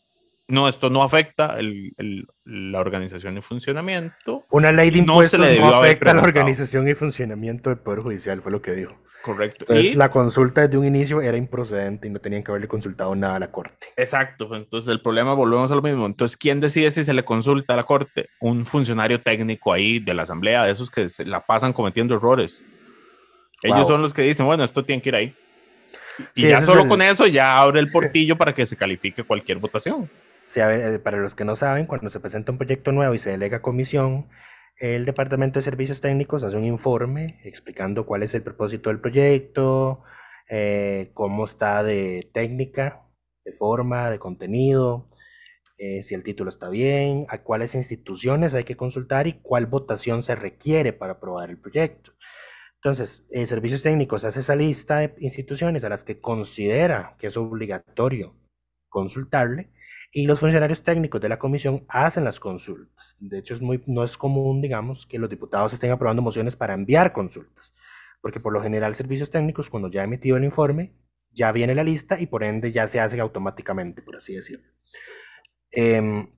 no, 0.49 0.69
esto 0.69 0.89
no 0.89 1.03
afecta 1.03 1.59
el- 1.59 1.91
el- 1.97 2.25
la 2.45 2.79
organización 2.79 3.37
y 3.37 3.41
funcionamiento. 3.41 4.43
Una 4.49 4.71
ley 4.71 4.91
de 4.91 4.99
No 4.99 5.05
se 5.05 5.11
impuestos 5.35 5.39
le 5.41 5.59
no, 5.59 5.75
afecta 5.75 6.11
a 6.11 6.13
la 6.13 6.21
organización 6.21 6.87
y 6.87 6.93
funcionamiento 6.93 7.69
del 7.69 7.79
Poder 7.79 7.99
Judicial, 7.99 8.41
fue 8.41 8.53
lo 8.53 8.61
que 8.61 8.71
dijo. 8.71 8.95
Correcto. 9.23 9.65
Entonces, 9.67 9.91
Y- 9.91 9.95
la 9.97 10.09
consulta 10.09 10.61
desde 10.61 10.77
un 10.77 10.85
inicio 10.85 11.21
era 11.21 11.35
improcedente 11.35 12.07
y 12.07 12.11
no 12.11 12.19
tenían 12.19 12.43
que 12.43 12.51
haberle 12.51 12.69
consultado 12.69 13.13
nada 13.13 13.35
a 13.35 13.39
la 13.39 13.51
Corte. 13.51 13.87
Exacto, 13.97 14.55
entonces 14.55 14.89
el 14.89 15.01
problema, 15.01 15.33
volvemos 15.33 15.69
a 15.69 15.75
lo 15.75 15.81
mismo. 15.81 16.05
Entonces, 16.05 16.37
¿quién 16.37 16.61
decide 16.61 16.91
si 16.91 17.03
se 17.03 17.13
le 17.13 17.25
consulta 17.25 17.73
a 17.73 17.77
la 17.77 17.83
corte? 17.83 18.29
Un 18.39 18.65
funcionario 18.65 19.19
técnico 19.19 19.73
ahí 19.73 19.99
de 19.99 20.13
la 20.13 20.23
asamblea, 20.23 20.63
de 20.63 20.71
esos 20.71 20.89
que 20.89 21.09
se 21.09 21.25
la 21.25 21.45
pasan 21.45 21.73
cometiendo 21.73 22.15
errores. 22.15 22.63
Ellos 23.63 23.79
Wow. 23.79 23.87
son 23.87 24.01
los 24.01 24.13
que 24.13 24.21
dicen, 24.21 24.45
bueno, 24.45 24.63
esto 24.63 24.85
tiene 24.85 25.01
que 25.01 25.09
ir 25.09 25.15
ahí. 25.15 25.35
Y 26.35 26.41
Sí, 26.41 26.47
ya 26.49 26.61
solo 26.61 26.83
el- 26.83 26.87
con 26.87 27.01
eso 27.01 27.25
ya 27.27 27.57
abre 27.59 27.79
el 27.79 27.87
portillo 27.91 28.37
para 28.37 28.53
que 28.53 28.65
se 28.65 28.75
califique 28.75 29.23
cualquier 29.23 29.57
votación. 29.59 30.09
Sí, 30.45 30.59
a 30.61 30.67
ver, 30.67 30.93
eh, 30.93 30.99
para 30.99 31.17
los 31.17 31.35
que 31.35 31.43
no 31.43 31.55
saben, 31.55 31.85
cuando 31.85 32.09
se 32.09 32.19
presenta 32.19 32.51
un 32.51 32.57
proyecto 32.57 32.91
nuevo 32.91 33.13
y 33.13 33.19
se 33.19 33.31
delega 33.31 33.61
comisión, 33.61 34.29
el 34.79 35.05
Departamento 35.05 35.59
de 35.59 35.63
Servicios 35.63 36.01
Técnicos 36.01 36.43
hace 36.43 36.55
un 36.55 36.63
informe 36.63 37.39
explicando 37.43 38.05
cuál 38.05 38.23
es 38.23 38.33
el 38.35 38.43
propósito 38.43 38.89
del 38.89 38.99
proyecto, 39.01 40.03
eh, 40.49 41.09
cómo 41.13 41.45
está 41.45 41.83
de 41.83 42.29
técnica, 42.33 43.01
de 43.43 43.51
forma, 43.53 44.09
de 44.09 44.19
contenido, 44.19 45.07
eh, 45.79 46.01
si 46.03 46.15
el 46.15 46.23
título 46.23 46.49
está 46.49 46.69
bien, 46.69 47.25
a 47.29 47.39
cuáles 47.43 47.75
instituciones 47.75 48.53
hay 48.53 48.63
que 48.63 48.77
consultar 48.77 49.27
y 49.27 49.33
cuál 49.41 49.65
votación 49.65 50.23
se 50.23 50.35
requiere 50.35 50.93
para 50.93 51.13
aprobar 51.13 51.49
el 51.49 51.59
proyecto. 51.59 52.13
Entonces, 52.83 53.25
eh, 53.31 53.47
Servicios 53.47 53.83
Técnicos 53.83 54.23
hace 54.23 54.39
esa 54.39 54.55
lista 54.55 54.99
de 54.99 55.15
instituciones 55.19 55.83
a 55.83 55.89
las 55.89 56.03
que 56.03 56.19
considera 56.19 57.15
que 57.17 57.27
es 57.27 57.37
obligatorio 57.37 58.35
consultarle 58.89 59.71
y 60.11 60.25
los 60.25 60.39
funcionarios 60.39 60.83
técnicos 60.83 61.21
de 61.21 61.29
la 61.29 61.39
comisión 61.39 61.85
hacen 61.89 62.23
las 62.23 62.39
consultas. 62.39 63.17
De 63.19 63.39
hecho, 63.39 63.53
es 63.53 63.61
muy, 63.61 63.83
no 63.87 64.03
es 64.03 64.17
común, 64.17 64.61
digamos, 64.61 65.05
que 65.05 65.19
los 65.19 65.29
diputados 65.29 65.73
estén 65.73 65.91
aprobando 65.91 66.21
mociones 66.21 66.55
para 66.55 66.73
enviar 66.73 67.13
consultas, 67.13 67.73
porque 68.21 68.39
por 68.39 68.53
lo 68.53 68.61
general 68.61 68.95
servicios 68.95 69.29
técnicos, 69.29 69.69
cuando 69.69 69.89
ya 69.89 70.01
ha 70.01 70.05
emitido 70.05 70.37
el 70.37 70.45
informe, 70.45 70.95
ya 71.31 71.51
viene 71.51 71.75
la 71.75 71.83
lista 71.83 72.19
y 72.19 72.27
por 72.27 72.43
ende 72.43 72.71
ya 72.71 72.87
se 72.87 72.99
hace 72.99 73.19
automáticamente, 73.19 74.01
por 74.01 74.15
así 74.15 74.33
decirlo. 74.33 74.67
Em, 75.71 76.31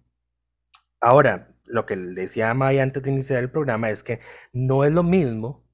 ahora, 1.00 1.56
lo 1.66 1.86
que 1.86 1.96
decía 1.96 2.50
a 2.50 2.54
Maya 2.56 2.84
antes 2.84 3.04
de 3.04 3.12
iniciar 3.12 3.40
el 3.40 3.52
programa 3.52 3.92
es 3.92 4.04
que 4.04 4.20
no 4.52 4.84
es 4.84 4.92
lo 4.92 5.04
mismo 5.04 5.69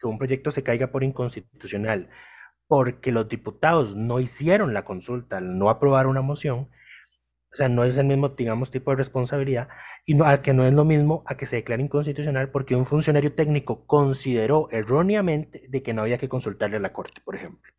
que 0.00 0.08
un 0.08 0.18
proyecto 0.18 0.50
se 0.50 0.62
caiga 0.62 0.88
por 0.88 1.04
inconstitucional, 1.04 2.08
porque 2.66 3.12
los 3.12 3.28
diputados 3.28 3.94
no 3.94 4.20
hicieron 4.20 4.74
la 4.74 4.84
consulta 4.84 5.38
al 5.38 5.58
no 5.58 5.70
aprobar 5.70 6.06
una 6.06 6.22
moción, 6.22 6.70
o 7.52 7.56
sea, 7.56 7.68
no 7.68 7.82
es 7.82 7.96
el 7.96 8.06
mismo, 8.06 8.28
digamos, 8.28 8.70
tipo 8.70 8.92
de 8.92 8.96
responsabilidad, 8.96 9.68
y 10.06 10.14
no, 10.14 10.24
a 10.24 10.40
que 10.40 10.54
no 10.54 10.64
es 10.64 10.72
lo 10.72 10.84
mismo 10.84 11.24
a 11.26 11.36
que 11.36 11.46
se 11.46 11.56
declare 11.56 11.82
inconstitucional 11.82 12.50
porque 12.50 12.76
un 12.76 12.86
funcionario 12.86 13.34
técnico 13.34 13.86
consideró 13.86 14.68
erróneamente 14.70 15.62
de 15.68 15.82
que 15.82 15.92
no 15.92 16.02
había 16.02 16.18
que 16.18 16.28
consultarle 16.28 16.76
a 16.76 16.80
la 16.80 16.92
Corte, 16.92 17.20
por 17.24 17.34
ejemplo. 17.34 17.72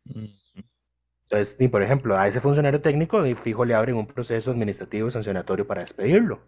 Entonces, 1.24 1.56
ni 1.58 1.68
por 1.68 1.82
ejemplo, 1.82 2.18
a 2.18 2.28
ese 2.28 2.40
funcionario 2.40 2.82
técnico, 2.82 3.24
y 3.26 3.34
fijo, 3.34 3.64
le 3.64 3.74
abren 3.74 3.96
un 3.96 4.06
proceso 4.06 4.50
administrativo 4.50 5.08
y 5.08 5.10
sancionatorio 5.10 5.66
para 5.66 5.80
despedirlo. 5.80 6.42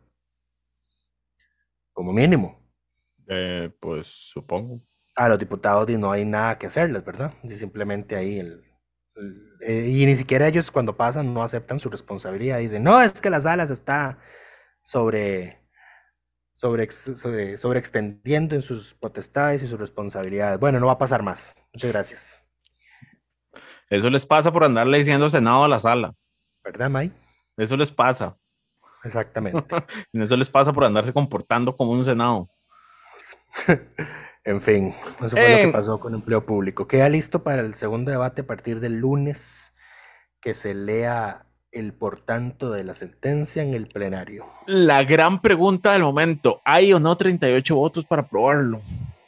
Como 1.94 2.12
mínimo. 2.12 2.60
Eh, 3.26 3.70
pues 3.80 4.06
supongo. 4.06 4.82
A 5.16 5.28
los 5.28 5.38
diputados 5.38 5.86
di, 5.86 5.96
no 5.96 6.10
hay 6.10 6.24
nada 6.24 6.58
que 6.58 6.66
hacerles, 6.66 7.04
¿verdad? 7.04 7.32
Y 7.42 7.54
simplemente 7.56 8.16
ahí 8.16 8.40
el, 8.40 8.64
el- 9.16 9.50
eh, 9.60 9.86
y 9.88 10.04
ni 10.06 10.16
siquiera 10.16 10.48
ellos 10.48 10.70
cuando 10.70 10.96
pasan 10.96 11.32
no 11.32 11.42
aceptan 11.42 11.78
su 11.80 11.88
responsabilidad. 11.88 12.58
Dicen, 12.58 12.82
no, 12.82 13.00
es 13.00 13.20
que 13.20 13.30
la 13.30 13.40
sala 13.40 13.66
se 13.66 13.72
está 13.72 14.18
sobre, 14.82 15.58
sobre, 16.52 16.82
ex- 16.84 17.12
sobre, 17.18 17.56
sobreextendiendo 17.56 18.54
en 18.56 18.62
sus 18.62 18.92
potestades 18.94 19.62
y 19.62 19.66
sus 19.66 19.78
responsabilidades. 19.80 20.58
Bueno, 20.60 20.80
no 20.80 20.86
va 20.86 20.92
a 20.92 20.98
pasar 20.98 21.22
más. 21.22 21.56
Muchas 21.72 21.92
gracias. 21.92 22.40
Eso 23.88 24.10
les 24.10 24.26
pasa 24.26 24.52
por 24.52 24.64
andarle 24.64 24.98
diciendo 24.98 25.28
Senado 25.30 25.64
a 25.64 25.68
la 25.68 25.78
sala. 25.78 26.12
¿Verdad, 26.64 26.90
May? 26.90 27.12
Eso 27.56 27.76
les 27.76 27.90
pasa. 27.92 28.36
Exactamente. 29.04 29.62
Y 30.12 30.20
Eso 30.22 30.36
les 30.36 30.50
pasa 30.50 30.72
por 30.72 30.84
andarse 30.84 31.12
comportando 31.12 31.76
como 31.76 31.92
un 31.92 32.04
Senado. 32.04 32.48
En 34.44 34.60
fin, 34.60 34.94
eso 35.24 35.36
fue 35.36 35.48
lo 35.48 35.56
Eh. 35.56 35.62
que 35.66 35.72
pasó 35.72 35.98
con 35.98 36.14
empleo 36.14 36.44
público. 36.44 36.86
Queda 36.86 37.08
listo 37.08 37.42
para 37.42 37.62
el 37.62 37.74
segundo 37.74 38.10
debate 38.10 38.42
a 38.42 38.46
partir 38.46 38.80
del 38.80 38.98
lunes 38.98 39.72
que 40.40 40.52
se 40.54 40.74
lea 40.74 41.46
el 41.72 41.92
por 41.94 42.20
tanto 42.20 42.70
de 42.70 42.84
la 42.84 42.94
sentencia 42.94 43.62
en 43.62 43.72
el 43.72 43.88
plenario? 43.88 44.46
La 44.66 45.02
gran 45.02 45.40
pregunta 45.40 45.92
del 45.92 46.02
momento, 46.02 46.60
¿hay 46.64 46.92
o 46.92 47.00
no 47.00 47.16
38 47.16 47.74
votos 47.74 48.04
para 48.04 48.22
aprobarlo? 48.22 48.80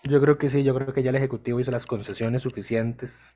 Yo 0.04 0.20
creo 0.20 0.38
que 0.38 0.48
sí, 0.50 0.62
yo 0.62 0.74
creo 0.74 0.92
que 0.92 1.02
ya 1.02 1.10
el 1.10 1.16
Ejecutivo 1.16 1.58
hizo 1.58 1.72
las 1.72 1.86
concesiones 1.86 2.42
suficientes 2.42 3.34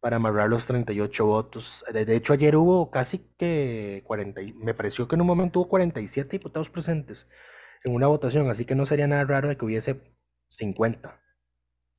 para 0.00 0.16
amarrar 0.16 0.50
los 0.50 0.66
38 0.66 1.24
votos. 1.24 1.84
De, 1.92 2.14
hecho, 2.14 2.32
ayer 2.34 2.54
hubo 2.56 2.90
casi 2.90 3.24
que 3.38 4.02
40, 4.04 4.42
y- 4.42 4.52
me 4.52 4.74
pareció 4.74 5.08
que 5.08 5.14
en 5.14 5.22
un 5.22 5.26
momento 5.26 5.60
hubo 5.60 5.68
47 5.68 6.36
diputados 6.36 6.68
presentes 6.68 7.26
en 7.84 7.94
una 7.94 8.08
votación, 8.08 8.50
así 8.50 8.64
que 8.66 8.74
no 8.74 8.84
sería 8.84 9.06
nada 9.06 9.24
raro 9.24 9.48
de 9.48 9.56
que 9.56 9.64
hubiese 9.64 10.00
50 10.48 11.20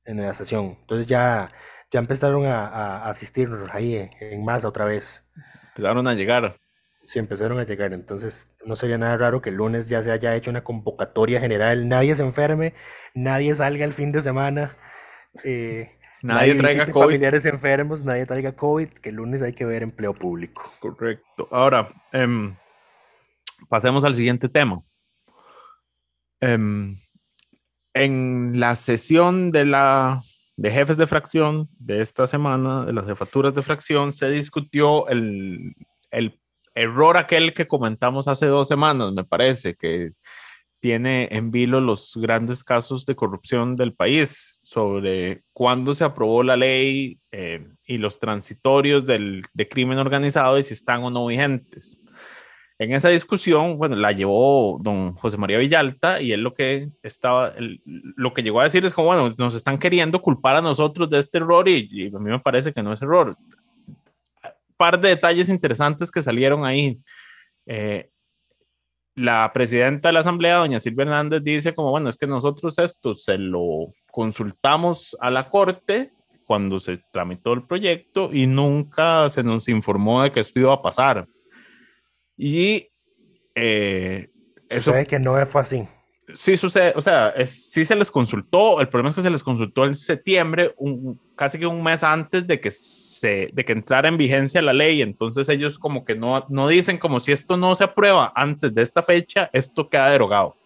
en 0.04 0.22
la 0.22 0.34
sesión. 0.34 0.76
Entonces 0.80 1.06
ya, 1.06 1.50
ya 1.90 2.00
empezaron 2.00 2.46
a, 2.46 2.66
a 2.66 3.10
asistir 3.10 3.48
ahí 3.72 3.96
en, 3.96 4.10
en 4.20 4.44
masa 4.44 4.68
otra 4.68 4.84
vez. 4.84 5.24
Empezaron 5.68 6.06
a 6.08 6.14
llegar. 6.14 6.56
Sí, 7.04 7.18
empezaron 7.18 7.58
a 7.58 7.64
llegar, 7.64 7.92
entonces 7.92 8.54
no 8.64 8.76
sería 8.76 8.98
nada 8.98 9.16
raro 9.16 9.40
que 9.40 9.48
el 9.48 9.56
lunes 9.56 9.88
ya 9.88 10.02
se 10.02 10.12
haya 10.12 10.36
hecho 10.36 10.50
una 10.50 10.62
convocatoria 10.62 11.40
general, 11.40 11.88
nadie 11.88 12.14
se 12.14 12.22
enferme, 12.22 12.74
nadie 13.14 13.54
salga 13.54 13.84
el 13.86 13.94
fin 13.94 14.12
de 14.12 14.20
semana, 14.20 14.76
eh, 15.42 15.96
Nadie 16.22 16.54
traiga 16.54 16.84
COVID. 16.86 17.04
familiares 17.06 17.46
enfermos, 17.46 18.04
nadie 18.04 18.26
traiga 18.26 18.52
COVID, 18.52 18.90
que 18.90 19.08
el 19.08 19.16
lunes 19.16 19.40
hay 19.40 19.54
que 19.54 19.64
ver 19.64 19.82
empleo 19.82 20.12
público. 20.14 20.70
Correcto. 20.78 21.48
Ahora, 21.50 21.88
em, 22.12 22.54
pasemos 23.68 24.04
al 24.04 24.14
siguiente 24.14 24.48
tema. 24.48 24.82
Em, 26.40 26.94
en 27.94 28.60
la 28.60 28.76
sesión 28.76 29.50
de 29.50 29.64
la 29.64 30.22
de 30.56 30.70
jefes 30.70 30.98
de 30.98 31.06
fracción 31.06 31.70
de 31.78 32.02
esta 32.02 32.26
semana, 32.26 32.84
de 32.84 32.92
las 32.92 33.06
jefaturas 33.06 33.54
de 33.54 33.62
fracción, 33.62 34.12
se 34.12 34.28
discutió 34.28 35.08
el, 35.08 35.74
el 36.10 36.38
error 36.74 37.16
aquel 37.16 37.54
que 37.54 37.66
comentamos 37.66 38.28
hace 38.28 38.46
dos 38.46 38.68
semanas, 38.68 39.12
me 39.12 39.24
parece, 39.24 39.74
que 39.74 40.12
tiene 40.80 41.28
en 41.30 41.50
vilo 41.50 41.80
los 41.80 42.14
grandes 42.16 42.64
casos 42.64 43.04
de 43.06 43.14
corrupción 43.14 43.76
del 43.76 43.94
país, 43.94 44.60
sobre 44.62 45.44
cuándo 45.52 45.94
se 45.94 46.04
aprobó 46.04 46.42
la 46.42 46.56
ley 46.56 47.18
eh, 47.32 47.66
y 47.84 47.98
los 47.98 48.18
transitorios 48.18 49.04
del, 49.04 49.44
de 49.52 49.68
crimen 49.68 49.98
organizado 49.98 50.58
y 50.58 50.62
si 50.62 50.74
están 50.74 51.02
o 51.04 51.10
no 51.10 51.26
vigentes. 51.26 51.98
En 52.80 52.94
esa 52.94 53.10
discusión, 53.10 53.76
bueno, 53.76 53.94
la 53.94 54.10
llevó 54.10 54.78
don 54.80 55.14
José 55.14 55.36
María 55.36 55.58
Villalta 55.58 56.22
y 56.22 56.32
él 56.32 56.40
lo 56.40 56.54
que 56.54 56.88
estaba, 57.02 57.52
lo 57.84 58.32
que 58.32 58.42
llegó 58.42 58.58
a 58.58 58.64
decir 58.64 58.86
es 58.86 58.94
como, 58.94 59.08
bueno, 59.08 59.28
nos 59.36 59.54
están 59.54 59.76
queriendo 59.76 60.22
culpar 60.22 60.56
a 60.56 60.62
nosotros 60.62 61.10
de 61.10 61.18
este 61.18 61.36
error 61.36 61.68
y, 61.68 61.86
y 61.92 62.06
a 62.06 62.18
mí 62.18 62.30
me 62.30 62.38
parece 62.38 62.72
que 62.72 62.82
no 62.82 62.94
es 62.94 63.02
error. 63.02 63.36
Par 64.78 64.98
de 64.98 65.10
detalles 65.10 65.50
interesantes 65.50 66.10
que 66.10 66.22
salieron 66.22 66.64
ahí. 66.64 66.98
Eh, 67.66 68.08
la 69.14 69.50
presidenta 69.52 70.08
de 70.08 70.14
la 70.14 70.20
Asamblea, 70.20 70.56
doña 70.56 70.80
Silvia 70.80 71.02
Hernández, 71.02 71.42
dice 71.44 71.74
como, 71.74 71.90
bueno, 71.90 72.08
es 72.08 72.16
que 72.16 72.26
nosotros 72.26 72.78
esto 72.78 73.14
se 73.14 73.36
lo 73.36 73.92
consultamos 74.10 75.14
a 75.20 75.30
la 75.30 75.50
Corte 75.50 76.12
cuando 76.46 76.80
se 76.80 76.96
tramitó 77.12 77.52
el 77.52 77.66
proyecto 77.66 78.30
y 78.32 78.46
nunca 78.46 79.28
se 79.28 79.42
nos 79.42 79.68
informó 79.68 80.22
de 80.22 80.32
que 80.32 80.40
esto 80.40 80.60
iba 80.60 80.72
a 80.72 80.80
pasar. 80.80 81.28
Y 82.42 82.88
eh, 83.54 84.30
eso 84.70 84.92
Sucede 84.92 85.06
que 85.06 85.18
no 85.18 85.34
fue 85.44 85.60
así. 85.60 85.86
sí 86.34 86.56
sucede, 86.56 86.94
o 86.96 87.00
sea, 87.02 87.28
es- 87.36 87.70
sí 87.70 87.84
se 87.84 87.94
les 87.94 88.10
consultó, 88.10 88.80
el 88.80 88.88
problema 88.88 89.10
es 89.10 89.14
que 89.14 89.20
se 89.20 89.28
les 89.28 89.42
consultó 89.42 89.84
en 89.84 89.94
septiembre, 89.94 90.72
un- 90.78 91.20
casi 91.36 91.58
que 91.58 91.66
un 91.66 91.82
mes 91.82 92.02
antes 92.02 92.46
de 92.46 92.58
que, 92.58 92.70
se, 92.70 93.50
de 93.52 93.62
que 93.62 93.72
entrara 93.72 94.08
en 94.08 94.16
vigencia 94.16 94.62
la 94.62 94.72
ley, 94.72 95.02
entonces 95.02 95.50
ellos 95.50 95.78
como 95.78 96.02
que 96.02 96.14
no, 96.14 96.46
no 96.48 96.66
dicen 96.66 96.96
como 96.96 97.20
si 97.20 97.30
esto 97.30 97.58
no 97.58 97.74
se 97.74 97.84
aprueba 97.84 98.32
antes 98.34 98.72
de 98.74 98.80
esta 98.80 99.02
fecha, 99.02 99.50
esto 99.52 99.90
queda 99.90 100.08
derogado. 100.08 100.56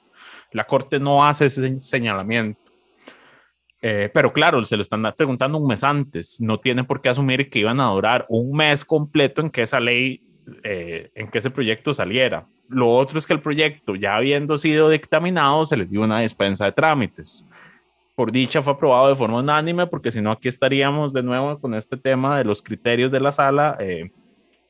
La 0.53 0.65
Corte 0.69 1.01
no 1.01 1.25
hace 1.27 1.47
ese 1.47 1.81
señalamiento. 1.81 2.61
Eh, 3.83 4.11
pero 4.15 4.33
claro, 4.33 4.65
se 4.65 4.77
lo 4.77 4.83
están 4.83 5.03
preguntando 5.17 5.59
un 5.59 5.67
mes 5.67 5.83
antes, 5.83 6.41
no 6.41 6.61
tiene 6.61 6.85
por 6.85 7.01
qué 7.03 7.09
asumir 7.09 7.51
que 7.51 7.59
iban 7.59 7.81
a 7.81 7.89
durar 7.91 8.27
un 8.29 8.57
mes 8.57 8.85
completo 8.85 9.41
en 9.43 9.51
que 9.51 9.63
esa 9.63 9.81
ley, 9.81 10.23
eh, 10.63 11.11
en 11.15 11.29
que 11.29 11.39
ese 11.39 11.51
proyecto 11.51 11.95
saliera. 11.95 12.47
Lo 12.69 12.91
otro 12.91 13.19
es 13.19 13.27
que 13.27 13.33
el 13.33 13.41
proyecto, 13.41 13.95
ya 13.95 14.17
habiendo 14.17 14.57
sido 14.59 14.89
dictaminado, 14.89 15.65
se 15.65 15.77
les 15.77 15.91
dio 15.91 16.03
una 16.03 16.21
dispensa 16.21 16.67
de 16.67 16.73
trámites. 16.73 17.45
Por 18.15 18.31
dicha 18.31 18.63
fue 18.63 18.75
aprobado 18.75 19.09
de 19.09 19.17
forma 19.17 19.39
unánime, 19.39 19.87
porque 19.87 20.11
si 20.11 20.21
no, 20.21 20.31
aquí 20.31 20.49
estaríamos 20.49 21.13
de 21.13 21.23
nuevo 21.23 21.59
con 21.59 21.75
este 21.75 21.97
tema 21.97 22.39
de 22.39 22.45
los 22.45 22.63
criterios 22.63 23.11
de 23.11 23.21
la 23.21 23.33
sala 23.33 23.77
eh, 23.81 24.11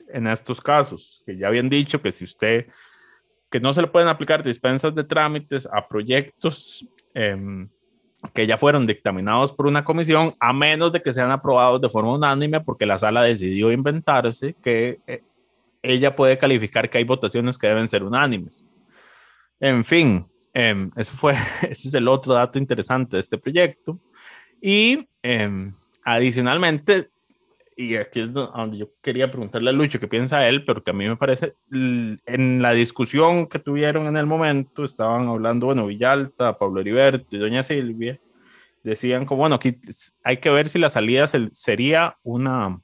en 0.09 0.27
estos 0.27 0.61
casos, 0.61 1.23
que 1.27 1.37
ya 1.37 1.49
habían 1.49 1.69
dicho 1.69 2.01
que 2.01 2.13
si 2.13 2.25
usted, 2.25 2.67
que 3.51 3.61
no 3.61 3.73
se 3.73 3.83
le 3.83 3.89
pueden 3.89 4.09
aplicar 4.09 4.43
dispensas 4.43 4.95
de 4.95 5.05
trámites 5.05 5.69
a 5.71 5.87
proyectos 5.87 6.87
em, 7.15 7.69
que 8.33 8.47
ya 8.47 8.57
fueron 8.57 8.87
dictaminados 8.87 9.53
por 9.53 9.67
una 9.67 9.85
comisión, 9.85 10.33
a 10.41 10.53
menos 10.53 10.93
de 10.93 11.03
que 11.03 11.13
sean 11.13 11.31
aprobados 11.31 11.81
de 11.81 11.89
forma 11.89 12.15
unánime, 12.15 12.61
porque 12.61 12.87
la 12.87 12.97
sala 12.97 13.23
decidió 13.23 13.71
inventarse 13.71 14.55
que 14.63 15.01
eh, 15.07 15.23
ella 15.85 16.17
puede 16.17 16.37
calificar 16.39 16.91
que 16.91 16.99
hay 16.99 17.05
votaciones 17.05 17.57
que 17.59 17.69
deben 17.69 17.87
ser 17.89 18.03
unánimes. 18.03 18.65
En 19.61 19.85
fin, 19.85 20.25
em, 20.53 20.91
eso 20.97 21.15
fue, 21.17 21.35
ese 21.71 21.89
es 21.89 21.95
el 21.95 22.09
otro 22.09 22.35
dato 22.35 22.59
interesante 22.59 23.17
de 23.17 23.21
este 23.21 23.39
proyecto. 23.39 24.01
Y 24.61 25.07
em, 25.23 25.73
adicionalmente, 26.05 27.11
y 27.77 27.97
aquí 27.97 28.21
es 28.21 28.33
do- 28.33 28.47
donde 28.49 28.79
yo 28.79 28.89
quería 29.03 29.31
preguntarle 29.31 29.71
a 29.71 29.73
Lucho 29.73 29.99
qué 30.01 30.09
piensa 30.09 30.49
él, 30.49 30.65
pero 30.65 30.83
que 30.83 30.91
a 30.91 30.95
mí 30.95 31.09
me 31.09 31.17
parece, 31.17 31.55
en 31.73 32.63
la 32.63 32.73
discusión 32.73 33.47
que 33.47 33.59
tuvieron 33.59 34.07
en 34.07 34.17
el 34.17 34.27
momento, 34.27 34.85
estaban 34.85 35.29
hablando, 35.29 35.67
bueno, 35.67 35.87
Villalta, 35.87 36.57
Pablo 36.57 36.81
Heriberto 36.81 37.37
y 37.37 37.39
doña 37.39 37.63
Silvia, 37.63 38.19
decían 38.85 39.27
como, 39.27 39.41
bueno, 39.41 39.57
aquí 39.57 39.77
hay 40.23 40.37
que 40.39 40.51
ver 40.51 40.69
si 40.69 40.79
la 40.79 40.89
salida 40.89 41.27
se- 41.27 41.49
sería 41.53 42.17
una, 42.23 42.81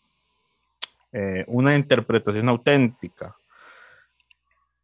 eh, 1.13 1.45
una 1.49 1.75
interpretación 1.75 2.49
auténtica. 2.49 3.37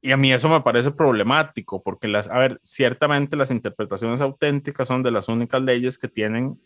Y 0.00 0.12
a 0.12 0.16
mí 0.16 0.32
eso 0.32 0.48
me 0.48 0.60
parece 0.60 0.90
problemático, 0.90 1.82
porque 1.82 2.06
las, 2.06 2.28
a 2.28 2.38
ver, 2.38 2.60
ciertamente 2.62 3.36
las 3.36 3.50
interpretaciones 3.50 4.20
auténticas 4.20 4.88
son 4.88 5.02
de 5.02 5.10
las 5.10 5.28
únicas 5.28 5.60
leyes 5.62 5.98
que 5.98 6.08
tienen 6.08 6.60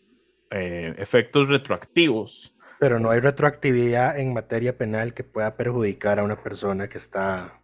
eh, 0.51 0.95
efectos 0.99 1.49
retroactivos. 1.49 2.55
Pero 2.79 2.99
no 2.99 3.11
hay 3.11 3.21
retroactividad 3.21 4.19
en 4.19 4.33
materia 4.33 4.77
penal 4.77 5.15
que 5.15 5.25
pueda 5.25 5.57
perjudicar 5.57 6.19
a 6.19 6.25
una 6.25 6.43
persona 6.43 6.89
que 6.89 6.99
está, 6.99 7.63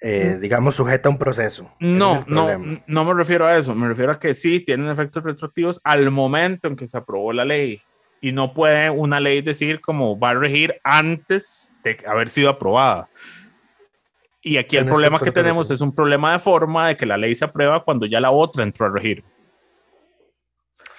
eh, 0.00 0.38
digamos, 0.40 0.76
sujeta 0.76 1.08
a 1.08 1.12
un 1.12 1.18
proceso. 1.18 1.70
No, 1.80 2.24
no, 2.26 2.48
no 2.86 3.04
me 3.04 3.14
refiero 3.14 3.46
a 3.46 3.56
eso, 3.56 3.74
me 3.74 3.88
refiero 3.88 4.12
a 4.12 4.18
que 4.18 4.34
sí 4.34 4.60
tienen 4.60 4.88
efectos 4.88 5.22
retroactivos 5.22 5.80
al 5.82 6.10
momento 6.10 6.68
en 6.68 6.76
que 6.76 6.86
se 6.86 6.98
aprobó 6.98 7.32
la 7.32 7.44
ley. 7.44 7.80
Y 8.24 8.32
no 8.32 8.54
puede 8.54 8.88
una 8.88 9.20
ley 9.20 9.42
decir 9.42 9.82
como 9.82 10.18
va 10.18 10.30
a 10.30 10.34
regir 10.34 10.80
antes 10.82 11.74
de 11.84 11.98
haber 12.06 12.30
sido 12.30 12.48
aprobada. 12.48 13.06
Y 14.40 14.56
aquí 14.56 14.78
el 14.78 14.86
problema 14.86 15.18
que 15.18 15.30
tenemos 15.30 15.70
es 15.70 15.82
un 15.82 15.94
problema 15.94 16.32
de 16.32 16.38
forma 16.38 16.88
de 16.88 16.96
que 16.96 17.04
la 17.04 17.18
ley 17.18 17.34
se 17.34 17.44
aprueba 17.44 17.84
cuando 17.84 18.06
ya 18.06 18.20
la 18.22 18.30
otra 18.30 18.62
entró 18.62 18.86
a 18.86 18.88
regir. 18.88 19.22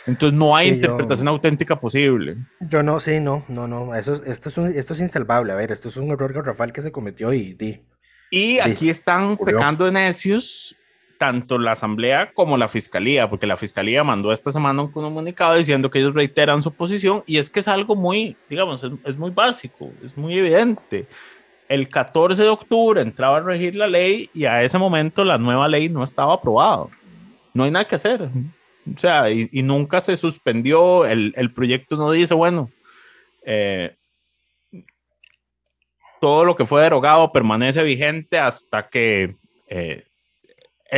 Entonces 0.05 0.37
no 0.37 0.55
hay 0.55 0.67
Sí, 0.67 0.71
yo- 0.73 0.75
interpretación 0.75 1.27
auténtica 1.27 1.79
posible. 1.79 2.37
Yo 2.59 2.83
no, 2.83 2.99
sí, 2.99 3.19
no, 3.19 3.43
no, 3.47 3.67
no. 3.67 3.95
Eso, 3.95 4.13
es- 4.13 4.21
esto, 4.27 4.49
es 4.49 4.57
un- 4.59 4.67
esto 4.67 4.93
es 4.93 4.99
insalvable. 4.99 5.51
A 5.51 5.55
ver, 5.55 5.71
esto 5.71 5.89
es 5.89 5.97
un 5.97 6.11
error 6.11 6.31
garrafal 6.31 6.71
que 6.71 6.83
se 6.83 6.91
cometió 6.91 7.33
y 7.33 7.53
di. 7.53 7.81
Y 8.29 8.59
aquí 8.59 8.91
están 8.91 9.31
ocurrió. 9.31 9.57
pecando 9.57 9.85
de 9.85 9.91
necios 9.93 10.75
tanto 11.17 11.57
la 11.57 11.73
Asamblea 11.73 12.31
como 12.33 12.57
la 12.57 12.67
Fiscalía, 12.67 13.29
porque 13.29 13.47
la 13.47 13.57
Fiscalía 13.57 14.03
mandó 14.03 14.31
esta 14.31 14.51
semana 14.51 14.81
un 14.81 14.91
comunicado 14.91 15.55
diciendo 15.55 15.89
que 15.89 15.99
ellos 15.99 16.13
reiteran 16.13 16.61
su 16.61 16.71
posición 16.73 17.23
y 17.25 17.37
es 17.37 17.49
que 17.49 17.59
es 17.59 17.67
algo 17.67 17.95
muy, 17.95 18.35
digamos, 18.49 18.83
es, 18.83 18.91
es 19.05 19.17
muy 19.17 19.31
básico, 19.31 19.91
es 20.03 20.17
muy 20.17 20.37
evidente. 20.37 21.07
El 21.67 21.89
14 21.89 22.43
de 22.43 22.49
octubre 22.49 23.01
entraba 23.01 23.37
a 23.37 23.41
regir 23.41 23.75
la 23.75 23.87
ley 23.87 24.29
y 24.33 24.45
a 24.45 24.63
ese 24.63 24.77
momento 24.77 25.23
la 25.23 25.37
nueva 25.37 25.67
ley 25.67 25.89
no 25.89 26.03
estaba 26.03 26.33
aprobada. 26.33 26.87
No 27.53 27.63
hay 27.63 27.71
nada 27.71 27.87
que 27.87 27.95
hacer. 27.95 28.29
O 28.93 28.99
sea, 28.99 29.31
y, 29.31 29.49
nunca 29.63 29.99
se 29.99 30.15
suspendió, 30.15 31.05
el, 31.05 31.33
el 31.35 31.51
proyecto 31.51 31.95
no 31.95 32.11
dice, 32.11 32.35
bueno, 32.35 32.69
eh, 33.43 33.95
todo 36.19 36.43
lo 36.43 36.55
que 36.55 36.65
fue 36.65 36.81
derogado 36.81 37.31
permanece 37.31 37.83
vigente 37.83 38.39
hasta 38.39 38.89
que 38.89 39.35
eh, 39.67 40.05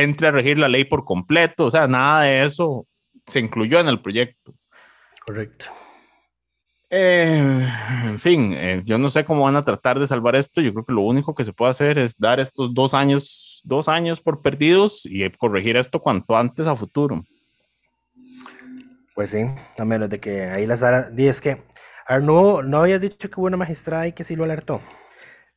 entre 0.02 0.28
a 0.28 0.30
regir 0.30 0.58
la 0.58 0.68
ley 0.68 0.84
por 0.84 1.04
completo. 1.04 1.66
O 1.66 1.70
sea, 1.70 1.86
nada 1.86 2.22
de 2.22 2.44
eso 2.44 2.86
se 3.26 3.40
incluyó 3.40 3.80
en 3.80 3.88
el 3.88 4.00
proyecto. 4.00 4.54
Correcto. 5.24 5.66
Eh, 6.90 7.68
en 8.04 8.18
fin, 8.18 8.54
eh, 8.54 8.80
yo 8.82 8.96
no 8.96 9.10
sé 9.10 9.24
cómo 9.24 9.42
van 9.42 9.56
a 9.56 9.64
tratar 9.64 9.98
de 9.98 10.06
salvar 10.06 10.36
esto. 10.36 10.60
Yo 10.60 10.72
creo 10.72 10.86
que 10.86 10.92
lo 10.92 11.02
único 11.02 11.34
que 11.34 11.44
se 11.44 11.52
puede 11.52 11.70
hacer 11.70 11.98
es 11.98 12.16
dar 12.18 12.40
estos 12.40 12.72
dos 12.72 12.94
años, 12.94 13.60
dos 13.64 13.88
años 13.88 14.20
por 14.20 14.40
perdidos 14.40 15.04
y 15.04 15.28
corregir 15.32 15.76
esto 15.76 16.00
cuanto 16.00 16.36
antes 16.36 16.66
a 16.66 16.74
futuro. 16.74 17.22
Pues 19.14 19.32
sí, 19.32 19.44
a 19.76 19.84
menos 19.84 20.08
de 20.08 20.20
que 20.20 20.44
ahí 20.44 20.66
la 20.66 20.76
Sara. 20.76 21.10
Di 21.10 21.26
es 21.28 21.40
que. 21.40 21.62
A 22.06 22.14
ver, 22.14 22.22
no, 22.22 22.62
no 22.62 22.78
había 22.78 22.98
dicho 22.98 23.28
que 23.28 23.38
hubo 23.38 23.48
una 23.48 23.58
magistrada 23.58 24.06
y 24.06 24.12
que 24.12 24.24
sí 24.24 24.34
lo 24.34 24.44
alertó. 24.44 24.80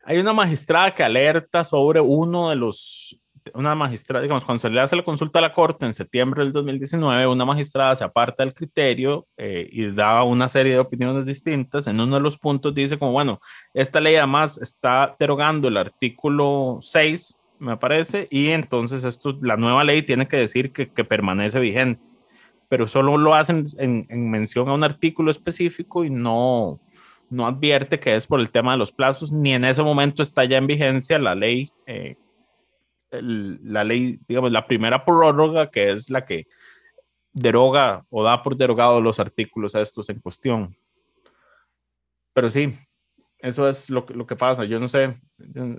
hay 0.03 0.17
una 0.17 0.33
magistrada 0.33 0.93
que 0.93 1.03
alerta 1.03 1.63
sobre 1.63 2.01
uno 2.01 2.49
de 2.49 2.57
los, 2.57 3.20
una 3.53 3.75
magistrada, 3.75 4.21
digamos, 4.21 4.45
cuando 4.45 4.59
se 4.59 4.69
le 4.69 4.79
hace 4.79 4.95
la 4.95 5.03
consulta 5.03 5.39
a 5.39 5.41
la 5.41 5.53
Corte 5.53 5.85
en 5.85 5.93
septiembre 5.93 6.43
del 6.43 6.51
2019, 6.51 7.27
una 7.27 7.45
magistrada 7.45 7.95
se 7.95 8.03
aparta 8.03 8.43
del 8.43 8.53
criterio 8.53 9.27
eh, 9.37 9.67
y 9.71 9.87
da 9.91 10.23
una 10.23 10.47
serie 10.47 10.73
de 10.73 10.79
opiniones 10.79 11.25
distintas. 11.25 11.87
En 11.87 11.99
uno 11.99 12.15
de 12.15 12.21
los 12.21 12.37
puntos 12.37 12.73
dice 12.73 12.97
como, 12.97 13.11
bueno, 13.11 13.39
esta 13.73 13.99
ley 13.99 14.15
además 14.15 14.57
está 14.57 15.15
derogando 15.19 15.67
el 15.67 15.77
artículo 15.77 16.79
6, 16.81 17.35
me 17.59 17.77
parece, 17.77 18.27
y 18.31 18.49
entonces 18.49 19.03
esto, 19.03 19.37
la 19.41 19.57
nueva 19.57 19.83
ley 19.83 20.01
tiene 20.01 20.27
que 20.27 20.37
decir 20.37 20.71
que, 20.71 20.89
que 20.89 21.03
permanece 21.03 21.59
vigente, 21.59 22.01
pero 22.69 22.87
solo 22.87 23.17
lo 23.17 23.35
hacen 23.35 23.67
en, 23.77 24.07
en 24.09 24.29
mención 24.29 24.67
a 24.69 24.73
un 24.73 24.83
artículo 24.83 25.29
específico 25.29 26.03
y 26.03 26.09
no, 26.09 26.79
no 27.31 27.47
advierte 27.47 27.99
que 27.99 28.15
es 28.15 28.27
por 28.27 28.39
el 28.39 28.51
tema 28.51 28.73
de 28.73 28.77
los 28.77 28.91
plazos, 28.91 29.31
ni 29.31 29.53
en 29.53 29.63
ese 29.63 29.81
momento 29.81 30.21
está 30.21 30.43
ya 30.43 30.57
en 30.57 30.67
vigencia 30.67 31.17
la 31.17 31.33
ley, 31.33 31.69
eh, 31.87 32.17
el, 33.12 33.59
la 33.64 33.84
ley, 33.84 34.20
digamos, 34.28 34.51
la 34.51 34.68
primera 34.68 35.05
prórroga, 35.05 35.70
que 35.70 35.91
es 35.91 36.09
la 36.09 36.26
que 36.26 36.47
deroga 37.34 38.05
o 38.09 38.24
da 38.24 38.41
por 38.43 38.57
derogado 38.57 39.01
los 39.01 39.20
artículos 39.20 39.76
a 39.76 39.82
estos 39.82 40.09
en 40.09 40.20
cuestión. 40.20 40.76
Pero 42.34 42.49
sí, 42.49 42.74
eso 43.39 43.68
es 43.68 43.89
lo, 43.89 44.05
lo 44.09 44.26
que 44.26 44.36
pasa. 44.36 44.66
Yo 44.66 44.80
no 44.80 44.88
sé, 44.88 45.20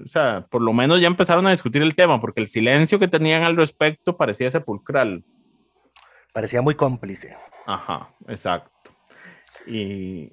o 0.04 0.06
sea, 0.08 0.46
por 0.50 0.62
lo 0.62 0.72
menos 0.72 1.00
ya 1.00 1.06
empezaron 1.06 1.46
a 1.46 1.50
discutir 1.50 1.82
el 1.82 1.94
tema, 1.94 2.20
porque 2.20 2.40
el 2.40 2.48
silencio 2.48 2.98
que 2.98 3.08
tenían 3.08 3.42
al 3.42 3.56
respecto 3.56 4.16
parecía 4.16 4.50
sepulcral. 4.50 5.24
Parecía 6.32 6.62
muy 6.62 6.74
cómplice. 6.74 7.36
Ajá, 7.66 8.14
exacto. 8.26 8.90
Y, 9.66 10.30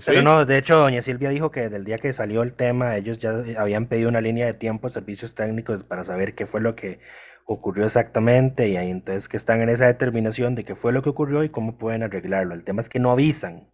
Pero 0.06 0.22
no, 0.22 0.44
de 0.44 0.58
hecho, 0.58 0.76
doña 0.78 1.02
Silvia 1.02 1.30
dijo 1.30 1.50
que 1.50 1.62
desde 1.62 1.76
el 1.76 1.84
día 1.84 1.98
que 1.98 2.12
salió 2.12 2.42
el 2.42 2.54
tema, 2.54 2.96
ellos 2.96 3.18
ya 3.18 3.44
habían 3.58 3.86
pedido 3.86 4.08
una 4.08 4.20
línea 4.20 4.46
de 4.46 4.54
tiempo 4.54 4.86
a 4.86 4.90
servicios 4.90 5.34
técnicos 5.34 5.84
para 5.84 6.04
saber 6.04 6.34
qué 6.34 6.46
fue 6.46 6.60
lo 6.60 6.74
que 6.74 7.00
ocurrió 7.44 7.84
exactamente 7.86 8.68
y 8.68 8.76
ahí 8.76 8.90
entonces 8.90 9.28
que 9.28 9.36
están 9.36 9.60
en 9.60 9.68
esa 9.68 9.86
determinación 9.86 10.54
de 10.54 10.64
qué 10.64 10.74
fue 10.74 10.92
lo 10.92 11.02
que 11.02 11.10
ocurrió 11.10 11.44
y 11.44 11.50
cómo 11.50 11.76
pueden 11.76 12.02
arreglarlo. 12.02 12.54
El 12.54 12.64
tema 12.64 12.80
es 12.80 12.88
que 12.88 13.00
no 13.00 13.10
avisan 13.10 13.70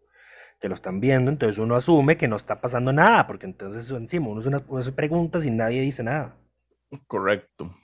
que 0.60 0.68
lo 0.68 0.74
están 0.74 1.00
viendo, 1.00 1.30
entonces 1.30 1.58
uno 1.58 1.76
asume 1.76 2.16
que 2.16 2.28
no 2.28 2.36
está 2.36 2.60
pasando 2.60 2.92
nada, 2.92 3.26
porque 3.26 3.46
entonces 3.46 3.90
encima 3.90 4.28
uno 4.28 4.40
hace, 4.40 4.48
unas- 4.48 4.90
preguntas 4.92 5.44
y 5.44 5.50
nadie 5.50 5.82
dice 5.82 6.02
nada. 6.02 6.36
Correcto. 7.06 7.74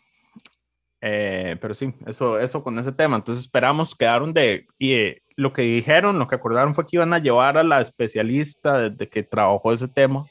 Eh, 1.01 1.57
pero 1.61 1.75
sí, 1.75 1.95
eso, 2.07 2.39
eso 2.41 2.65
con 2.65 2.79
ese 2.79 2.93
tema. 2.93 3.17
Entonces 3.17 3.45
esperamos, 3.45 3.95
quedaron 3.95 4.33
de... 4.33 4.67
Y 4.79 4.95
eh, 4.95 5.23
lo 5.37 5.53
que 5.53 5.63
dijeron, 5.63 6.19
lo 6.19 6.27
que 6.29 6.35
acordaron 6.37 6.75
fue 6.75 6.85
que 6.87 6.97
iban 6.97 7.13
a 7.13 7.19
llevar 7.19 7.59
a 7.59 7.65
la 7.65 7.81
especialista 7.81 8.79
desde 8.89 9.09
que 9.09 9.23
trabajó 9.23 9.73
ese 9.73 9.89
tema 9.89 10.25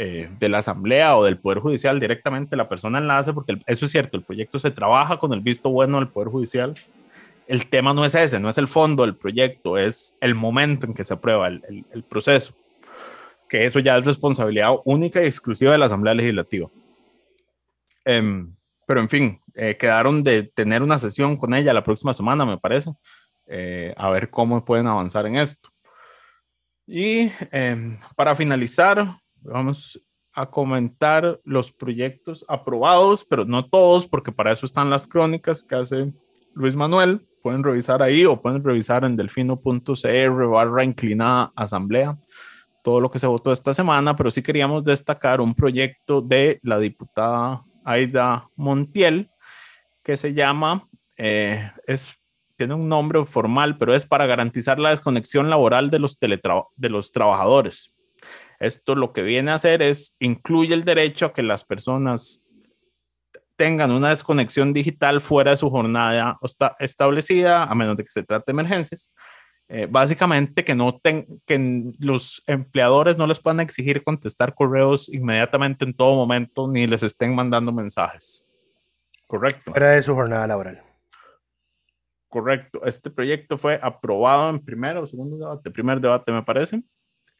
eh, 0.00 0.28
de 0.38 0.48
la 0.48 0.58
Asamblea 0.58 1.16
o 1.16 1.24
del 1.24 1.38
Poder 1.38 1.58
Judicial 1.58 1.98
directamente, 1.98 2.54
la 2.56 2.68
persona 2.68 2.98
enlace, 2.98 3.32
porque 3.32 3.52
el- 3.52 3.64
eso 3.66 3.84
es 3.86 3.90
cierto, 3.90 4.16
el 4.16 4.22
proyecto 4.22 4.58
se 4.60 4.70
trabaja 4.70 5.18
con 5.18 5.32
el 5.32 5.40
visto 5.40 5.70
bueno 5.70 5.98
del 5.98 6.08
Poder 6.08 6.28
Judicial. 6.28 6.74
El 7.48 7.66
tema 7.68 7.92
no 7.94 8.04
es 8.04 8.14
ese, 8.14 8.38
no 8.38 8.48
es 8.48 8.58
el 8.58 8.68
fondo 8.68 9.02
del 9.04 9.16
proyecto, 9.16 9.76
es 9.78 10.16
el 10.20 10.34
momento 10.36 10.86
en 10.86 10.94
que 10.94 11.02
se 11.02 11.14
aprueba 11.14 11.48
el, 11.48 11.62
el- 11.68 11.84
el 11.92 12.02
proceso, 12.04 12.54
que 13.48 13.64
eso 13.66 13.80
ya 13.80 13.96
es 13.96 14.04
responsabilidad 14.04 14.70
única 14.84 15.20
y 15.22 15.26
exclusiva 15.26 15.72
de 15.72 15.78
la 15.78 15.86
Asamblea 15.86 16.14
Legislativa. 16.14 16.68
Em, 18.04 18.54
pero 18.86 19.00
en 19.00 19.08
fin, 19.08 19.40
eh, 19.54 19.76
quedaron 19.76 20.22
de 20.22 20.44
tener 20.44 20.82
una 20.82 20.98
sesión 20.98 21.36
con 21.36 21.54
ella 21.54 21.72
la 21.72 21.84
próxima 21.84 22.14
semana, 22.14 22.46
me 22.46 22.58
parece, 22.58 22.92
eh, 23.48 23.94
a 23.96 24.10
ver 24.10 24.30
cómo 24.30 24.64
pueden 24.64 24.86
avanzar 24.86 25.26
en 25.26 25.36
esto. 25.36 25.70
Y 26.86 27.30
em, 27.50 27.98
para 28.16 28.34
finalizar, 28.34 29.06
vamos 29.40 30.00
a 30.32 30.46
comentar 30.46 31.40
los 31.44 31.72
proyectos 31.72 32.44
aprobados, 32.48 33.24
pero 33.24 33.44
no 33.44 33.66
todos, 33.66 34.06
porque 34.06 34.32
para 34.32 34.52
eso 34.52 34.64
están 34.64 34.90
las 34.90 35.06
crónicas 35.06 35.64
que 35.64 35.74
hace 35.74 36.12
Luis 36.54 36.76
Manuel. 36.76 37.26
Pueden 37.42 37.62
revisar 37.62 38.02
ahí 38.02 38.24
o 38.24 38.40
pueden 38.40 38.62
revisar 38.62 39.04
en 39.04 39.16
delfino.cr 39.16 40.46
barra 40.46 40.84
inclinada 40.84 41.52
asamblea 41.56 42.18
todo 42.82 43.00
lo 43.00 43.10
que 43.10 43.18
se 43.18 43.26
votó 43.26 43.52
esta 43.52 43.74
semana, 43.74 44.16
pero 44.16 44.30
sí 44.30 44.42
queríamos 44.42 44.84
destacar 44.84 45.40
un 45.40 45.54
proyecto 45.54 46.22
de 46.22 46.58
la 46.62 46.78
diputada 46.78 47.62
Aida 47.84 48.48
Montiel 48.56 49.30
que 50.02 50.16
se 50.16 50.32
llama, 50.32 50.88
eh, 51.16 51.70
es, 51.86 52.17
tiene 52.58 52.74
un 52.74 52.88
nombre 52.88 53.24
formal, 53.24 53.78
pero 53.78 53.94
es 53.94 54.04
para 54.04 54.26
garantizar 54.26 54.78
la 54.78 54.90
desconexión 54.90 55.48
laboral 55.48 55.90
de 55.90 55.98
los, 56.00 56.18
de 56.20 56.88
los 56.90 57.12
trabajadores. 57.12 57.94
Esto 58.60 58.94
lo 58.96 59.12
que 59.12 59.22
viene 59.22 59.52
a 59.52 59.54
hacer 59.54 59.80
es 59.80 60.16
incluye 60.18 60.74
el 60.74 60.84
derecho 60.84 61.26
a 61.26 61.32
que 61.32 61.42
las 61.44 61.62
personas 61.64 62.44
tengan 63.56 63.90
una 63.92 64.10
desconexión 64.10 64.72
digital 64.72 65.20
fuera 65.20 65.52
de 65.52 65.56
su 65.56 65.70
jornada 65.70 66.38
esta- 66.42 66.76
establecida, 66.78 67.62
a 67.64 67.74
menos 67.74 67.96
de 67.96 68.04
que 68.04 68.10
se 68.10 68.22
trate 68.22 68.52
de 68.52 68.52
emergencias. 68.60 69.14
Eh, 69.68 69.86
básicamente 69.90 70.64
que 70.64 70.74
no 70.74 70.98
ten- 70.98 71.26
que 71.46 71.92
los 72.00 72.42
empleadores 72.46 73.16
no 73.16 73.26
les 73.26 73.38
puedan 73.38 73.60
exigir 73.60 74.02
contestar 74.02 74.54
correos 74.54 75.08
inmediatamente 75.08 75.84
en 75.84 75.92
todo 75.94 76.14
momento 76.14 76.66
ni 76.68 76.86
les 76.86 77.02
estén 77.02 77.34
mandando 77.34 77.70
mensajes. 77.70 78.48
Correcto. 79.26 79.70
Fuera 79.72 79.90
de 79.90 80.02
su 80.02 80.14
jornada 80.14 80.46
laboral. 80.46 80.82
Correcto. 82.28 82.80
Este 82.84 83.10
proyecto 83.10 83.56
fue 83.56 83.80
aprobado 83.82 84.50
en 84.50 84.60
primero 84.60 85.02
o 85.02 85.06
segundo 85.06 85.38
debate, 85.38 85.70
primer 85.70 86.00
debate 86.00 86.32
me 86.32 86.42
parece, 86.42 86.82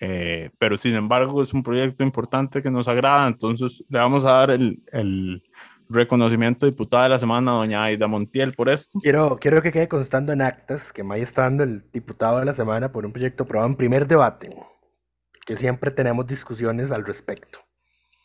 Eh, 0.00 0.50
pero 0.58 0.76
sin 0.76 0.94
embargo 0.94 1.42
es 1.42 1.52
un 1.52 1.62
proyecto 1.62 2.04
importante 2.04 2.62
que 2.62 2.70
nos 2.70 2.86
agrada, 2.86 3.26
entonces 3.26 3.84
le 3.88 3.98
vamos 3.98 4.24
a 4.24 4.30
dar 4.30 4.50
el, 4.50 4.80
el 4.92 5.42
reconocimiento 5.88 6.66
de 6.66 6.70
diputada 6.70 7.04
de 7.04 7.08
la 7.08 7.18
semana 7.18 7.52
doña 7.52 7.82
Aida 7.82 8.06
Montiel 8.06 8.52
por 8.52 8.68
esto. 8.68 8.98
Quiero, 9.00 9.38
quiero 9.40 9.60
que 9.62 9.72
quede 9.72 9.88
constando 9.88 10.32
en 10.32 10.42
actas 10.42 10.92
que 10.92 11.02
May 11.02 11.22
está 11.22 11.42
dando 11.42 11.64
el 11.64 11.90
diputado 11.90 12.38
de 12.38 12.44
la 12.44 12.52
semana 12.52 12.92
por 12.92 13.06
un 13.06 13.12
proyecto 13.12 13.44
aprobado 13.44 13.68
en 13.70 13.76
primer 13.76 14.06
debate, 14.06 14.54
que 15.44 15.56
siempre 15.56 15.90
tenemos 15.90 16.26
discusiones 16.26 16.92
al 16.92 17.04
respecto. 17.04 17.58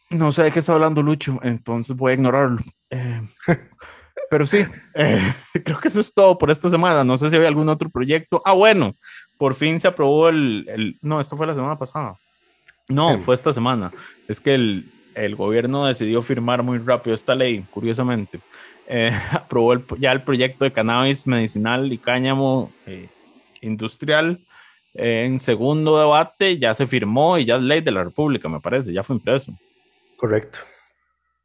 No 0.10 0.32
sé 0.32 0.44
de 0.44 0.52
qué 0.52 0.60
está 0.60 0.74
hablando 0.74 1.02
Lucho, 1.02 1.40
entonces 1.42 1.96
voy 1.96 2.12
a 2.12 2.16
ignorarlo. 2.16 2.62
Eh, 2.90 3.22
pero 4.30 4.46
sí, 4.46 4.66
eh, 4.96 5.34
creo 5.64 5.80
que 5.80 5.88
eso 5.88 6.00
es 6.00 6.14
todo 6.14 6.38
por 6.38 6.52
esta 6.52 6.70
semana. 6.70 7.04
No 7.04 7.18
sé 7.18 7.30
si 7.30 7.36
hay 7.36 7.46
algún 7.46 7.70
otro 7.70 7.90
proyecto. 7.90 8.42
Ah, 8.46 8.54
bueno, 8.54 8.96
por 9.38 9.56
fin 9.56 9.80
se 9.80 9.88
aprobó 9.88 10.30
el, 10.30 10.66
el- 10.70 10.98
No, 11.02 11.20
esto 11.20 11.36
fue 11.38 11.48
la 11.48 11.56
semana 11.56 11.78
pasada. 11.78 12.16
No, 12.90 13.16
Sí. 13.16 13.22
fue 13.22 13.36
esta 13.36 13.54
semana. 13.54 13.92
Es 14.28 14.40
que 14.40 14.54
el, 14.56 14.86
el 15.16 15.36
gobierno 15.36 15.86
decidió 15.86 16.22
firmar 16.22 16.64
muy 16.64 16.78
rápido 16.80 17.14
esta 17.14 17.34
ley, 17.36 17.64
curiosamente. 17.72 18.40
Eh, 18.88 19.12
aprobó 19.32 19.74
el- 19.74 19.84
ya 20.00 20.12
el 20.12 20.22
proyecto 20.22 20.66
de 20.66 20.72
cannabis 20.74 21.26
medicinal 21.28 21.92
y 21.94 21.98
cáñamo 21.98 22.72
eh, 22.86 23.08
industrial. 23.62 24.40
Eh, 24.96 25.24
en 25.26 25.40
segundo 25.40 25.98
debate 26.00 26.58
ya 26.60 26.74
se 26.74 26.86
firmó 26.86 27.38
y 27.38 27.46
ya 27.46 27.56
es 27.56 27.62
ley 27.64 27.82
de 27.82 27.92
la 27.92 28.04
República, 28.04 28.48
me 28.50 28.60
parece, 28.60 28.94
ya 28.94 29.02
fue 29.02 29.16
impreso. 29.16 29.52
Correcto. 30.18 30.60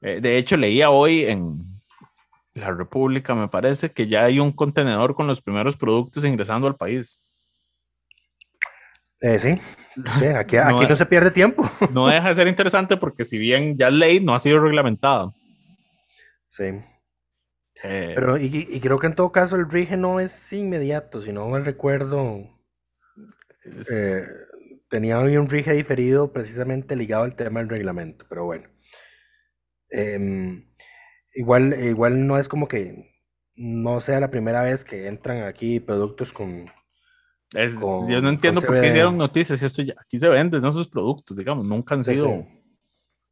Eh, 0.02 0.20
de 0.20 0.36
hecho, 0.36 0.56
leía 0.56 0.90
hoy 0.90 1.24
en 1.24 1.60
La 2.58 2.70
República, 2.72 3.34
me 3.34 3.48
parece, 3.48 3.90
que 3.92 4.06
ya 4.06 4.24
hay 4.24 4.38
un 4.40 4.52
contenedor 4.52 5.14
con 5.14 5.26
los 5.26 5.40
primeros 5.40 5.76
productos 5.76 6.24
ingresando 6.24 6.66
al 6.66 6.76
país. 6.76 7.30
Eh, 9.20 9.38
sí, 9.38 9.54
sí, 10.18 10.26
aquí, 10.26 10.56
No, 10.64 10.76
aquí 10.78 10.86
no 10.86 10.96
se 10.96 11.06
pierde 11.06 11.30
tiempo. 11.30 11.68
No 11.92 12.08
deja 12.08 12.28
de 12.28 12.34
ser 12.34 12.46
interesante 12.48 12.96
porque 12.96 13.24
si 13.24 13.38
bien 13.38 13.76
ya 13.76 13.88
es 13.88 13.94
ley, 13.94 14.20
no 14.20 14.34
ha 14.34 14.38
sido 14.38 14.60
reglamentada. 14.60 15.32
Sí, 16.50 16.64
Eh, 17.84 18.12
pero 18.14 18.36
y, 18.38 18.46
y 18.68 18.80
creo 18.80 18.98
que 18.98 19.06
en 19.06 19.14
todo 19.14 19.30
caso 19.30 19.54
el 19.56 19.70
rige 19.70 19.96
no 19.96 20.18
es 20.18 20.52
inmediato, 20.52 21.20
si 21.20 21.32
no 21.32 21.46
mal 21.48 21.64
recuerdo, 21.64 22.48
es- 23.62 23.90
eh, 23.90 24.24
tenía 24.88 25.20
hoy 25.20 25.36
un 25.36 25.48
rige 25.48 25.72
diferido 25.72 26.32
precisamente 26.32 26.96
ligado 26.96 27.22
al 27.24 27.36
tema 27.36 27.60
del 27.60 27.68
reglamento, 27.68 28.24
pero 28.28 28.44
bueno. 28.46 28.68
Em, 29.90 30.68
igual, 31.38 31.72
igual 31.84 32.26
no 32.26 32.38
es 32.38 32.48
como 32.48 32.68
que 32.68 33.14
no 33.56 34.00
sea 34.00 34.20
la 34.20 34.30
primera 34.30 34.62
vez 34.62 34.84
que 34.84 35.06
entran 35.08 35.42
aquí 35.42 35.80
productos 35.80 36.32
con... 36.32 36.66
es- 37.54 37.74
con- 37.74 38.08
yo 38.08 38.20
no 38.20 38.28
entiendo 38.28 38.60
por 38.60 38.80
qué 38.80 38.88
hicieron 38.88 39.16
noticias 39.16 39.62
esto 39.62 39.82
ya, 39.82 39.94
aquí 40.00 40.18
se 40.18 40.28
venden 40.28 40.60
¿no? 40.62 40.68
esos 40.68 40.88
productos, 40.88 41.36
digamos, 41.36 41.64
nunca 41.66 41.94
han 41.94 42.04
sido. 42.04 42.44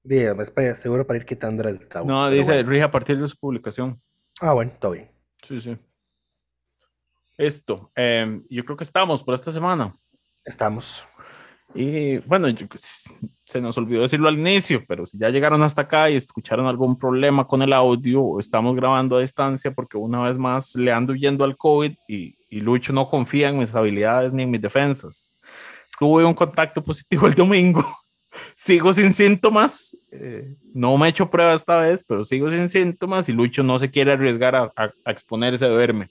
sí. 0.04 0.74
Seguro 0.76 1.06
para 1.06 1.16
ir 1.18 1.24
quitando 1.26 1.68
el 1.68 1.86
tabú. 1.88 2.06
No, 2.08 2.30
dice 2.30 2.52
bueno. 2.52 2.70
rige 2.70 2.82
a 2.84 2.90
partir 2.90 3.18
de 3.20 3.26
su 3.26 3.36
publicación. 3.36 4.00
Ah, 4.40 4.52
bueno, 4.52 4.72
todo 4.78 4.92
bien. 4.92 5.10
Sí, 5.42 5.60
sí. 5.60 5.76
Esto, 7.38 7.90
eh, 7.96 8.40
yo 8.48 8.64
creo 8.64 8.76
que 8.76 8.84
estamos 8.84 9.22
por 9.22 9.34
esta 9.34 9.50
semana. 9.50 9.92
Estamos. 10.44 11.06
Y 11.74 12.18
bueno, 12.18 12.48
yo- 12.48 12.66
se 13.44 13.60
nos 13.60 13.76
olvidó 13.76 14.02
decirlo 14.02 14.28
al 14.28 14.38
inicio, 14.38 14.84
pero 14.88 15.04
si 15.04 15.18
ya 15.18 15.28
llegaron 15.28 15.62
hasta 15.62 15.82
acá 15.82 16.08
y 16.10 16.16
escucharon 16.16 16.66
algún 16.66 16.98
problema 16.98 17.46
con 17.46 17.60
el 17.62 17.72
audio, 17.72 18.38
estamos 18.38 18.74
grabando 18.74 19.16
a 19.16 19.20
distancia 19.20 19.70
porque 19.72 19.96
una 19.98 20.22
vez 20.22 20.38
más 20.38 20.74
le 20.74 20.90
ando 20.92 21.12
huyendo 21.12 21.44
al 21.44 21.56
COVID 21.56 21.92
y, 22.08 22.36
y 22.48 22.60
Lucho 22.60 22.92
no 22.92 23.08
confía 23.08 23.48
en 23.48 23.58
mis 23.58 23.74
habilidades 23.74 24.32
ni 24.32 24.44
en 24.44 24.50
mis 24.50 24.60
defensas. 24.62 25.34
Tuve 25.98 26.24
un 26.24 26.34
contacto 26.34 26.82
positivo 26.82 27.26
el 27.26 27.34
domingo 27.34 27.84
sigo 28.54 28.92
sin 28.92 29.12
síntomas. 29.12 29.96
eh, 30.12 30.54
no 30.74 30.96
me 30.96 31.06
he 31.06 31.10
hecho 31.10 31.28
prueba 31.30 31.54
esta 31.54 31.78
vez, 31.78 32.04
pero 32.06 32.24
sigo 32.24 32.50
sin 32.50 32.68
síntomas 32.68 33.28
y 33.28 33.32
Lucho 33.32 33.62
no 33.62 33.78
se 33.78 33.90
quiere 33.90 34.12
arriesgar 34.12 34.54
a, 34.56 34.72
a- 34.76 34.92
a 35.04 35.10
exponerse 35.10 35.64
a 35.64 35.68
verme. 35.68 36.08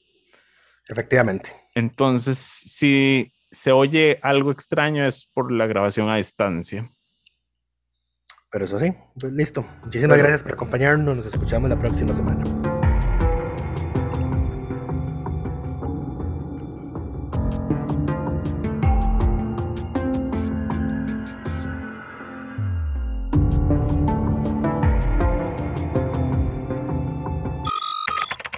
Efectivamente. 0.87 1.51
Entonces, 1.73 2.37
si 2.37 3.31
se 3.55 3.71
oye 3.71 4.19
algo 4.21 4.51
extraño 4.51 5.05
es 5.05 5.25
por 5.33 5.51
la 5.51 5.65
grabación 5.65 6.09
a 6.09 6.17
distancia. 6.17 6.89
Pero 8.51 8.65
eso 8.65 8.79
sí, 8.79 8.93
pues 9.19 9.33
listo. 9.33 9.65
Muchísimas 9.83 10.17
gracias 10.17 10.43
por 10.43 10.53
acompañarnos. 10.53 11.17
Nos 11.17 11.25
escuchamos 11.25 11.69
la 11.69 11.79
próxima 11.79 12.13
semana. 12.13 12.43